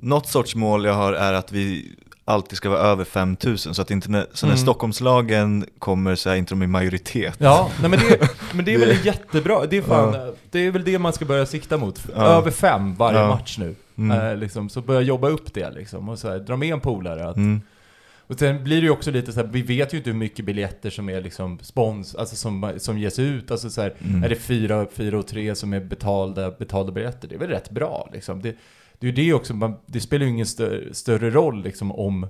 Något 0.00 0.26
sorts 0.28 0.54
mål 0.54 0.84
jag 0.84 0.94
har 0.94 1.12
är 1.12 1.32
att 1.32 1.52
vi 1.52 1.92
alltid 2.24 2.56
ska 2.56 2.68
vara 2.68 2.80
över 2.80 3.04
5000 3.04 3.74
så 3.74 3.82
att 3.82 3.90
inte 3.90 4.10
när, 4.10 4.26
så 4.32 4.46
när 4.46 4.52
Mm. 4.52 4.62
Stockholmslagen 4.62 5.66
kommer 5.78 6.14
så 6.14 6.30
är 6.30 6.36
inte 6.36 6.54
de 6.54 6.62
i 6.62 6.66
majoritet. 6.66 7.34
Ja, 7.38 7.70
nej 7.80 7.90
men 7.90 7.98
det, 7.98 8.28
men 8.54 8.64
det 8.64 8.74
är 8.74 8.78
väl 8.78 9.06
jättebra. 9.06 9.66
Det 9.66 9.76
är, 9.76 9.82
fan, 9.82 10.14
Ja. 10.14 10.32
det 10.50 10.58
är 10.58 10.70
väl 10.70 10.84
det 10.84 10.98
man 10.98 11.12
ska 11.12 11.24
börja 11.24 11.46
sikta 11.46 11.76
mot. 11.76 12.06
Ja. 12.16 12.22
Över 12.22 12.50
fem 12.50 12.94
varje 12.94 13.18
Ja. 13.18 13.28
match 13.28 13.58
nu. 13.58 13.74
Mm. 13.98 14.20
Eh, 14.20 14.36
liksom, 14.36 14.68
så 14.68 14.80
börja 14.80 15.00
jobba 15.00 15.28
upp 15.28 15.54
det 15.54 15.70
liksom. 15.70 16.08
Och 16.08 16.18
så 16.18 16.28
här, 16.30 16.38
dra 16.38 16.56
med 16.56 16.72
en 16.72 16.80
polare. 16.80 17.28
Att, 17.28 17.36
Mm. 17.36 17.60
Och 18.28 18.38
sen 18.38 18.64
blir 18.64 18.76
det 18.76 18.82
ju 18.82 18.90
också 18.90 19.10
lite 19.10 19.32
så 19.32 19.40
här, 19.40 19.46
vi 19.46 19.62
vet 19.62 19.94
ju 19.94 19.98
inte 19.98 20.10
hur 20.10 20.16
mycket 20.16 20.44
biljetter 20.44 20.90
som 20.90 21.08
är 21.08 21.20
liksom 21.20 21.58
spons, 21.62 22.14
alltså 22.14 22.36
som, 22.36 22.72
som 22.76 22.98
ges 22.98 23.18
ut. 23.18 23.50
Alltså 23.50 23.70
så 23.70 23.80
här, 23.82 23.94
Mm. 24.04 24.22
är 24.24 24.28
det 24.28 24.34
fyra, 24.36 24.86
fyra 24.92 25.18
och 25.18 25.26
tre 25.26 25.54
som 25.54 25.72
är 25.72 25.80
betalda, 25.80 26.50
betalda 26.50 26.92
biljetter? 26.92 27.28
Det 27.28 27.34
är 27.34 27.38
väl 27.38 27.48
rätt 27.48 27.70
bra 27.70 28.10
liksom. 28.12 28.42
Det, 28.42 28.56
det 28.98 29.06
är 29.06 29.10
ju 29.10 29.16
det 29.24 29.32
också, 29.32 29.54
man, 29.54 29.74
det 29.86 30.00
spelar 30.00 30.24
ju 30.26 30.30
ingen 30.32 30.46
stö, 30.46 30.80
större 30.94 31.30
roll 31.30 31.62
liksom 31.62 31.92
om, 31.92 32.24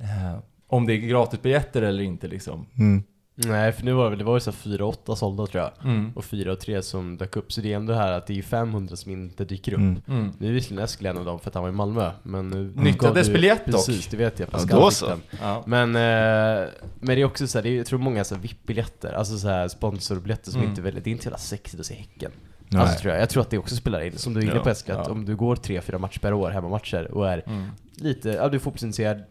eh, 0.00 0.38
om 0.66 0.86
det 0.86 0.92
är 0.92 0.96
gratisbiljetter 0.96 1.82
eller 1.82 2.02
inte 2.02 2.28
liksom. 2.28 2.66
Mm. 2.78 3.02
Nej, 3.36 3.72
för 3.72 3.84
nu 3.84 3.92
var 3.92 4.10
det 4.10 4.16
det 4.16 4.24
var 4.24 4.34
ju 4.36 4.40
så 4.40 4.50
här 4.50 4.58
4-8 4.78 5.14
sålda 5.14 5.46
tror 5.46 5.62
jag. 5.64 5.90
Mm. 5.90 6.12
Och 6.16 6.24
4 6.24 6.52
och 6.52 6.60
3 6.60 6.82
som 6.82 7.16
dök 7.16 7.36
upp, 7.36 7.52
så 7.52 7.60
det 7.60 7.72
är 7.72 7.76
ändå 7.76 7.92
det 7.92 7.98
här 7.98 8.12
att 8.12 8.26
det 8.26 8.38
är 8.38 8.42
500 8.42 8.96
som 8.96 9.12
inte 9.12 9.44
dyker 9.44 9.72
upp. 9.72 9.78
Mm. 9.78 10.00
Mm. 10.08 10.32
Nu 10.38 10.48
är 10.48 10.52
visserligen 10.52 10.84
Eskil 10.84 11.06
en 11.06 11.18
av 11.18 11.24
dem 11.24 11.40
för 11.40 11.48
att 11.50 11.54
han 11.54 11.62
var 11.62 11.70
i 11.70 11.72
Malmö, 11.72 12.10
men 12.22 12.48
nu 12.48 12.72
Nyttjades 12.76 13.26
du- 13.26 13.32
biljett 13.32 13.66
dock. 13.66 13.86
Precis, 13.86 14.06
det 14.06 14.16
vet 14.16 14.38
jag. 14.40 14.48
Ja, 14.48 14.50
Pascal 14.52 14.80
då 14.80 14.90
fick 14.90 14.98
så. 14.98 15.12
Ja. 15.42 15.62
Men, 15.66 15.88
eh, 15.96 16.68
men 17.00 17.16
det 17.16 17.20
är 17.20 17.24
också 17.24 17.46
så 17.46 17.58
här, 17.58 17.62
det 17.62 17.68
är, 17.68 17.76
jag 17.76 17.86
tror 17.86 17.98
många 17.98 18.24
så 18.24 18.34
VIP-biljetter, 18.34 19.12
alltså 19.12 19.38
så 19.38 19.48
här 19.48 19.68
sponsorbiljetter 19.68 20.50
som 20.50 20.60
Mm. 20.60 20.70
inte 20.70 20.82
väldigt, 20.82 21.04
det 21.04 21.10
är 21.10 21.12
inte 21.12 21.24
hela 21.28 21.38
sexigt 21.38 21.80
att 21.80 21.86
se 21.86 21.94
Häcken. 21.94 22.30
Nej. 22.68 22.82
Alltså 22.82 22.98
tror 23.00 23.12
jag, 23.12 23.22
jag 23.22 23.28
tror 23.30 23.40
att 23.42 23.50
det 23.50 23.58
också 23.58 23.76
spelar 23.76 24.00
in, 24.00 24.18
som 24.18 24.34
du 24.34 24.40
är 24.40 24.44
inne 24.44 24.54
Ja, 24.54 24.62
på 24.62 24.70
Eskil, 24.70 24.94
att 24.94 25.06
ja. 25.06 25.12
om 25.12 25.24
du 25.24 25.36
går 25.36 25.56
3-4 25.56 25.98
matcher 25.98 26.18
per 26.18 26.32
år, 26.32 26.50
hemmamatcher, 26.50 27.10
och 27.14 27.28
är 27.30 27.42
Mm. 27.46 27.64
lite, 27.96 28.28
ja 28.28 28.48
du 28.48 28.56
är 28.56 28.60
fotbollsintresserad, 28.60 29.22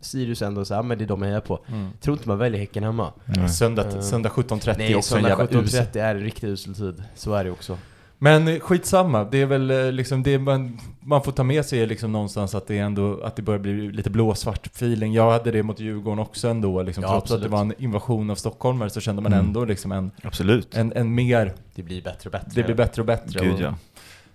Sirius 0.00 0.42
ändå 0.42 0.64
så 0.64 0.74
här, 0.74 0.82
men 0.82 0.98
det 0.98 1.04
är 1.04 1.08
de 1.08 1.22
jag 1.22 1.28
hejar 1.28 1.40
på. 1.40 1.60
Mm. 1.68 1.88
Tror 2.00 2.16
inte 2.16 2.28
man 2.28 2.38
väljer 2.38 2.60
Häcken 2.60 2.82
hemma. 2.84 3.12
Nej. 3.24 3.48
Söndag, 3.48 3.84
Eh, 3.94 4.00
söndag 4.00 4.28
17.30 4.28 4.70
är 4.70 4.78
Nej, 4.78 4.94
också 4.94 5.14
söndag 5.14 5.28
jävla 5.28 5.44
usel. 5.44 5.80
17.30 5.84 5.98
är 6.02 6.14
en 6.14 6.20
riktigt 6.22 6.44
usel 6.44 6.74
tid. 6.74 7.02
Så 7.14 7.34
är 7.34 7.44
det 7.44 7.50
också. 7.50 7.78
Men 8.22 8.48
eh, 8.48 8.60
skitsamma, 8.60 9.24
det 9.24 9.42
är 9.42 9.46
väl 9.46 9.70
eh, 9.70 9.92
liksom 9.92 10.22
det 10.22 10.38
man, 10.38 10.78
man 11.00 11.22
får 11.22 11.32
ta 11.32 11.42
med 11.42 11.64
sig 11.64 11.80
är 11.82 11.86
liksom 11.86 12.12
någonstans 12.12 12.54
att 12.54 12.66
det 12.66 12.78
är 12.78 12.82
ändå, 12.82 13.20
att 13.22 13.36
det 13.36 13.42
börjar 13.42 13.58
bli 13.60 13.92
lite 13.92 14.10
blåsvart 14.10 14.66
feeling. 14.66 15.12
Jag 15.12 15.30
hade 15.32 15.50
det 15.50 15.62
mot 15.62 15.80
Djurgården 15.80 16.18
också 16.18 16.48
ändå 16.48 16.82
liksom, 16.82 17.02
Ja, 17.04 17.10
trots 17.10 17.16
att 17.24 17.24
absolut. 17.24 17.42
det 17.42 17.48
var 17.48 17.60
en 17.60 17.74
invasion 17.78 18.30
av 18.30 18.34
stockholmare 18.34 18.90
så 18.90 19.00
kände 19.00 19.22
man 19.22 19.32
Mm. 19.32 19.46
ändå 19.46 19.64
liksom 19.64 19.92
en, 19.92 20.10
Absolut. 20.22 20.74
en, 20.74 20.92
en 20.92 21.14
mer, 21.14 21.52
Det 21.74 21.82
blir 21.82 22.02
bättre 22.02 22.28
och 22.28 22.32
bättre. 22.32 22.50
det 22.54 22.62
blir 22.62 22.74
bättre 22.74 23.02
och 23.02 23.06
bättre. 23.06 23.40
Gud 23.44 23.54
och 23.54 23.60
ja. 23.60 23.74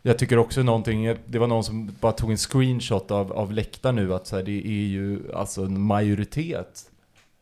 Jag 0.08 0.18
tycker 0.20 0.38
också 0.38 0.64
någonting, 0.64 1.16
det 1.26 1.40
var 1.40 1.48
någon 1.48 1.64
som 1.64 1.92
bara 2.00 2.12
tog 2.12 2.32
en 2.32 2.38
screenshot 2.38 3.12
av, 3.12 3.32
av 3.34 3.52
läktaren 3.54 3.96
nu, 3.96 4.14
att 4.14 4.28
så 4.28 4.36
här, 4.36 4.44
det 4.44 4.68
är 4.68 4.86
ju 4.88 5.20
alltså 5.34 5.64
en 5.66 5.82
majoritet 5.82 6.92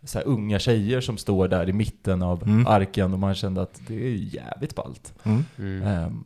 så 0.05 0.17
här 0.17 0.27
unga 0.27 0.59
tjejer 0.59 1.01
som 1.01 1.17
står 1.17 1.47
där 1.47 1.69
i 1.69 1.73
mitten 1.73 2.21
av 2.21 2.43
Mm. 2.43 2.67
arken 2.67 3.13
och 3.13 3.19
man 3.19 3.35
kände 3.35 3.61
att 3.61 3.81
det 3.87 4.07
är 4.07 4.15
jävligt 4.35 4.75
ballt. 4.75 5.13
Mm. 5.23 5.43
Ehm, 5.83 6.23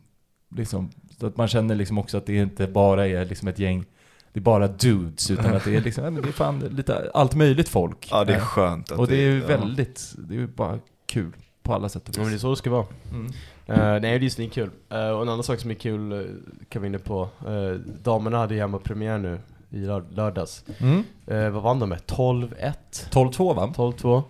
liksom, 0.56 0.90
så 1.20 1.26
att 1.26 1.36
man 1.36 1.48
känner 1.48 1.74
liksom 1.74 1.98
också 1.98 2.18
att 2.18 2.26
det 2.26 2.36
inte 2.36 2.66
bara 2.66 3.06
är 3.08 3.24
liksom 3.24 3.48
ett 3.48 3.58
gäng, 3.58 3.84
det 4.32 4.40
är 4.40 4.42
bara 4.42 4.68
dudes, 4.68 5.30
utan 5.30 5.54
att 5.56 5.64
det 5.64 5.76
är 5.76 5.80
liksom, 5.80 6.14
det 6.14 6.28
är 6.28 6.32
fan 6.32 6.58
lite 6.60 7.10
allt 7.14 7.34
möjligt 7.34 7.68
folk. 7.68 8.08
Ja 8.10 8.24
det 8.24 8.32
är 8.32 8.36
Ehm, 8.38 8.44
skönt 8.44 8.92
att 8.92 8.98
och 8.98 9.06
det 9.06 9.16
är 9.16 9.30
ju 9.30 9.38
ja. 9.40 9.46
väldigt, 9.46 10.14
det 10.18 10.36
är 10.36 10.46
bara 10.46 10.78
kul 11.06 11.32
på 11.62 11.74
alla 11.74 11.88
sätt 11.88 12.08
och 12.08 12.14
Ja 12.16 12.20
men 12.20 12.24
det 12.26 12.30
är 12.30 12.32
vis. 12.32 12.40
så 12.42 12.50
det 12.50 12.56
ska 12.56 12.70
vara. 12.70 12.86
Mm. 13.12 13.32
Uh, 13.70 14.00
nej 14.00 14.18
det 14.18 14.26
är 14.26 14.30
svinkul. 14.30 14.70
Uh, 14.92 14.98
och 14.98 15.22
en 15.22 15.28
annan 15.28 15.42
sak 15.42 15.60
som 15.60 15.70
är 15.70 15.74
kul 15.74 16.12
uh, 16.12 16.26
kan 16.68 16.82
vi 16.82 16.88
inne 16.88 16.98
på. 16.98 17.28
Uh, 17.48 17.72
damerna 18.02 18.38
hade 18.38 18.54
ju 18.54 18.60
hemmapremiär 18.60 19.18
nu 19.18 19.40
i 19.70 19.78
lör- 19.78 20.04
lördags. 20.10 20.64
Mm. 20.78 21.04
Uh, 21.30 21.50
vad 21.50 21.62
vann 21.62 21.78
de 21.78 21.88
med? 21.88 21.98
12-1? 21.98 22.72
12-2 23.10 23.54
va? 23.54 23.72
12-2. 23.76 24.22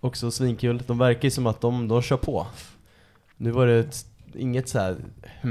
Också 0.00 0.30
svinkul. 0.30 0.82
De 0.86 0.98
verkar 0.98 1.24
ju 1.24 1.30
som 1.30 1.46
att 1.46 1.60
de, 1.60 1.88
de 1.88 2.02
kör 2.02 2.16
på. 2.16 2.46
Nu 3.36 3.50
var 3.50 3.66
det 3.66 3.78
ett, 3.78 4.06
inget 4.34 4.68
så 4.68 4.78
här 4.78 4.96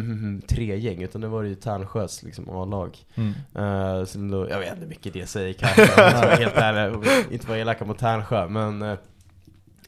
tre-gäng, 0.48 1.02
utan 1.02 1.22
nu 1.22 1.28
var 1.28 1.44
det 1.44 1.50
ju 1.50 1.56
Tärnsjös 1.56 2.24
liksom 2.24 2.50
A-lag. 2.50 2.98
Mm. 3.16 3.30
Uh, 3.30 4.06
så 4.06 4.20
då, 4.20 4.50
jag 4.50 4.60
vet 4.60 4.70
inte 4.70 4.82
hur 4.82 4.88
mycket 4.90 5.14
det 5.14 5.26
säger 5.26 5.54
kanske, 5.54 5.86
helt 6.40 6.56
ärlig, 6.56 7.08
inte 7.32 7.48
vara 7.48 7.58
elaka 7.60 7.86
mot 7.86 7.98
Tärnsjö, 7.98 8.48
men 8.48 8.98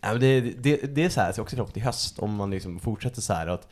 ja, 0.04 0.12
men 0.12 0.20
det, 0.20 0.42
det, 0.42 0.96
det 0.96 1.04
är 1.04 1.10
så 1.10 1.22
här, 1.22 1.28
det 1.28 1.38
är 1.38 1.42
också 1.42 1.56
klart 1.56 1.78
i 1.78 1.80
höst, 1.80 2.20
om 2.20 2.36
man 2.36 2.52
liksom 2.52 2.80
fortsätter 2.80 3.22
så 3.22 3.34
här 3.34 3.48
att 3.48 3.68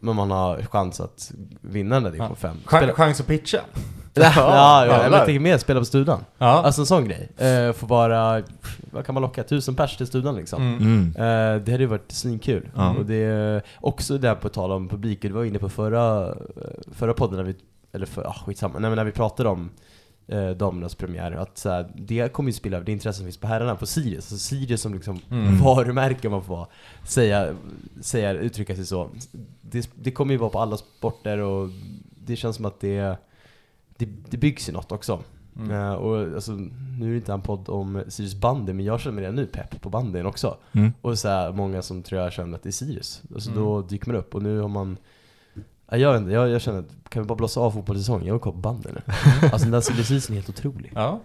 men 0.00 0.16
man 0.16 0.30
har 0.30 0.62
chans 0.62 1.00
att 1.00 1.32
vinna 1.60 1.94
den 1.94 2.02
där 2.04 2.10
division 2.10 2.36
5. 2.36 2.56
Chans, 2.64 2.92
chans 2.92 3.20
att 3.20 3.26
pitcha? 3.26 3.58
ja, 4.14 4.32
ja, 4.36 4.86
ja, 4.86 5.02
jag 5.02 5.26
tänker 5.26 5.40
mer 5.40 5.58
spela 5.58 5.80
på 5.80 5.84
studan. 5.84 6.24
Ja. 6.38 6.46
Alltså 6.46 6.80
en 6.80 6.86
sån 6.86 7.04
grej. 7.04 7.30
Uh, 7.42 7.72
få 7.72 7.86
bara, 7.86 8.42
vad 8.90 9.06
kan 9.06 9.14
man 9.14 9.22
locka, 9.22 9.42
tusen 9.42 9.74
pers 9.74 9.96
till 9.96 10.06
studan 10.06 10.36
liksom. 10.36 10.62
Mm. 10.62 10.78
Mm. 10.82 11.06
Eh, 11.06 11.62
det 11.62 11.72
hade 11.72 11.84
ju 11.84 11.86
varit 11.86 12.12
svinkul. 12.12 12.68
Ja. 12.76 12.94
Och 12.98 13.06
det 13.06 13.14
är 13.14 13.62
också 13.80 14.18
där 14.18 14.34
på 14.34 14.48
tal 14.48 14.72
om 14.72 14.88
publik, 14.88 15.22
du 15.22 15.28
var 15.28 15.44
inne 15.44 15.58
på 15.58 15.68
förra, 15.68 16.28
eh, 16.28 16.34
förra 16.92 17.14
podden 17.14 17.36
när 17.36 17.44
vi, 17.44 17.54
eller 17.92 18.06
för, 18.06 18.26
ah, 18.26 18.36
skitsamma, 18.46 18.78
nej, 18.78 18.90
men 18.90 18.96
när 18.96 19.04
vi 19.04 19.12
pratade 19.12 19.48
om 19.48 19.70
eh, 20.26 20.50
damernas 20.50 20.94
premiär, 20.94 21.32
att 21.32 21.58
så 21.58 21.68
här, 21.70 21.90
det 21.94 22.32
kommer 22.32 22.48
ju 22.48 22.52
spela 22.52 22.76
över 22.76 22.86
det 22.86 22.92
intresse 22.92 23.16
som 23.16 23.26
finns 23.26 23.36
på 23.36 23.46
herrarna 23.46 23.76
på 23.76 23.86
Sirius. 23.86 24.16
Alltså 24.32 24.36
Sirius 24.38 24.80
som 24.80 24.94
liksom 24.94 25.18
Mm. 25.30 25.58
varumärke 25.58 26.28
om 26.28 26.32
man 26.32 26.44
får 26.44 26.66
säga, 27.04 27.54
säga, 28.00 28.32
uttrycka 28.32 28.74
sig 28.76 28.86
så. 28.86 29.10
Det, 29.62 29.90
det 29.94 30.10
kommer 30.10 30.32
ju 30.32 30.38
vara 30.38 30.50
på 30.50 30.58
alla 30.58 30.76
sporter 30.76 31.38
och 31.38 31.68
det 32.26 32.36
känns 32.36 32.56
som 32.56 32.64
att 32.64 32.80
det, 32.80 33.16
det, 33.96 34.08
det 34.30 34.36
byggs 34.36 34.68
ju 34.68 34.72
något 34.72 34.92
också. 34.92 35.22
Mm. 35.56 35.70
Eh, 35.70 35.92
och 35.92 36.34
alltså, 36.34 36.52
nu 36.98 37.06
är 37.06 37.10
det 37.10 37.16
inte 37.16 37.32
en 37.32 37.40
podd 37.40 37.68
om 37.68 38.02
Sirius 38.08 38.34
bandy, 38.34 38.72
men 38.72 38.84
jag 38.84 39.00
känner 39.00 39.14
mig 39.14 39.22
redan 39.22 39.34
nu 39.36 39.46
pepp 39.46 39.80
på 39.80 39.90
bandyn 39.90 40.26
också. 40.26 40.56
Mm. 40.72 40.92
Och 41.02 41.18
så 41.18 41.28
här, 41.28 41.52
många 41.52 41.82
som 41.82 42.02
tror 42.02 42.20
jag 42.20 42.32
känner 42.32 42.54
att 42.56 42.62
det 42.62 42.68
är 42.68 42.72
Sirius. 42.72 43.22
Alltså 43.34 43.50
Mm. 43.50 43.62
då 43.62 43.82
dyker 43.82 44.06
man 44.08 44.16
upp 44.16 44.34
och 44.34 44.42
nu 44.42 44.58
har 44.60 44.68
man 44.68 44.96
jag 45.98 46.12
vet 46.12 46.20
inte, 46.20 46.32
jag, 46.32 46.48
jag 46.48 46.60
känner 46.60 46.78
att 46.78 46.86
kan 47.08 47.22
vi 47.22 47.26
bara 47.28 47.34
blåsa 47.34 47.60
av 47.60 47.70
fotbollssäsongen? 47.70 48.26
Jag 48.26 48.34
vill 48.34 48.40
kolla 48.40 48.52
på 48.52 48.58
bandy 48.58 48.88
nu. 48.94 49.00
Alltså 49.42 49.58
den 49.58 49.70
där 49.70 49.80
season 49.80 50.36
är 50.36 50.40
helt 50.40 50.48
otrolig. 50.48 50.92
Ja. 50.94 51.20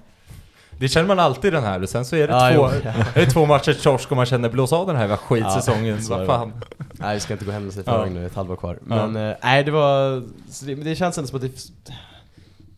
Det 0.79 0.87
känner 0.87 1.07
man 1.07 1.19
alltid 1.19 1.53
den 1.53 1.63
här, 1.63 1.83
och 1.83 1.89
sen 1.89 2.05
så 2.05 2.15
är 2.15 2.27
det, 2.27 2.33
Ja, 2.33 2.49
två, 2.69 2.75
jo, 2.75 2.81
ja. 2.83 2.91
är 3.21 3.25
det 3.25 3.31
två 3.31 3.45
matchers 3.45 3.83
torsk 3.83 4.11
och 4.11 4.17
man 4.17 4.25
känner 4.25 4.49
blås 4.49 4.73
av 4.73 4.87
den 4.87 4.95
här 4.95 5.03
jävla 5.03 5.17
skitsäsongen, 5.17 6.03
så 6.03 6.13
är 6.13 6.17
vad 6.17 6.23
det. 6.25 6.27
fan. 6.27 6.61
Nej 6.93 7.13
vi 7.15 7.19
ska 7.19 7.33
inte 7.33 7.45
gå 7.45 7.51
händelser 7.51 7.81
i 7.81 7.83
Ja. 7.87 7.91
förväg 7.93 8.11
nu, 8.11 8.25
ett 8.25 8.35
halvår 8.35 8.55
kvar. 8.55 8.79
Ja. 8.89 9.07
Men 9.07 9.29
eh, 9.29 9.35
nej 9.43 9.63
det 9.63 9.71
var, 9.71 10.23
det, 10.65 10.75
men 10.75 10.83
det 10.85 10.95
känns 10.95 11.17
ändå 11.17 11.27
som 11.27 11.35
att 11.35 11.41
det, 11.41 11.51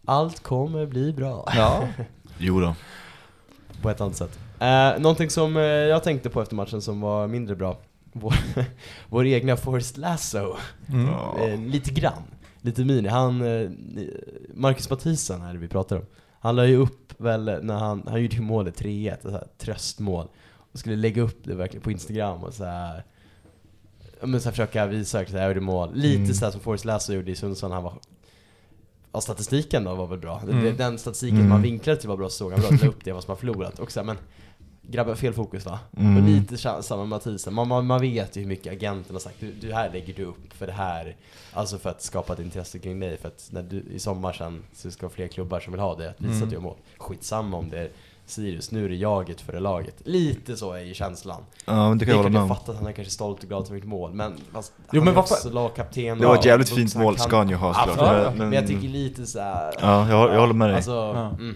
allt 0.05 0.43
kommer 0.43 0.85
bli 0.85 1.13
bra. 1.13 1.49
Ja. 1.55 1.83
Jo 2.37 2.59
då. 2.59 2.75
På 3.81 3.89
ett 3.89 4.01
annat 4.01 4.15
sätt. 4.15 4.39
Eh, 4.59 4.99
någonting 4.99 5.29
som 5.29 5.57
eh, 5.57 5.63
jag 5.63 6.03
tänkte 6.03 6.29
på 6.29 6.41
efter 6.41 6.55
matchen 6.55 6.81
som 6.81 7.01
var 7.01 7.27
mindre 7.27 7.55
bra. 7.55 7.77
Vår, 8.19 8.33
vår 9.09 9.25
egna 9.25 9.57
Forrest 9.57 9.97
Lasso. 9.97 10.55
Mm. 10.89 11.09
Eh, 11.09 11.59
lite 11.71 11.91
grann. 11.91 12.23
Lite 12.61 12.85
mini. 12.85 13.07
Han, 13.07 13.41
eh, 13.41 13.69
Marcus 14.53 14.89
Mathisen 14.89 15.41
här 15.41 15.55
vi 15.55 15.67
pratar 15.67 15.95
om. 15.95 16.05
Han 16.39 16.55
la 16.55 16.65
ju 16.65 16.75
upp 16.75 17.13
väl 17.17 17.59
när 17.63 17.73
han, 17.77 18.03
han 18.07 18.21
gjorde 18.21 18.35
ju 18.35 18.41
målet 18.41 18.81
3-1, 18.81 19.13
ett 19.13 19.21
så 19.21 19.31
här 19.31 19.47
tröstmål. 19.57 20.27
Och 20.71 20.79
skulle 20.79 20.95
lägga 20.95 21.21
upp 21.21 21.39
det 21.43 21.55
verkligen 21.55 21.83
på 21.83 21.91
Instagram 21.91 22.43
och 22.43 22.53
så 22.53 22.63
här. 22.63 23.03
ja, 24.19 24.27
Men 24.27 24.41
så 24.41 24.45
här 24.45 24.51
försöka 24.51 24.85
visa 24.85 25.19
att 25.19 25.31
jag 25.31 25.47
gjorde 25.47 25.59
mål. 25.61 25.91
Lite 25.95 26.17
Mm. 26.17 26.33
så 26.33 26.51
som 26.51 26.61
Forrest 26.61 26.85
Lasso 26.85 27.13
gjorde 27.13 27.31
i 27.31 27.35
Sundsvall 27.35 27.71
han 27.71 27.83
var 27.83 27.93
Ja, 29.11 29.21
statistiken 29.21 29.83
då 29.83 29.95
var 29.95 30.07
väl 30.07 30.19
bra. 30.19 30.41
Mm. 30.49 30.77
Den 30.77 30.97
statistiken 30.97 31.37
Mm. 31.37 31.49
man 31.49 31.61
vinklade 31.61 31.99
till 31.99 32.09
var 32.09 32.17
bra, 32.17 32.29
så 32.29 32.35
såg 32.35 32.51
han 32.51 32.61
bra. 32.61 32.69
La 32.81 32.87
upp 32.87 33.03
det 33.05 33.11
vad 33.11 33.23
som 33.23 33.31
har 33.31 33.35
förlorat. 33.35 33.79
Och 33.79 33.91
så 33.91 33.99
här, 33.99 34.05
men 34.05 34.17
grabbar, 34.89 35.15
fel 35.15 35.33
fokus 35.33 35.65
va? 35.65 35.79
Mm. 35.97 36.17
Och 36.17 36.29
lite 36.29 36.57
samma 36.57 36.97
med 37.01 37.07
Mathisen. 37.07 37.53
Man, 37.53 37.67
man, 37.67 37.85
man 37.85 38.01
vet 38.01 38.37
ju 38.37 38.41
hur 38.41 38.47
mycket 38.47 38.73
agenten 38.73 39.15
har 39.15 39.19
sagt. 39.19 39.35
Du, 39.39 39.51
du 39.51 39.73
här 39.73 39.91
lägger 39.91 40.13
du 40.13 40.23
upp 40.23 40.53
för 40.53 40.67
det 40.67 40.73
här. 40.73 41.15
Alltså 41.53 41.77
för 41.77 41.89
att 41.89 42.01
skapa 42.01 42.33
ett 42.33 42.39
intresse 42.39 42.79
kring 42.79 42.99
dig. 42.99 43.17
För 43.17 43.27
att 43.27 43.49
när 43.51 43.63
du, 43.63 43.83
i 43.91 43.99
sommar 43.99 44.33
sen 44.33 44.63
så 44.73 44.91
ska 44.91 45.09
fler 45.09 45.27
klubbar 45.27 45.59
som 45.59 45.73
vill 45.73 45.79
ha 45.81 45.95
det 45.95 46.09
att 46.09 46.21
visa 46.21 46.31
Mm. 46.31 46.43
att 46.43 46.49
du 46.49 46.55
gör 46.55 46.61
mål. 46.61 46.77
Skitsamma 46.97 47.57
om 47.57 47.69
det 47.69 47.79
är 47.79 47.89
Sirius, 48.29 48.71
nu 48.71 48.85
är 48.85 48.89
det 48.89 48.95
jaget 48.95 49.41
före 49.41 49.59
laget. 49.59 49.95
Lite 50.05 50.55
så 50.57 50.73
är 50.73 50.79
ju 50.83 50.93
känslan. 50.93 51.41
Ja 51.65 51.89
men 51.89 51.97
det 51.97 52.05
kan 52.05 52.11
jag 52.11 52.17
hålla 52.17 52.29
med 52.29 52.41
om. 52.41 52.51
att 52.51 52.67
han 52.77 52.87
är 52.87 52.91
kanske 52.91 53.13
stolt 53.13 53.43
och 53.43 53.49
glad 53.49 53.65
han 53.67 53.77
gjort 53.77 53.85
mål. 53.87 54.13
Men 54.13 54.33
fast 54.53 54.73
Jo, 54.77 54.83
han 54.87 54.99
men 54.99 55.07
är 55.07 55.15
varför- 55.15 55.35
också 55.35 55.49
lagkapten. 55.49 56.17
Det 56.19 56.25
var 56.25 56.35
ett 56.35 56.45
jävligt 56.45 56.69
fint 56.69 56.95
mål, 56.95 57.15
kan- 57.15 57.23
ska 57.23 57.37
han 57.37 57.49
ju 57.49 57.55
ha 57.55 57.73
såklart. 57.73 58.35
Men 58.37 58.53
jag 58.53 58.67
tycker 58.67 58.87
lite 58.87 59.25
såhär... 59.25 59.73
Ja, 59.81 60.09
jag, 60.09 60.33
jag 60.33 60.39
håller 60.39 60.53
med 60.53 60.67
dig. 60.69 60.75
Alltså, 60.75 60.91
Ja. 60.91 61.29
mm. 61.39 61.55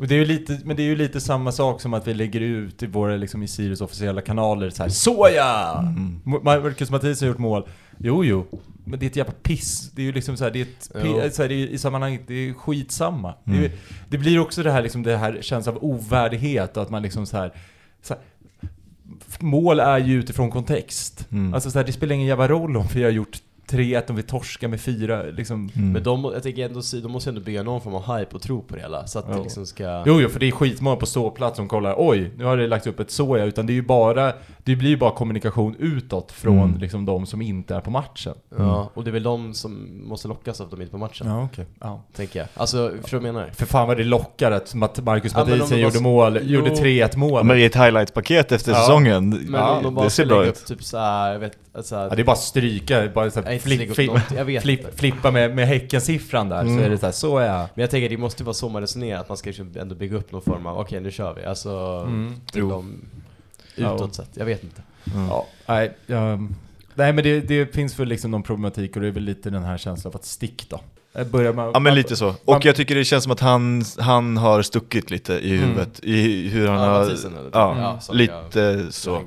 Och 0.00 0.06
det 0.08 0.14
är 0.14 0.18
ju 0.18 0.24
lite, 0.24 0.60
men 0.64 0.76
det 0.76 0.82
är 0.82 0.86
ju 0.86 0.96
lite 0.96 1.20
samma 1.20 1.52
sak 1.52 1.80
som 1.80 1.94
att 1.94 2.06
vi 2.06 2.14
lägger 2.14 2.40
ut 2.40 2.82
i 2.82 2.86
våra, 2.86 3.16
liksom 3.16 3.42
i 3.42 3.48
Sirius 3.48 3.80
officiella 3.80 4.20
kanaler 4.20 4.70
så 4.70 4.82
här 4.82 4.90
Såja! 4.90 5.78
Mm. 5.78 6.20
Marcus 6.44 6.90
Mathisen 6.90 7.28
har 7.28 7.32
gjort 7.32 7.38
mål. 7.40 7.68
Jo, 7.98 8.24
jo. 8.24 8.46
Men 8.84 8.98
det 8.98 9.06
är 9.06 9.10
ett 9.10 9.16
jävla 9.16 9.32
piss. 9.42 9.90
Det 9.94 10.02
är 10.02 10.06
ju 10.06 10.12
liksom 10.12 10.36
så 10.36 10.44
här, 10.44 10.50
det 10.50 10.58
är 10.58 10.62
ett 10.62 10.90
pi- 10.94 11.30
så 11.30 11.42
här, 11.42 11.48
det 11.48 11.54
är, 11.54 11.66
i 11.66 11.78
sammanhanget, 11.78 12.20
det 12.26 12.34
är 12.34 12.52
skitsamma. 12.54 13.34
Det, 13.44 13.52
är, 13.52 13.58
Mm. 13.58 13.70
det 14.08 14.18
blir 14.18 14.38
också 14.38 14.62
det 14.62 14.72
här 14.72 14.82
liksom, 14.82 15.02
det 15.02 15.16
här 15.16 15.38
känslan 15.40 15.76
av 15.76 15.84
ovärdighet 15.84 16.76
och 16.76 16.82
att 16.82 16.90
man 16.90 17.02
liksom 17.02 17.26
så 17.26 17.36
här, 17.36 17.52
så 18.02 18.14
här 18.14 18.22
Mål 19.40 19.80
är 19.80 19.98
ju 19.98 20.18
utifrån 20.18 20.50
kontext. 20.50 21.26
Mm. 21.32 21.54
Alltså 21.54 21.70
så 21.70 21.78
här, 21.78 21.86
det 21.86 21.92
spelar 21.92 22.14
ingen 22.14 22.26
jävla 22.26 22.48
roll 22.48 22.76
om 22.76 22.86
vi 22.94 23.02
har 23.02 23.10
gjort 23.10 23.38
3-1, 23.72 24.10
om 24.10 24.16
vi 24.16 24.22
torskar 24.22 24.68
med 24.68 24.80
4, 24.80 25.22
liksom. 25.22 25.70
Mm. 25.76 25.92
Men 25.92 26.02
de, 26.02 26.24
jag 26.24 26.42
tänker 26.42 26.66
ändå, 26.66 26.80
de 27.02 27.12
måste 27.12 27.30
ändå 27.30 27.40
bygga 27.40 27.62
någon 27.62 27.80
form 27.80 27.94
av 27.94 28.18
hype 28.18 28.34
och 28.36 28.42
tro 28.42 28.62
på 28.62 28.74
det 28.74 28.80
hela. 28.80 29.06
Så 29.06 29.18
att 29.18 29.26
det 29.26 29.34
Jo. 29.36 29.42
liksom 29.42 29.66
ska... 29.66 30.02
Jo, 30.06 30.20
jo, 30.20 30.28
för 30.28 30.40
det 30.40 30.46
är 30.46 30.50
skitmånga 30.50 30.96
på 30.96 31.06
ståplats 31.06 31.56
som 31.56 31.68
kollar 31.68 31.94
Oj, 31.98 32.30
nu 32.36 32.44
har 32.44 32.56
det 32.56 32.66
lagts 32.66 32.86
upp 32.86 33.00
ett 33.00 33.10
såja, 33.10 33.44
utan 33.44 33.66
det 33.66 33.72
är 33.72 33.74
ju 33.74 33.82
bara 33.82 34.32
Det 34.64 34.76
blir 34.76 34.90
ju 34.90 34.96
bara 34.96 35.10
kommunikation 35.10 35.76
utåt 35.78 36.32
från 36.32 36.58
Mm. 36.58 36.78
liksom 36.80 37.04
de 37.04 37.26
som 37.26 37.42
inte 37.42 37.74
är 37.74 37.80
på 37.80 37.90
matchen 37.90 38.34
Ja, 38.58 38.90
och 38.94 39.04
det 39.04 39.10
är 39.10 39.12
väl 39.12 39.22
de 39.22 39.54
som 39.54 40.00
måste 40.08 40.28
lockas 40.28 40.60
av 40.60 40.64
att 40.64 40.70
de 40.70 40.76
är 40.80 40.82
inte 40.82 40.92
på 40.92 40.98
matchen. 40.98 41.26
Ja, 41.26 41.44
okej 41.52 41.66
ja. 41.80 42.02
Tänker 42.16 42.38
jag. 42.38 42.48
Alltså, 42.54 42.90
förstår 43.02 43.18
du 43.18 43.22
vad 43.22 43.28
jag 43.28 43.34
menar? 43.34 43.50
För 43.54 43.66
fan 43.66 43.88
vad 43.88 43.96
det 43.96 44.04
lockar 44.04 44.50
att 44.52 44.74
Marcus 44.74 45.32
Ja, 45.34 45.38
Mathisen 45.40 45.68
de 45.78 45.82
gjorde 45.82 46.00
mål, 46.00 46.38
Jo. 46.42 46.48
gjorde 46.60 46.70
3-1 46.70 47.16
mål 47.16 47.44
men 47.44 47.58
i 47.58 47.64
ett 47.64 47.74
highlight-paket 47.76 48.52
efter 48.52 48.72
Ja. 48.72 48.78
säsongen, 48.78 49.28
Men 49.30 49.60
ja, 49.60 49.80
de 49.82 49.94
bara 49.94 50.04
det 50.04 50.10
ser 50.10 50.26
bra 50.26 50.38
lägga 50.38 50.50
ut. 50.50 50.60
upp 50.60 50.66
typ 50.66 50.82
såhär, 50.84 51.32
jag 51.32 51.38
vet, 51.38 51.58
alltså, 51.74 51.94
Ja, 51.94 52.08
det 52.16 52.22
är 52.22 52.24
bara 52.24 52.36
stryka, 52.36 53.08
bara 53.14 53.30
så 53.30 53.40
här, 53.42 53.56
upp 53.56 53.94
flipp, 53.94 54.10
något, 54.12 54.20
jag 54.36 54.44
inte. 54.86 54.96
flippa 54.96 55.30
med, 55.30 55.54
med 55.56 55.66
Häcken-siffran 55.68 56.48
där, 56.48 56.62
så 56.64 56.70
Mm. 56.70 56.84
är 56.84 56.90
det 56.90 56.98
så 56.98 57.06
här, 57.06 57.12
så 57.12 57.38
är 57.38 57.46
jag 57.46 57.58
Men 57.74 57.82
jag 57.82 57.90
tänker 57.90 58.08
det 58.08 58.16
måste 58.16 58.44
vara 58.44 58.54
så 58.54 58.68
man 58.68 58.82
resonerar, 58.82 59.20
att 59.20 59.28
man 59.28 59.36
ska 59.38 59.48
liksom 59.50 59.74
ändå 59.80 59.94
bygga 59.94 60.16
upp 60.16 60.32
någon 60.32 60.42
form 60.42 60.66
av, 60.66 60.78
okej 60.78 61.00
nu 61.00 61.10
kör 61.10 61.34
vi. 61.34 61.44
Alltså, 61.44 61.70
Mm. 62.06 62.34
till 62.52 62.68
dem 62.68 63.00
Ja. 63.74 63.94
utåt 63.94 64.14
sett. 64.14 64.30
Jag 64.34 64.44
vet 64.44 64.64
inte. 64.64 64.82
Mm. 65.14 65.26
Ja, 65.28 65.46
nej, 65.66 65.96
jag, 66.06 66.48
nej 66.94 67.12
men 67.12 67.24
det, 67.24 67.40
det 67.40 67.74
finns 67.74 67.98
väl 67.98 68.08
liksom 68.08 68.30
någon 68.30 68.42
problematik 68.42 68.96
och 68.96 69.02
det 69.02 69.08
är 69.08 69.12
väl 69.12 69.22
lite 69.22 69.50
den 69.50 69.62
här 69.64 69.78
känslan 69.78 70.10
av 70.12 70.16
att 70.16 70.24
stick 70.24 70.66
då. 70.68 70.80
Börjar 71.24 71.52
man, 71.52 71.70
Ja 71.74 71.78
men 71.80 71.94
lite 71.94 72.16
så. 72.16 72.24
man- 72.26 72.36
Och 72.44 72.64
jag 72.64 72.76
tycker 72.76 72.94
det 72.94 73.04
känns 73.04 73.22
som 73.24 73.32
att 73.32 73.40
han, 73.40 73.84
han 73.98 74.36
har 74.36 74.62
stuckit 74.62 75.10
lite 75.10 75.32
i 75.32 75.56
Mm. 75.56 75.68
huvudet, 75.68 76.00
i 76.02 76.48
hur 76.48 76.68
han 76.68 76.76
Ja, 76.80 76.84
har... 76.98 77.10
Ja, 77.52 77.76
Ja, 77.80 78.00
som 78.00 78.16
lite 78.16 78.92
så. 78.92 79.20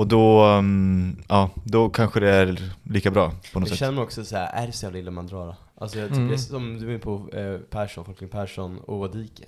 Och 0.00 0.06
då, 0.06 0.46
um, 0.46 1.16
ja, 1.28 1.50
då 1.64 1.88
kanske 1.88 2.20
det 2.20 2.30
är 2.30 2.58
lika 2.82 3.10
bra 3.10 3.32
på 3.52 3.60
något 3.60 3.68
Jag 3.68 3.78
sätt. 3.78 3.86
känner 3.86 4.02
också 4.02 4.24
så 4.24 4.36
här, 4.36 4.62
är 4.62 4.66
det 4.66 4.72
så 4.72 4.86
jävla 4.86 4.98
illa 4.98 5.10
man 5.10 5.26
drar 5.26 5.46
då? 5.46 5.56
Alltså 5.80 5.98
jag 5.98 6.08
tycker 6.08 6.16
Mm. 6.20 6.28
det 6.28 6.34
är 6.34 6.38
som 6.38 6.78
du 6.80 6.94
är 6.94 6.98
på 6.98 7.28
eh, 7.32 7.58
Persson, 7.70 8.04
Folkling 8.04 8.28
Persson 8.30 8.78
och 8.78 8.98
Wadike. 8.98 9.42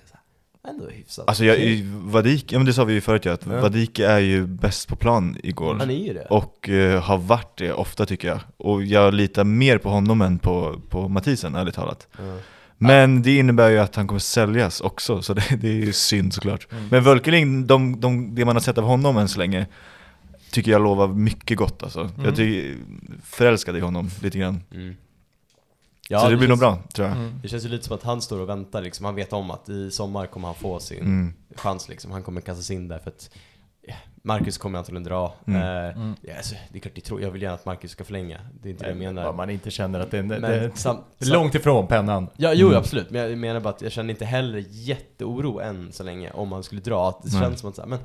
Ändå 0.69 0.89
hyfsat. 0.89 1.27
Alltså 1.27 1.45
jag, 1.45 1.53
okej. 1.55 1.79
i 1.79 1.91
Vadik, 1.95 2.51
ja 2.53 2.59
men 2.59 2.65
det 2.65 2.73
sa 2.73 2.83
vi 2.83 2.93
ju 2.93 3.01
förut 3.01 3.25
ja, 3.25 3.31
att 3.33 3.45
Ja. 3.45 3.61
Vadike 3.61 4.07
är 4.07 4.19
ju 4.19 4.45
bäst 4.47 4.87
på 4.87 4.95
plan 4.95 5.37
igår. 5.43 5.75
Han 5.79 5.89
är 5.89 5.93
ju 6.07 6.13
det. 6.13 6.25
Och 6.29 6.69
eh, 6.69 7.01
har 7.03 7.17
varit 7.17 7.57
det 7.57 7.73
ofta 7.73 8.05
tycker 8.05 8.27
jag. 8.27 8.39
Och 8.57 8.83
jag 8.83 9.13
litar 9.13 9.43
mer 9.43 9.77
på 9.77 9.89
honom 9.89 10.21
än 10.21 10.39
på, 10.39 10.81
på 10.89 11.07
Mathisen, 11.09 11.55
ärligt 11.55 11.75
talat. 11.75 12.07
Ja. 12.17 12.37
Men 12.77 13.21
det 13.21 13.37
innebär 13.37 13.69
ju 13.69 13.79
att 13.79 13.95
han 13.95 14.07
kommer 14.07 14.19
säljas 14.19 14.81
också, 14.81 15.21
så 15.21 15.33
det, 15.33 15.43
det 15.61 15.67
är 15.67 15.73
ju 15.85 15.93
synd 15.93 16.33
såklart. 16.33 16.67
Mm. 16.71 16.87
Men 16.91 17.03
Völkeling, 17.03 17.67
de, 17.67 17.99
de, 17.99 18.35
det 18.35 18.45
man 18.45 18.55
har 18.55 18.61
sett 18.61 18.77
av 18.77 18.83
honom 18.83 19.17
än 19.17 19.27
så 19.27 19.39
länge, 19.39 19.65
tycker 20.53 20.71
jag 20.71 20.81
lovar 20.81 21.07
mycket 21.07 21.57
gott 21.57 21.83
alltså. 21.83 21.99
Mm. 22.01 22.11
Jag 22.25 22.39
är 22.39 22.75
förälskad 23.23 23.77
i 23.77 23.79
honom 23.79 24.09
lite 24.21 24.37
grann. 24.37 24.63
Mm. 24.73 24.95
Ja, 26.09 26.19
så 26.19 26.29
det 26.29 26.37
blir 26.37 26.47
nog 26.47 26.57
känns- 26.59 26.59
bra, 26.59 26.83
tror 26.93 27.07
jag. 27.07 27.17
Mm. 27.17 27.39
Det 27.41 27.47
känns 27.47 27.65
ju 27.65 27.69
lite 27.69 27.85
som 27.85 27.95
att 27.95 28.03
han 28.03 28.21
står 28.21 28.39
och 28.39 28.49
väntar 28.49 28.81
liksom. 28.81 29.05
Han 29.05 29.15
vet 29.15 29.33
om 29.33 29.51
att 29.51 29.69
i 29.69 29.91
sommar 29.91 30.25
kommer 30.27 30.47
han 30.47 30.55
få 30.55 30.79
sin 30.79 30.99
Mm. 30.99 31.33
chans 31.55 31.89
liksom. 31.89 32.11
Han 32.11 32.23
kommer 32.23 32.41
kastas 32.41 32.71
in 32.71 32.87
där 32.87 32.99
för 32.99 33.09
att 33.09 33.29
Marcus 34.25 34.57
kommer 34.57 34.79
antagligen 34.79 35.03
dra. 35.03 35.33
Mm. 35.47 35.61
Eh, 35.61 35.97
Mm. 35.97 36.13
alltså, 36.37 36.55
det 36.71 36.77
är 36.77 36.81
klart, 36.81 36.95
det 36.95 37.01
tror, 37.01 37.21
jag 37.21 37.31
vill 37.31 37.41
gärna 37.41 37.55
att 37.55 37.65
Marcus 37.65 37.91
ska 37.91 38.03
förlänga. 38.03 38.39
Det 38.61 38.69
är 38.69 38.71
inte 38.71 38.83
det 38.83 38.89
jag 38.89 38.97
menar. 38.97 39.33
man 39.33 39.49
inte 39.49 39.71
känner 39.71 39.99
att 39.99 40.11
det, 40.11 40.17
det, 40.17 40.23
Men 40.23 40.41
det, 40.41 40.71
sam, 40.77 40.97
det 41.17 41.25
är 41.25 41.29
långt 41.29 41.55
ifrån 41.55 41.87
pennan. 41.87 42.29
Ja, 42.37 42.53
jo 42.53 42.67
Mm. 42.67 42.79
absolut. 42.79 43.09
Men 43.09 43.21
jag 43.21 43.37
menar 43.37 43.59
bara 43.59 43.69
att 43.69 43.81
jag 43.81 43.91
känner 43.91 44.09
inte 44.13 44.25
heller 44.25 44.65
jätteoro 44.69 45.59
än 45.59 45.91
så 45.91 46.03
länge 46.03 46.31
om 46.31 46.51
han 46.51 46.63
skulle 46.63 46.81
dra. 46.81 47.09
Att 47.09 47.23
det 47.23 47.29
Nej. 47.33 47.41
känns 47.41 47.59
som 47.59 47.69
att 47.69 47.75
så 47.75 47.81
här, 47.81 47.89
men 47.89 47.99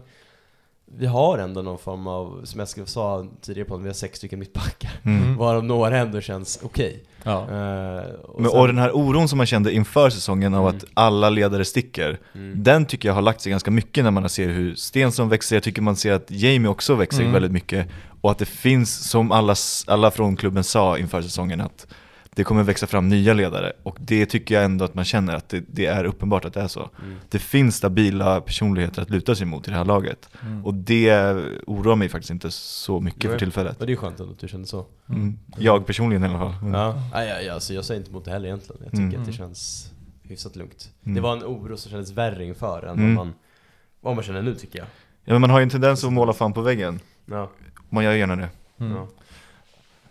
vi 0.97 1.07
har 1.07 1.39
ändå 1.39 1.63
någon 1.63 1.79
form 1.79 2.07
av, 2.07 2.41
som 2.45 2.61
jag 2.61 2.89
sa 2.89 3.27
tidigare 3.41 3.69
på 3.69 3.77
vi 3.77 3.87
har 3.87 3.95
sex 3.95 4.19
stycken 4.19 4.39
mittbackar. 4.39 4.91
Mm. 5.03 5.37
Varav 5.37 5.65
några 5.65 5.99
ändå 5.99 6.21
känns 6.21 6.61
okej. 6.63 7.05
Ja. 7.23 7.33
Eh, 7.41 8.05
och 8.25 8.41
Men, 8.41 8.51
sen- 8.51 8.61
och 8.61 8.67
den 8.67 8.79
här 8.79 8.97
oron 8.97 9.29
som 9.29 9.37
man 9.37 9.47
kände 9.47 9.73
inför 9.73 10.11
säsongen 10.11 10.55
av 10.55 10.65
Mm. 10.69 10.77
att 10.77 10.85
alla 10.95 11.31
ledare 11.31 11.65
sticker, 11.65 12.19
Mm. 12.35 12.63
den 12.63 12.87
tycker 12.87 13.09
jag 13.09 13.15
har 13.15 13.23
lagt 13.23 13.41
sig 13.41 13.51
ganska 13.51 13.71
mycket 13.71 14.05
när 14.05 14.11
man 14.11 14.29
ser 14.29 14.49
hur 14.49 14.75
Stensson 14.75 15.29
växer, 15.29 15.57
jag 15.57 15.63
tycker 15.63 15.83
man 15.83 15.97
ser 15.97 16.13
att 16.13 16.31
Jamie 16.31 16.69
också 16.69 16.95
växer 16.95 17.21
Mm. 17.21 17.33
väldigt 17.33 17.53
mycket 17.53 17.87
och 18.21 18.31
att 18.31 18.39
det 18.39 18.45
finns, 18.49 19.11
som 19.11 19.33
alla, 19.33 19.55
alla 19.87 20.11
från 20.11 20.37
klubben 20.37 20.65
sa 20.65 20.99
inför 20.99 21.23
säsongen, 21.23 21.61
att 21.61 21.87
det 22.39 22.45
kommer 22.45 22.63
växa 22.63 22.87
fram 22.87 23.09
nya 23.09 23.33
ledare 23.35 23.73
och 23.83 23.97
det 24.01 24.27
tycker 24.27 24.55
jag 24.55 24.65
ändå 24.65 24.85
att 24.85 24.95
man 24.95 25.05
känner 25.05 25.35
att 25.35 25.49
det, 25.49 25.65
det 25.69 25.87
är 25.87 26.05
uppenbart 26.05 26.45
att 26.45 26.55
det 26.55 26.61
är 26.61 26.69
så. 26.69 26.91
Mm. 27.03 27.17
Det 27.29 27.39
finns 27.39 27.77
stabila 27.77 28.41
personligheter 28.41 29.03
att 29.03 29.11
luta 29.11 29.35
sig 29.35 29.47
mot 29.47 29.69
i 29.69 29.71
det 29.71 29.77
här 29.77 29.85
laget 29.85 30.29
Mm. 30.43 30.67
och 30.67 30.75
det 30.75 31.13
oroar 31.67 31.97
mig 31.97 32.09
faktiskt 32.09 32.31
inte 32.31 32.51
så 32.51 33.01
mycket 33.01 33.23
för 33.23 33.29
Nej. 33.29 33.39
tillfället. 33.39 33.81
Och 33.81 33.87
det 33.87 33.93
är 33.93 33.97
skönt 33.97 34.21
ändå 34.21 34.33
att 34.33 34.39
du 34.39 34.49
känner 34.49 34.65
så. 34.65 34.87
Mm. 35.09 35.39
Jag 35.57 35.87
personligen 35.87 36.25
i 36.25 36.27
alla 36.27 36.39
fall. 36.39 36.55
Mm. 36.63 36.75
Ja, 36.75 37.03
ja, 37.13 37.25
ja, 37.25 37.41
ja 37.41 37.53
alltså 37.55 37.75
jag 37.75 37.85
säger 37.85 38.01
inte 38.01 38.11
emot 38.11 38.25
det 38.25 38.31
heller 38.31 38.47
egentligen. 38.47 38.81
Jag 38.83 38.91
tycker 38.91 39.03
Mm. 39.05 39.21
att 39.21 39.27
det 39.27 39.33
känns 39.33 39.93
hyfsat 40.23 40.57
lugnt. 40.57 40.91
Mm. 41.05 41.15
Det 41.15 41.21
var 41.21 41.33
en 41.37 41.45
oro 41.45 41.77
som 41.77 41.91
kändes 41.91 42.11
värre 42.13 42.45
inför 42.45 42.83
än 42.83 42.99
Mm. 42.99 43.17
vad, 43.17 43.27
man, 43.27 43.35
vad 44.01 44.15
man 44.15 44.25
känner 44.25 44.43
nu 44.43 44.55
tycker 44.55 44.79
jag. 44.79 44.89
Ja, 45.25 45.33
men 45.33 45.41
man 45.41 45.51
har 45.51 45.59
ju 45.59 45.63
en 45.63 45.71
tendens 45.71 46.05
att 46.05 46.13
måla 46.13 46.33
fan 46.33 46.53
på 46.53 46.61
väggen, 46.61 47.01
Ja, 47.27 47.51
man 47.89 48.05
gör 48.05 48.13
gärna 48.13 48.37
det. 48.37 48.49
Mm. 48.81 48.93
ja. 48.97 49.09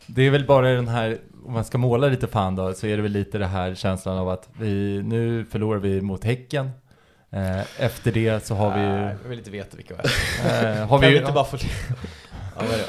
Det 0.07 0.21
är 0.21 0.31
väl 0.31 0.45
bara 0.45 0.69
den 0.71 0.87
här, 0.87 1.17
om 1.45 1.53
man 1.53 1.65
ska 1.65 1.77
måla 1.77 2.07
lite 2.07 2.27
fan 2.27 2.55
då, 2.55 2.73
så 2.73 2.87
är 2.87 2.95
det 2.97 3.03
väl 3.03 3.11
lite 3.11 3.37
det 3.37 3.45
här 3.45 3.75
känslan 3.75 4.17
av 4.17 4.29
att 4.29 4.49
vi, 4.59 5.01
nu 5.03 5.45
förlorar 5.45 5.79
vi 5.79 6.01
mot 6.01 6.23
Häcken. 6.23 6.69
Eh, 7.29 7.81
efter 7.83 8.11
det 8.11 8.45
så 8.45 8.55
har 8.55 8.73
vi 8.77 8.81
ju, 8.81 8.87
Jag 9.23 9.29
vill 9.29 9.37
inte 9.37 9.51
veta 9.51 9.77
vilka 9.77 9.93
vi 9.95 9.99
är. 10.49 10.81
eh, 10.81 10.87
har 10.87 10.99
vi 10.99 11.09
vi 11.09 11.17
inte 11.19 11.31
bara 11.31 11.45
få... 11.45 11.57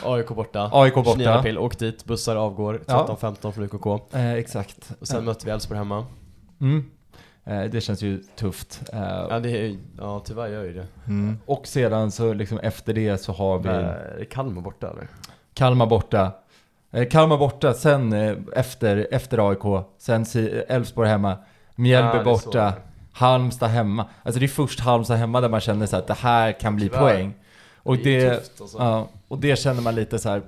ja? 0.03 0.15
AIK 0.15 0.29
borta. 0.29 0.71
AIK 0.73 0.95
29 0.95 1.05
borta. 1.17 1.35
april, 1.39 1.59
åk 1.59 1.79
dit, 1.79 2.05
bussar 2.05 2.37
avgår, 2.37 2.81
Ja. 2.87 3.17
13-15 3.21 3.53
från 3.53 3.65
UKK. 3.65 4.15
Eh, 4.15 4.33
exakt. 4.33 4.91
Och 5.01 5.09
sen 5.09 5.25
mötte 5.25 5.47
vi 5.47 5.53
Elfsborg 5.53 5.79
hemma. 5.79 6.07
Mm. 6.61 6.91
Eh, 7.45 7.63
det 7.65 7.81
känns 7.81 8.03
ju 8.03 8.19
tufft. 8.37 8.83
Eh, 8.93 9.27
Ja, 9.31 9.41
det 9.41 9.51
är, 9.67 9.77
ja 9.99 10.23
tyvärr 10.25 10.49
gör 10.49 10.65
ju 10.65 10.73
det. 10.73 10.87
Mm. 11.07 11.39
och 11.47 11.67
sedan 11.67 12.11
så 12.11 12.33
liksom 12.33 12.59
efter 12.59 12.93
det 12.95 13.19
så 13.19 13.33
har 13.33 13.59
vi 14.19 14.25
Kalmar 14.27 14.63
borta 14.63 14.91
eller? 14.91 15.09
Kalmar 15.55 15.87
borta. 15.87 16.33
Eh, 16.91 17.09
Kalmar 17.09 17.37
borta, 17.39 17.75
sen 17.75 18.13
eh, 18.13 18.37
efter, 18.57 19.07
efter 19.11 19.49
AIK, 19.51 19.85
sen 19.99 20.25
si- 20.27 20.63
Elfsborg 20.69 21.09
hemma, 21.09 21.37
Mjällby 21.75 22.17
Ja, 22.19 22.25
borta, 22.25 22.73
Halmstad 23.13 23.71
hemma. 23.71 24.07
Alltså 24.23 24.41
det 24.41 24.47
är 24.47 24.49
först 24.49 24.81
Halmstad 24.81 25.17
hemma 25.19 25.41
där 25.41 25.49
man 25.49 25.61
känner 25.61 25.87
så 25.87 25.97
att 25.97 26.07
det 26.07 26.15
här 26.15 26.53
kan 26.61 26.77
bli 26.77 26.89
Tyvärr. 26.89 27.01
poäng. 27.01 27.35
Och 27.77 27.97
Det 27.97 28.21
det, 28.21 28.37
tufft, 28.37 28.61
alltså. 28.61 28.79
ja, 28.79 29.09
och 29.29 29.39
det 29.39 29.59
känner 29.59 29.83
man 29.83 29.95
lite 29.95 30.19
så 30.19 30.29
här. 30.29 30.43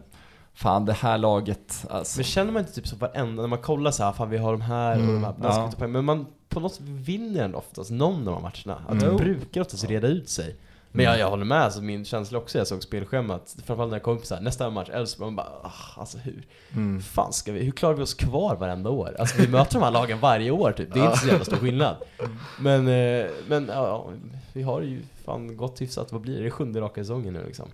fan 0.55 0.85
det 0.85 0.93
här 0.93 1.19
laget, 1.19 1.87
alltså. 1.91 2.19
Men 2.19 2.25
känner 2.25 2.53
man 2.53 2.61
inte 2.63 2.73
typ 2.75 2.87
så 2.89 2.97
varenda, 2.97 3.43
när 3.43 3.49
man 3.49 3.59
kollar 3.59 3.91
så 3.91 4.05
här, 4.05 4.13
fan 4.13 4.31
vi 4.31 4.39
har 4.39 4.53
de 4.53 4.61
här 4.61 4.91
och 4.97 5.03
Mm, 5.03 5.15
de 5.15 5.25
här, 5.25 5.35
där 5.39 5.51
ska 5.51 5.61
ja. 5.61 5.67
vi 5.67 5.73
ta 5.73 5.79
poäng. 5.79 5.93
Men 5.93 6.05
man 6.05 6.27
på 6.49 6.61
något 6.61 6.75
sätt 6.75 6.85
vinner 6.87 7.45
ändå 7.45 7.59
oftast 7.59 7.91
någon 7.91 8.19
av 8.19 8.25
de 8.25 8.35
här 8.35 8.41
matcherna. 8.43 8.83
Att 8.89 9.03
Mm. 9.03 9.17
det 9.17 9.25
brukar 9.25 9.61
oftast 9.61 9.85
reda 9.85 10.09
ut 10.09 10.29
sig. 10.29 10.57
Men 10.93 11.05
jag, 11.05 11.19
jag 11.19 11.31
håller 11.31 11.45
med, 11.45 11.59
alltså 11.61 11.83
min 11.83 12.05
känsla 12.05 12.39
också 12.39 12.59
jag 12.59 12.67
såg 12.67 12.83
spelschemat, 12.83 13.57
framförallt 13.65 13.91
när 13.91 13.97
jag 13.99 14.03
kom 14.03 14.17
upp 14.17 14.27
så 14.27 14.35
här, 14.35 14.43
nästa 14.43 14.71
match 14.71 14.89
Elfsborg, 14.93 15.27
man 15.31 15.37
bara 15.37 15.47
ah, 15.63 16.01
alltså 16.01 16.19
hur, 16.19 16.47
Mm. 16.73 17.01
fan 17.03 17.33
ska 17.33 17.53
vi, 17.53 17.65
hur 17.65 17.73
klarar 17.73 17.95
vi 17.95 18.03
oss 18.03 18.15
kvar 18.15 18.57
varenda 18.57 18.91
år? 18.91 19.17
Alltså 19.19 19.43
vi 19.43 19.49
möter 19.49 19.73
de 19.75 19.83
här 19.83 19.91
lagen 19.91 20.21
varje 20.21 20.51
år 20.51 20.73
typ, 20.73 20.95
det 20.95 21.01
är 21.01 21.05
inte 21.07 21.19
så 21.19 21.27
jävla 21.29 21.45
stor 21.45 21.57
skillnad. 21.57 21.97
Men, 22.61 22.89
eh, 22.89 23.27
men 23.49 23.69
ja, 23.69 24.11
vi 24.53 24.63
har 24.63 24.81
ju 24.81 25.03
fan 25.25 25.57
gått 25.57 25.81
hyfsat, 25.81 26.13
vad 26.13 26.21
blir 26.21 26.35
det? 26.35 26.41
Det 26.41 26.47
är 26.47 26.51
sjunde 26.51 26.81
raka 26.81 27.01
säsongen 27.01 27.35
nu 27.35 27.45
liksom. 27.47 27.69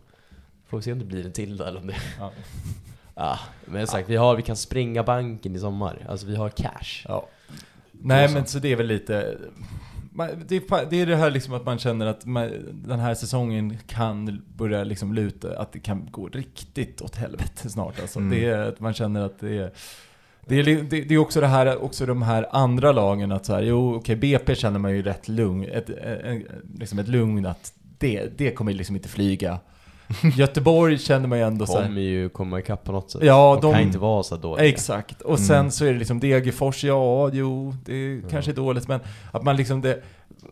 Får 0.68 0.76
vi 0.76 0.82
se 0.82 0.92
om 0.92 0.98
det 0.98 1.04
blir 1.04 1.26
en 1.26 1.32
till 1.32 1.56
då 1.56 1.64
eller 1.64 1.80
om 1.80 1.86
det 1.86 1.96
Ja. 2.18 2.30
Ja, 3.18 3.38
men 3.64 3.86
sagt, 3.86 4.08
vi, 4.08 4.16
har, 4.16 4.36
vi 4.36 4.42
kan 4.42 4.56
spränga 4.56 5.02
banken 5.02 5.56
i 5.56 5.58
sommar. 5.58 6.06
Alltså 6.08 6.26
vi 6.26 6.36
har 6.36 6.48
cash. 6.48 7.04
Ja. 7.08 7.26
Nej 7.92 8.28
men 8.28 8.46
så 8.46 8.58
det 8.58 8.72
är 8.72 8.76
väl 8.76 8.86
lite 8.86 9.38
det 10.16 10.56
är, 10.56 10.90
det 10.90 11.00
är 11.00 11.06
det 11.06 11.16
här 11.16 11.30
liksom 11.30 11.54
att 11.54 11.64
man 11.64 11.78
känner 11.78 12.06
att 12.06 12.24
man, 12.24 12.50
den 12.72 13.00
här 13.00 13.14
säsongen 13.14 13.78
kan 13.86 14.42
börja 14.56 14.84
liksom 14.84 15.14
luta, 15.14 15.58
att 15.58 15.72
det 15.72 15.80
kan 15.80 16.08
gå 16.10 16.28
riktigt 16.28 17.00
åt 17.00 17.16
helvete 17.16 17.70
snart 17.70 18.00
alltså. 18.00 18.18
Mm. 18.18 18.30
Det 18.30 18.44
är 18.44 18.74
man 18.78 18.94
känner 18.94 19.20
att 19.20 19.40
det 19.40 19.58
är 19.58 19.72
det 20.48 20.56
är, 20.56 20.64
det, 20.64 20.82
det 20.82 21.14
är 21.14 21.18
också 21.18 21.40
det 21.40 21.46
här, 21.46 21.82
också 21.82 22.06
de 22.06 22.22
här 22.22 22.46
andra 22.50 22.92
lagen 22.92 23.32
att 23.32 23.46
så 23.46 23.54
här, 23.54 23.62
jo 23.62 23.94
okej 23.94 24.16
BP 24.16 24.54
känner 24.54 24.78
man 24.78 24.92
ju 24.92 25.02
rätt 25.02 25.28
lugn, 25.28 25.64
ett, 25.64 25.90
ett, 25.90 26.42
liksom 26.78 26.98
ett 26.98 27.08
lugn 27.08 27.46
att 27.46 27.72
det, 27.98 28.38
det 28.38 28.50
kommer 28.50 28.72
liksom 28.72 28.96
inte 28.96 29.08
flyga. 29.08 29.58
Göteborg 30.36 30.98
känner 30.98 31.28
man 31.28 31.38
ju 31.38 31.44
ändå 31.44 31.66
så 31.66 31.76
här, 31.78 31.86
Kommer 31.86 32.00
ju 32.00 32.28
komma 32.28 32.58
ikapp 32.58 32.84
på 32.84 32.92
något 32.92 33.10
sätt. 33.10 33.22
Ja, 33.24 33.54
de, 33.54 33.66
de- 33.66 33.72
kan 33.72 33.82
inte 33.82 33.98
vara 33.98 34.22
så 34.22 34.36
dåliga. 34.36 34.66
Exakt, 34.68 35.20
och 35.22 35.34
Mm. 35.38 35.46
sen 35.46 35.70
så 35.72 35.84
är 35.84 35.92
det 35.92 35.98
liksom 35.98 36.20
Degerfors, 36.20 36.84
ja, 36.84 37.30
jo, 37.32 37.74
det 37.84 38.20
kanske 38.30 38.50
är 38.50 38.54
dåligt, 38.54 38.88
men 38.88 39.00
att 39.32 39.42
man 39.42 39.56
liksom 39.56 39.80
det, 39.80 40.02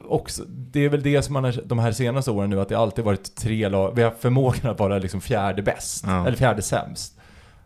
också, 0.08 0.42
det 0.48 0.80
är 0.84 0.88
väl 0.88 1.02
det 1.02 1.22
som 1.22 1.32
man 1.32 1.44
har, 1.44 1.54
de 1.64 1.78
här 1.78 1.92
senaste 1.92 2.30
åren 2.30 2.50
nu, 2.50 2.60
att 2.60 2.68
det 2.68 2.78
alltid 2.78 3.04
varit 3.04 3.34
tre 3.36 3.68
lag, 3.68 3.92
vi 3.96 4.02
har 4.02 4.10
förmågan 4.20 4.70
att 4.70 4.78
vara 4.78 4.98
liksom 4.98 5.20
fjärde 5.20 5.62
bäst, 5.62 6.04
Ja. 6.06 6.26
eller 6.26 6.36
fjärde 6.36 6.62
sämst. 6.62 7.16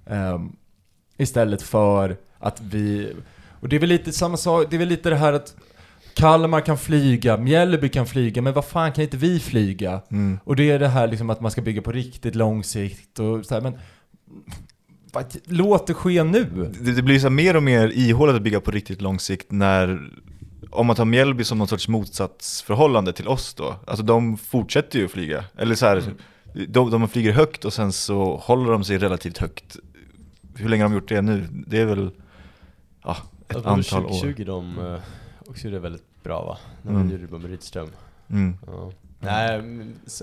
Ehm, 0.07 0.53
istället 1.17 1.63
för 1.63 2.17
att 2.39 2.61
vi, 2.61 3.13
och 3.61 3.69
det 3.69 3.77
är 3.77 3.81
väl 3.81 3.89
lite 3.89 4.13
samma 4.13 4.37
sak, 4.37 4.67
det 4.71 4.77
är 4.77 4.79
väl 4.79 4.89
lite 4.89 5.11
det 5.11 5.17
här 5.17 5.33
att 5.33 5.55
Kalmar 6.19 6.61
kan 6.61 6.79
flyga, 6.79 7.37
Mjällby 7.37 7.89
kan 7.89 8.07
flyga, 8.07 8.43
men 8.43 8.53
vad 8.53 8.65
fan 8.65 8.93
kan 8.93 9.05
inte 9.05 9.17
vi 9.17 9.41
flyga? 9.41 10.01
Mm. 10.11 10.39
Och 10.45 10.57
det 10.57 10.71
är 10.71 10.79
det 10.79 10.89
här 10.89 11.09
liksom 11.09 11.31
att 11.31 11.41
man 11.41 11.51
ska 11.51 11.63
bygga 11.63 11.83
på 11.83 11.93
riktigt 11.93 12.35
lång 12.35 12.65
sikt 12.65 13.19
och 13.19 13.47
så 13.47 13.55
här, 13.55 13.61
men 13.61 13.79
låt 15.45 15.87
det 15.87 15.95
ske 15.95 16.25
nu. 16.25 16.73
Det, 16.81 16.93
det 16.93 17.03
blir 17.03 17.19
så 17.19 17.31
mer 17.31 17.57
och 17.57 17.63
mer 17.63 17.89
ihåligt 17.89 18.37
att 18.37 18.43
bygga 18.43 18.61
på 18.61 18.71
riktigt 18.71 19.03
lång 19.03 19.19
sikt 19.19 19.53
när 19.53 20.11
om 20.71 20.87
man 20.87 20.97
tar 20.97 21.05
Mjällby 21.05 21.45
som 21.45 21.59
någon 21.59 21.69
sorts 21.69 21.89
motsatsförhållande 21.89 23.13
till 23.13 23.29
oss 23.29 23.55
då, 23.55 23.77
alltså 23.87 24.05
de 24.05 24.37
fortsätter 24.37 24.99
ju 24.99 25.05
att 25.05 25.11
flyga. 25.11 25.45
Eller 25.57 25.75
så 25.75 25.87
här, 25.87 26.03
de, 26.69 26.91
de 26.91 27.09
flyger 27.09 27.33
högt 27.33 27.65
och 27.65 27.73
sen 27.73 27.93
så 27.93 28.37
håller 28.37 28.73
de 28.73 28.85
sig 28.85 28.99
relativt 28.99 29.39
högt. 29.39 29.77
Hur 30.55 30.69
länge 30.69 30.83
har 30.83 30.89
de 30.89 30.95
gjort 30.95 31.09
det 31.09 31.23
nu? 31.23 31.47
Det 31.67 31.81
är 31.81 31.87
väl 31.87 32.11
ja, 33.05 33.17
ett 33.49 33.63
det 33.63 33.69
antal 33.69 34.05
år. 34.05 34.09
2020 34.09 34.45
de 34.45 34.79
eh, 34.79 35.01
också 35.47 35.65
gjorde 35.65 35.77
det 35.77 35.81
väldigt 35.81 36.08
bra 36.29 36.45
va? 36.45 36.59
När 36.83 36.93
Mm. 36.93 37.11
gjorde 37.11 37.27
det 37.27 37.39
med 37.39 37.51
Rydström. 37.51 37.89
Mm. 38.31 38.57
Ja. 38.67 38.93
Nej, 39.21 39.63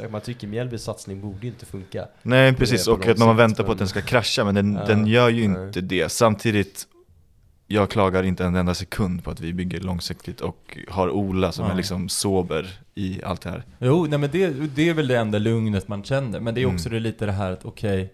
man 0.09 0.21
tycker 0.21 0.47
Mjällbys 0.47 0.83
satsning 0.83 1.21
borde 1.21 1.39
ju 1.41 1.47
inte 1.47 1.65
funka. 1.65 2.07
Nej 2.23 2.53
precis, 2.53 2.87
och 2.87 3.07
att 3.07 3.17
man 3.17 3.35
väntar 3.35 3.63
på 3.63 3.71
att 3.71 3.77
den 3.77 3.87
ska 3.87 4.01
krascha, 4.01 4.43
men 4.45 4.55
den, 4.55 4.73
Ja, 4.73 4.85
den 4.85 5.07
gör 5.07 5.29
ju 5.29 5.47
nej. 5.47 5.67
inte 5.67 5.81
det. 5.81 6.09
Samtidigt, 6.11 6.87
jag 7.67 7.89
klagar 7.89 8.23
inte 8.23 8.45
en 8.45 8.55
enda 8.55 8.73
sekund 8.73 9.23
på 9.23 9.31
att 9.31 9.39
vi 9.39 9.53
bygger 9.53 9.79
långsiktigt 9.79 10.41
och 10.41 10.77
har 10.89 11.09
Ola 11.09 11.51
som 11.51 11.65
Ja. 11.65 11.71
är 11.71 11.75
liksom 11.75 12.09
sober 12.09 12.79
i 12.95 13.23
allt 13.23 13.41
det 13.41 13.49
här. 13.49 13.63
Jo, 13.79 14.05
nej 14.09 14.19
men 14.19 14.29
det, 14.31 14.47
det 14.75 14.89
är 14.89 14.93
väl 14.93 15.07
det 15.07 15.15
enda 15.15 15.37
lugnet 15.37 15.87
man 15.87 16.03
känner. 16.03 16.39
Men 16.39 16.53
det 16.55 16.61
är 16.61 16.63
Mm. 16.63 16.75
också 16.75 16.89
det 16.89 16.99
lite 16.99 17.25
det 17.25 17.31
här 17.31 17.51
att 17.51 17.65
okej, 17.65 18.13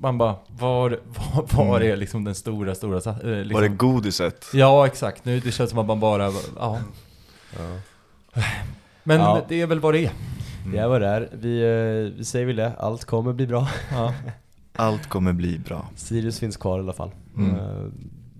man 0.00 0.18
bara, 0.18 0.34
var, 0.48 0.98
var, 1.34 1.46
var 1.56 1.76
Mm. 1.80 1.92
är 1.92 1.96
liksom 1.96 2.24
den 2.24 2.34
stora, 2.34 2.74
stora 2.74 2.96
eh, 2.96 3.26
liksom. 3.28 3.52
Var 3.54 3.62
det 3.62 3.68
godiset? 3.68 4.46
Ja, 4.54 4.86
exakt. 4.86 5.24
Nu 5.24 5.40
det 5.40 5.52
känns 5.52 5.70
som 5.70 5.78
att 5.78 5.86
man 5.86 6.00
bara, 6.00 6.32
ja. 6.58 6.78
Ja. 7.56 7.66
Men 9.04 9.20
Ja. 9.20 9.42
det 9.48 9.60
är 9.60 9.66
väl 9.66 9.80
vad 9.80 9.94
det 9.94 10.04
är. 10.04 10.10
Mm. 10.60 10.72
Det 10.72 10.78
är 10.78 10.88
vad 10.88 11.00
det 11.00 11.06
är. 11.08 11.28
Vi, 11.32 11.60
eh, 11.62 12.18
vi 12.18 12.24
säger 12.24 12.46
väl 12.46 12.56
det, 12.56 12.72
allt 12.78 13.04
kommer 13.04 13.32
bli 13.32 13.46
bra. 13.46 13.68
Ja. 13.92 14.14
Allt 14.76 15.06
kommer 15.08 15.32
bli 15.32 15.58
bra. 15.58 15.88
Sirius 15.96 16.38
finns 16.38 16.56
kvar 16.56 16.78
i 16.78 16.80
alla 16.82 16.92
fall. 16.92 17.10
Mm. 17.36 17.56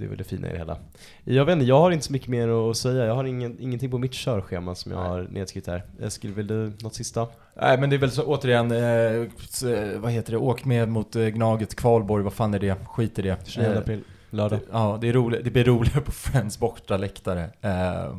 Eh, 0.01 0.03
Det 0.03 0.07
är 0.07 0.09
väl 0.09 0.19
det 0.19 0.25
fina 0.25 0.49
i 0.49 0.53
det 0.53 0.59
hela. 0.59 0.77
Jag 1.25 1.45
vet 1.45 1.53
inte, 1.53 1.65
jag 1.65 1.81
har 1.81 1.91
inte 1.91 2.07
så 2.07 2.13
mycket 2.13 2.29
mer 2.29 2.71
att 2.71 2.77
säga. 2.77 3.05
Jag 3.07 3.15
har 3.15 3.25
ingen, 3.25 3.57
ingenting 3.61 3.91
på 3.91 3.99
mitt 3.99 4.13
körschema 4.13 4.75
som 4.75 4.93
jag 4.93 4.99
har 4.99 5.29
nedskrivet 5.31 5.67
här. 5.67 5.83
Eskil, 6.01 6.33
vill 6.35 6.47
du 6.47 6.73
något 6.83 6.95
sista? 6.95 7.27
Nej 7.63 7.79
men 7.81 7.91
det 7.91 7.97
är 7.97 8.01
väl 8.01 8.11
så 8.11 8.23
återigen, 8.25 8.71
eh, 8.71 8.83
eh, 8.83 9.99
vad 10.01 10.13
heter 10.13 10.33
det, 10.33 10.39
åk 10.39 10.65
med 10.65 10.89
mot 10.89 11.17
eh, 11.17 11.27
Gnaget 11.27 11.75
Kvalborg, 11.75 12.25
vad 12.25 12.33
fan 12.33 12.55
är 12.55 12.59
det? 12.59 12.75
Skit 12.87 13.19
i 13.19 13.23
det. 13.23 13.37
29 13.47 13.71
Eh, 13.73 13.79
april, 13.79 14.01
lördag. 14.31 14.59
Det, 14.59 14.65
ja, 14.73 14.99
det, 15.01 15.09
är 15.09 15.13
roligt, 15.13 15.45
det 15.45 15.51
blir 15.51 15.65
roligare 15.65 16.01
på 16.01 16.13
Friends 16.13 16.59
borta 16.59 16.97
läktare. 16.97 17.51
Eh, 17.61 18.17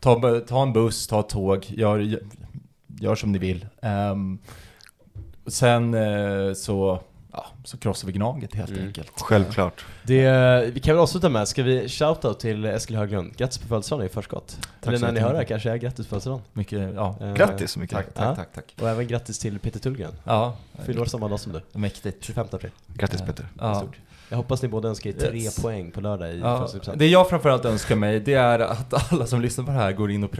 ta, 0.00 0.40
ta 0.40 0.62
en 0.62 0.72
buss, 0.72 1.06
ta 1.06 1.20
ett 1.20 1.28
tåg, 1.28 1.66
gör, 1.68 2.18
gör 3.00 3.14
som 3.14 3.32
ni 3.32 3.38
vill. 3.38 3.66
Ehm, 3.82 4.38
sen 5.46 5.94
eh, 5.94 6.52
så, 6.54 7.00
ja, 7.32 7.46
så 7.64 7.76
krossar 7.78 8.06
vi 8.06 8.12
Gnaget 8.12 8.54
helt 8.54 8.70
Mm. 8.70 8.86
enkelt. 8.86 9.10
Självklart. 9.20 9.84
Det, 10.02 10.70
vi 10.74 10.80
kan 10.80 10.94
väl 10.94 11.02
avsluta 11.02 11.28
med, 11.28 11.48
ska 11.48 11.62
vi 11.62 11.88
shoutout 11.88 12.40
till 12.40 12.64
Eskil 12.64 12.96
Höglund? 12.96 13.36
Grattis 13.36 13.58
på 13.58 13.68
födelsedagen 13.68 14.06
i 14.06 14.08
förskott. 14.08 14.58
så 14.82 14.88
Eller 14.88 14.98
när 14.98 15.12
ni 15.12 15.20
hör 15.20 15.30
det 15.32 15.36
här 15.38 15.44
kanske 15.44 15.70
är 15.70 15.76
grattis 15.76 16.06
på 16.06 16.10
födelsedagen. 16.10 16.42
Mycket, 16.52 16.94
ja. 16.94 17.16
Eh, 17.20 17.34
Grattis 17.34 17.70
så 17.70 17.80
mycket. 17.80 17.96
Tack, 17.96 18.14
tack, 18.14 18.24
Ja. 18.26 18.34
tack, 18.36 18.52
tack. 18.54 18.74
Och 18.80 18.88
även 18.88 19.06
grattis 19.06 19.38
till 19.38 19.58
Peter 19.58 19.80
Tullgren. 19.80 20.12
Ja, 20.24 20.56
Fyller 20.84 21.00
år 21.00 21.04
samma 21.04 21.28
dag 21.28 21.40
som 21.40 21.52
du. 21.52 21.78
mäktigt. 21.78 22.24
25 22.24 22.46
april. 22.52 22.70
Grattis 22.86 23.20
Petter. 23.22 23.46
Ja. 23.58 23.74
Stort. 23.74 23.96
Jag 24.30 24.36
hoppas 24.36 24.62
ni 24.62 24.68
båda 24.68 24.88
önskar 24.88 25.10
er 25.10 25.14
tre 25.14 25.38
Yes. 25.38 25.62
poäng 25.62 25.90
på 25.90 26.00
lördag 26.00 26.34
i 26.34 26.38
Ja, 26.38 26.68
det 26.94 27.06
jag 27.06 27.28
framförallt 27.28 27.64
önskar 27.64 27.96
mig, 27.96 28.20
det 28.20 28.34
är 28.34 28.58
att 28.58 29.12
alla 29.12 29.26
som 29.26 29.40
lyssnar 29.40 29.64
på 29.64 29.70
det 29.70 29.76
här 29.76 29.92
går 29.92 30.10
in 30.10 30.24
och 30.24 30.30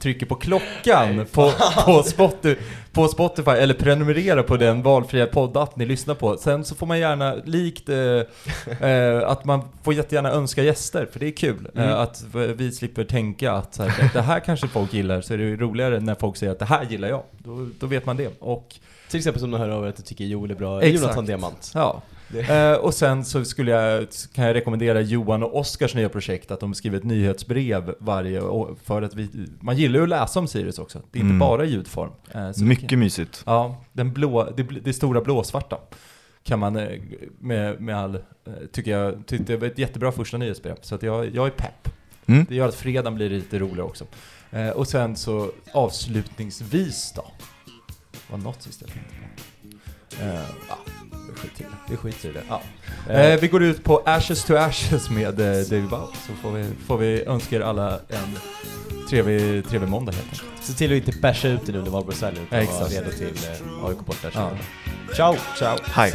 trycker 0.00 0.26
på 0.26 0.34
klockan 0.34 1.26
på, 1.32 1.52
på, 1.84 2.02
Spotify, 2.02 2.62
på 2.92 3.08
Spotify, 3.08 3.50
eller 3.50 3.74
prenumererar 3.74 4.42
på 4.42 4.56
den 4.56 4.82
valfria 4.82 5.26
poddapp 5.26 5.76
ni 5.76 5.86
lyssnar 5.86 6.14
på. 6.14 6.36
Sen 6.36 6.64
så 6.64 6.74
får 6.74 6.86
man 6.86 6.98
gärna, 6.98 7.34
likt 7.44 7.88
eh, 7.88 8.88
eh, 8.90 9.28
att 9.28 9.44
man 9.44 9.60
får 9.82 9.94
jättegärna 9.94 10.30
önska 10.30 10.62
gäster, 10.62 11.08
för 11.12 11.20
det 11.20 11.26
är 11.26 11.32
kul. 11.32 11.68
Mm. 11.74 11.88
Eh, 11.88 11.98
att 12.00 12.24
vi 12.34 12.72
slipper 12.72 13.04
tänka 13.04 13.52
att 13.52 13.74
så 13.74 13.82
här, 13.82 14.10
det 14.12 14.20
här 14.22 14.40
kanske 14.40 14.68
folk 14.68 14.94
gillar, 14.94 15.20
så 15.20 15.34
är 15.34 15.38
det 15.38 15.56
roligare 15.56 16.00
när 16.00 16.14
folk 16.14 16.36
säger 16.36 16.52
att 16.52 16.58
det 16.58 16.64
här 16.64 16.86
gillar 16.90 17.08
jag. 17.08 17.22
Då, 17.38 17.68
då 17.80 17.86
vet 17.86 18.06
man 18.06 18.16
det. 18.16 18.30
Och 18.40 18.74
Till 19.10 19.18
exempel 19.18 19.40
som 19.40 19.50
de 19.50 19.60
hör 19.60 19.68
över 19.68 19.88
att 19.88 19.96
du 19.96 20.02
tycker 20.02 20.24
Joel 20.24 20.50
är 20.50 20.54
bra, 20.54 20.82
Exakt. 20.82 21.02
Jonathan 21.02 21.26
Diamant. 21.26 21.72
Ja. 21.74 22.02
Det- 22.32 22.40
Eh, 22.72 22.78
och 22.78 22.94
sen 22.94 23.24
så 23.24 23.44
skulle 23.44 23.70
jag, 23.70 24.06
kan 24.34 24.44
jag 24.44 24.54
rekommendera 24.54 25.00
Johan 25.00 25.42
och 25.42 25.56
Oskars 25.58 25.94
nya 25.94 26.08
projekt 26.08 26.50
att 26.50 26.60
de 26.60 26.74
skriver 26.74 26.98
ett 26.98 27.04
nyhetsbrev 27.04 27.94
varje 27.98 28.40
år 28.40 28.76
för 28.84 29.02
att 29.02 29.14
vi, 29.14 29.28
man 29.60 29.76
gillar 29.76 29.96
ju 29.98 30.02
att 30.02 30.08
läsa 30.08 30.40
om 30.40 30.48
Sirius 30.48 30.78
också. 30.78 30.98
Det 31.10 31.18
är 31.18 31.20
inte 31.20 31.26
Mm. 31.28 31.38
bara 31.38 31.64
ljudform. 31.64 32.10
Så 32.54 32.64
Mycket 32.64 32.98
mysigt. 32.98 33.42
Ja, 33.46 33.84
den 33.92 34.12
blå, 34.12 34.48
det, 34.56 34.62
det 34.62 34.92
stora 34.92 35.20
blåsvarta 35.20 35.78
kan 36.42 36.58
man 36.58 36.76
eh, 36.76 37.00
med, 37.38 37.80
med 37.80 37.96
all, 37.98 38.18
tycker 38.72 38.90
jag, 38.90 39.26
tyckte 39.26 39.52
det 39.52 39.56
var 39.56 39.66
ett 39.66 39.78
jättebra 39.78 40.12
första 40.12 40.36
nyhetsbrev. 40.36 40.76
Så 40.80 40.94
att 40.94 41.02
jag, 41.02 41.34
jag 41.34 41.46
är 41.46 41.50
pepp. 41.50 41.88
Mm. 42.26 42.46
Det 42.48 42.54
gör 42.54 42.68
att 42.68 42.74
fredagen 42.74 43.14
blir 43.14 43.30
lite 43.30 43.58
roligare 43.58 43.82
också. 43.82 44.04
Eh, 44.50 44.68
och 44.68 44.88
sen 44.88 45.16
så 45.16 45.50
avslutningsvis 45.72 47.12
då. 47.16 47.24
Var 48.30 48.38
något 48.38 48.62
sista 48.62 48.84
jag 48.86 48.94
tänkte 48.94 49.14
på? 49.14 49.24
Eh, 50.20 50.40
ja, 50.68 50.78
vi 51.28 51.34
skiter 51.40 51.60
i 51.60 51.66
det. 51.68 51.90
Vi 51.90 51.96
skiter 51.96 52.28
i 52.28 52.32
det. 52.32 52.42
Ja. 52.48 52.60
Eh, 53.10 53.32
Eh, 53.32 53.40
vi 53.40 53.48
går 53.48 53.62
ut 53.62 53.84
på 53.84 54.02
Ashes 54.06 54.44
to 54.44 54.54
Ashes 54.56 55.10
med 55.10 55.40
eh, 55.40 55.66
David 55.70 55.88
Bowie, 55.88 56.16
så 56.26 56.32
får 56.42 56.52
vi, 56.52 56.64
får 56.86 56.98
vi 56.98 57.24
önska 57.24 57.56
er 57.56 57.60
alla 57.60 58.00
en 58.08 58.38
trevlig, 59.10 59.68
trevlig 59.68 59.88
måndag 59.90 60.12
helt 60.12 60.24
enkelt. 60.24 60.44
Se 60.62 60.72
till 60.72 60.92
att 60.92 61.06
inte 61.08 61.18
basha 61.20 61.48
ut 61.48 61.66
det 61.66 61.72
nu 61.72 61.78
under 61.78 61.90
valborgshelgen 61.90 62.42
utan 62.46 62.58
Exakt. 62.58 62.80
vara 62.80 62.90
redo 62.90 63.10
till 63.10 63.26
eh, 63.80 63.84
AIK 63.84 63.98
borta. 64.06 64.28
Ja. 64.34 64.50
Ciao! 65.14 65.36
Ciao! 65.58 65.76
Hej. 65.84 66.12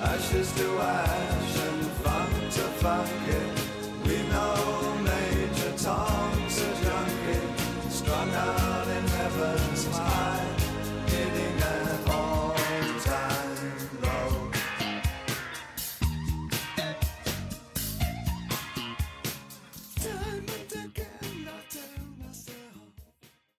Ashes 0.00 0.52
to 0.52 0.78
ash 0.80 1.56
and 1.58 1.86
fuck 2.02 2.30
to 2.50 2.62
it 2.62 3.23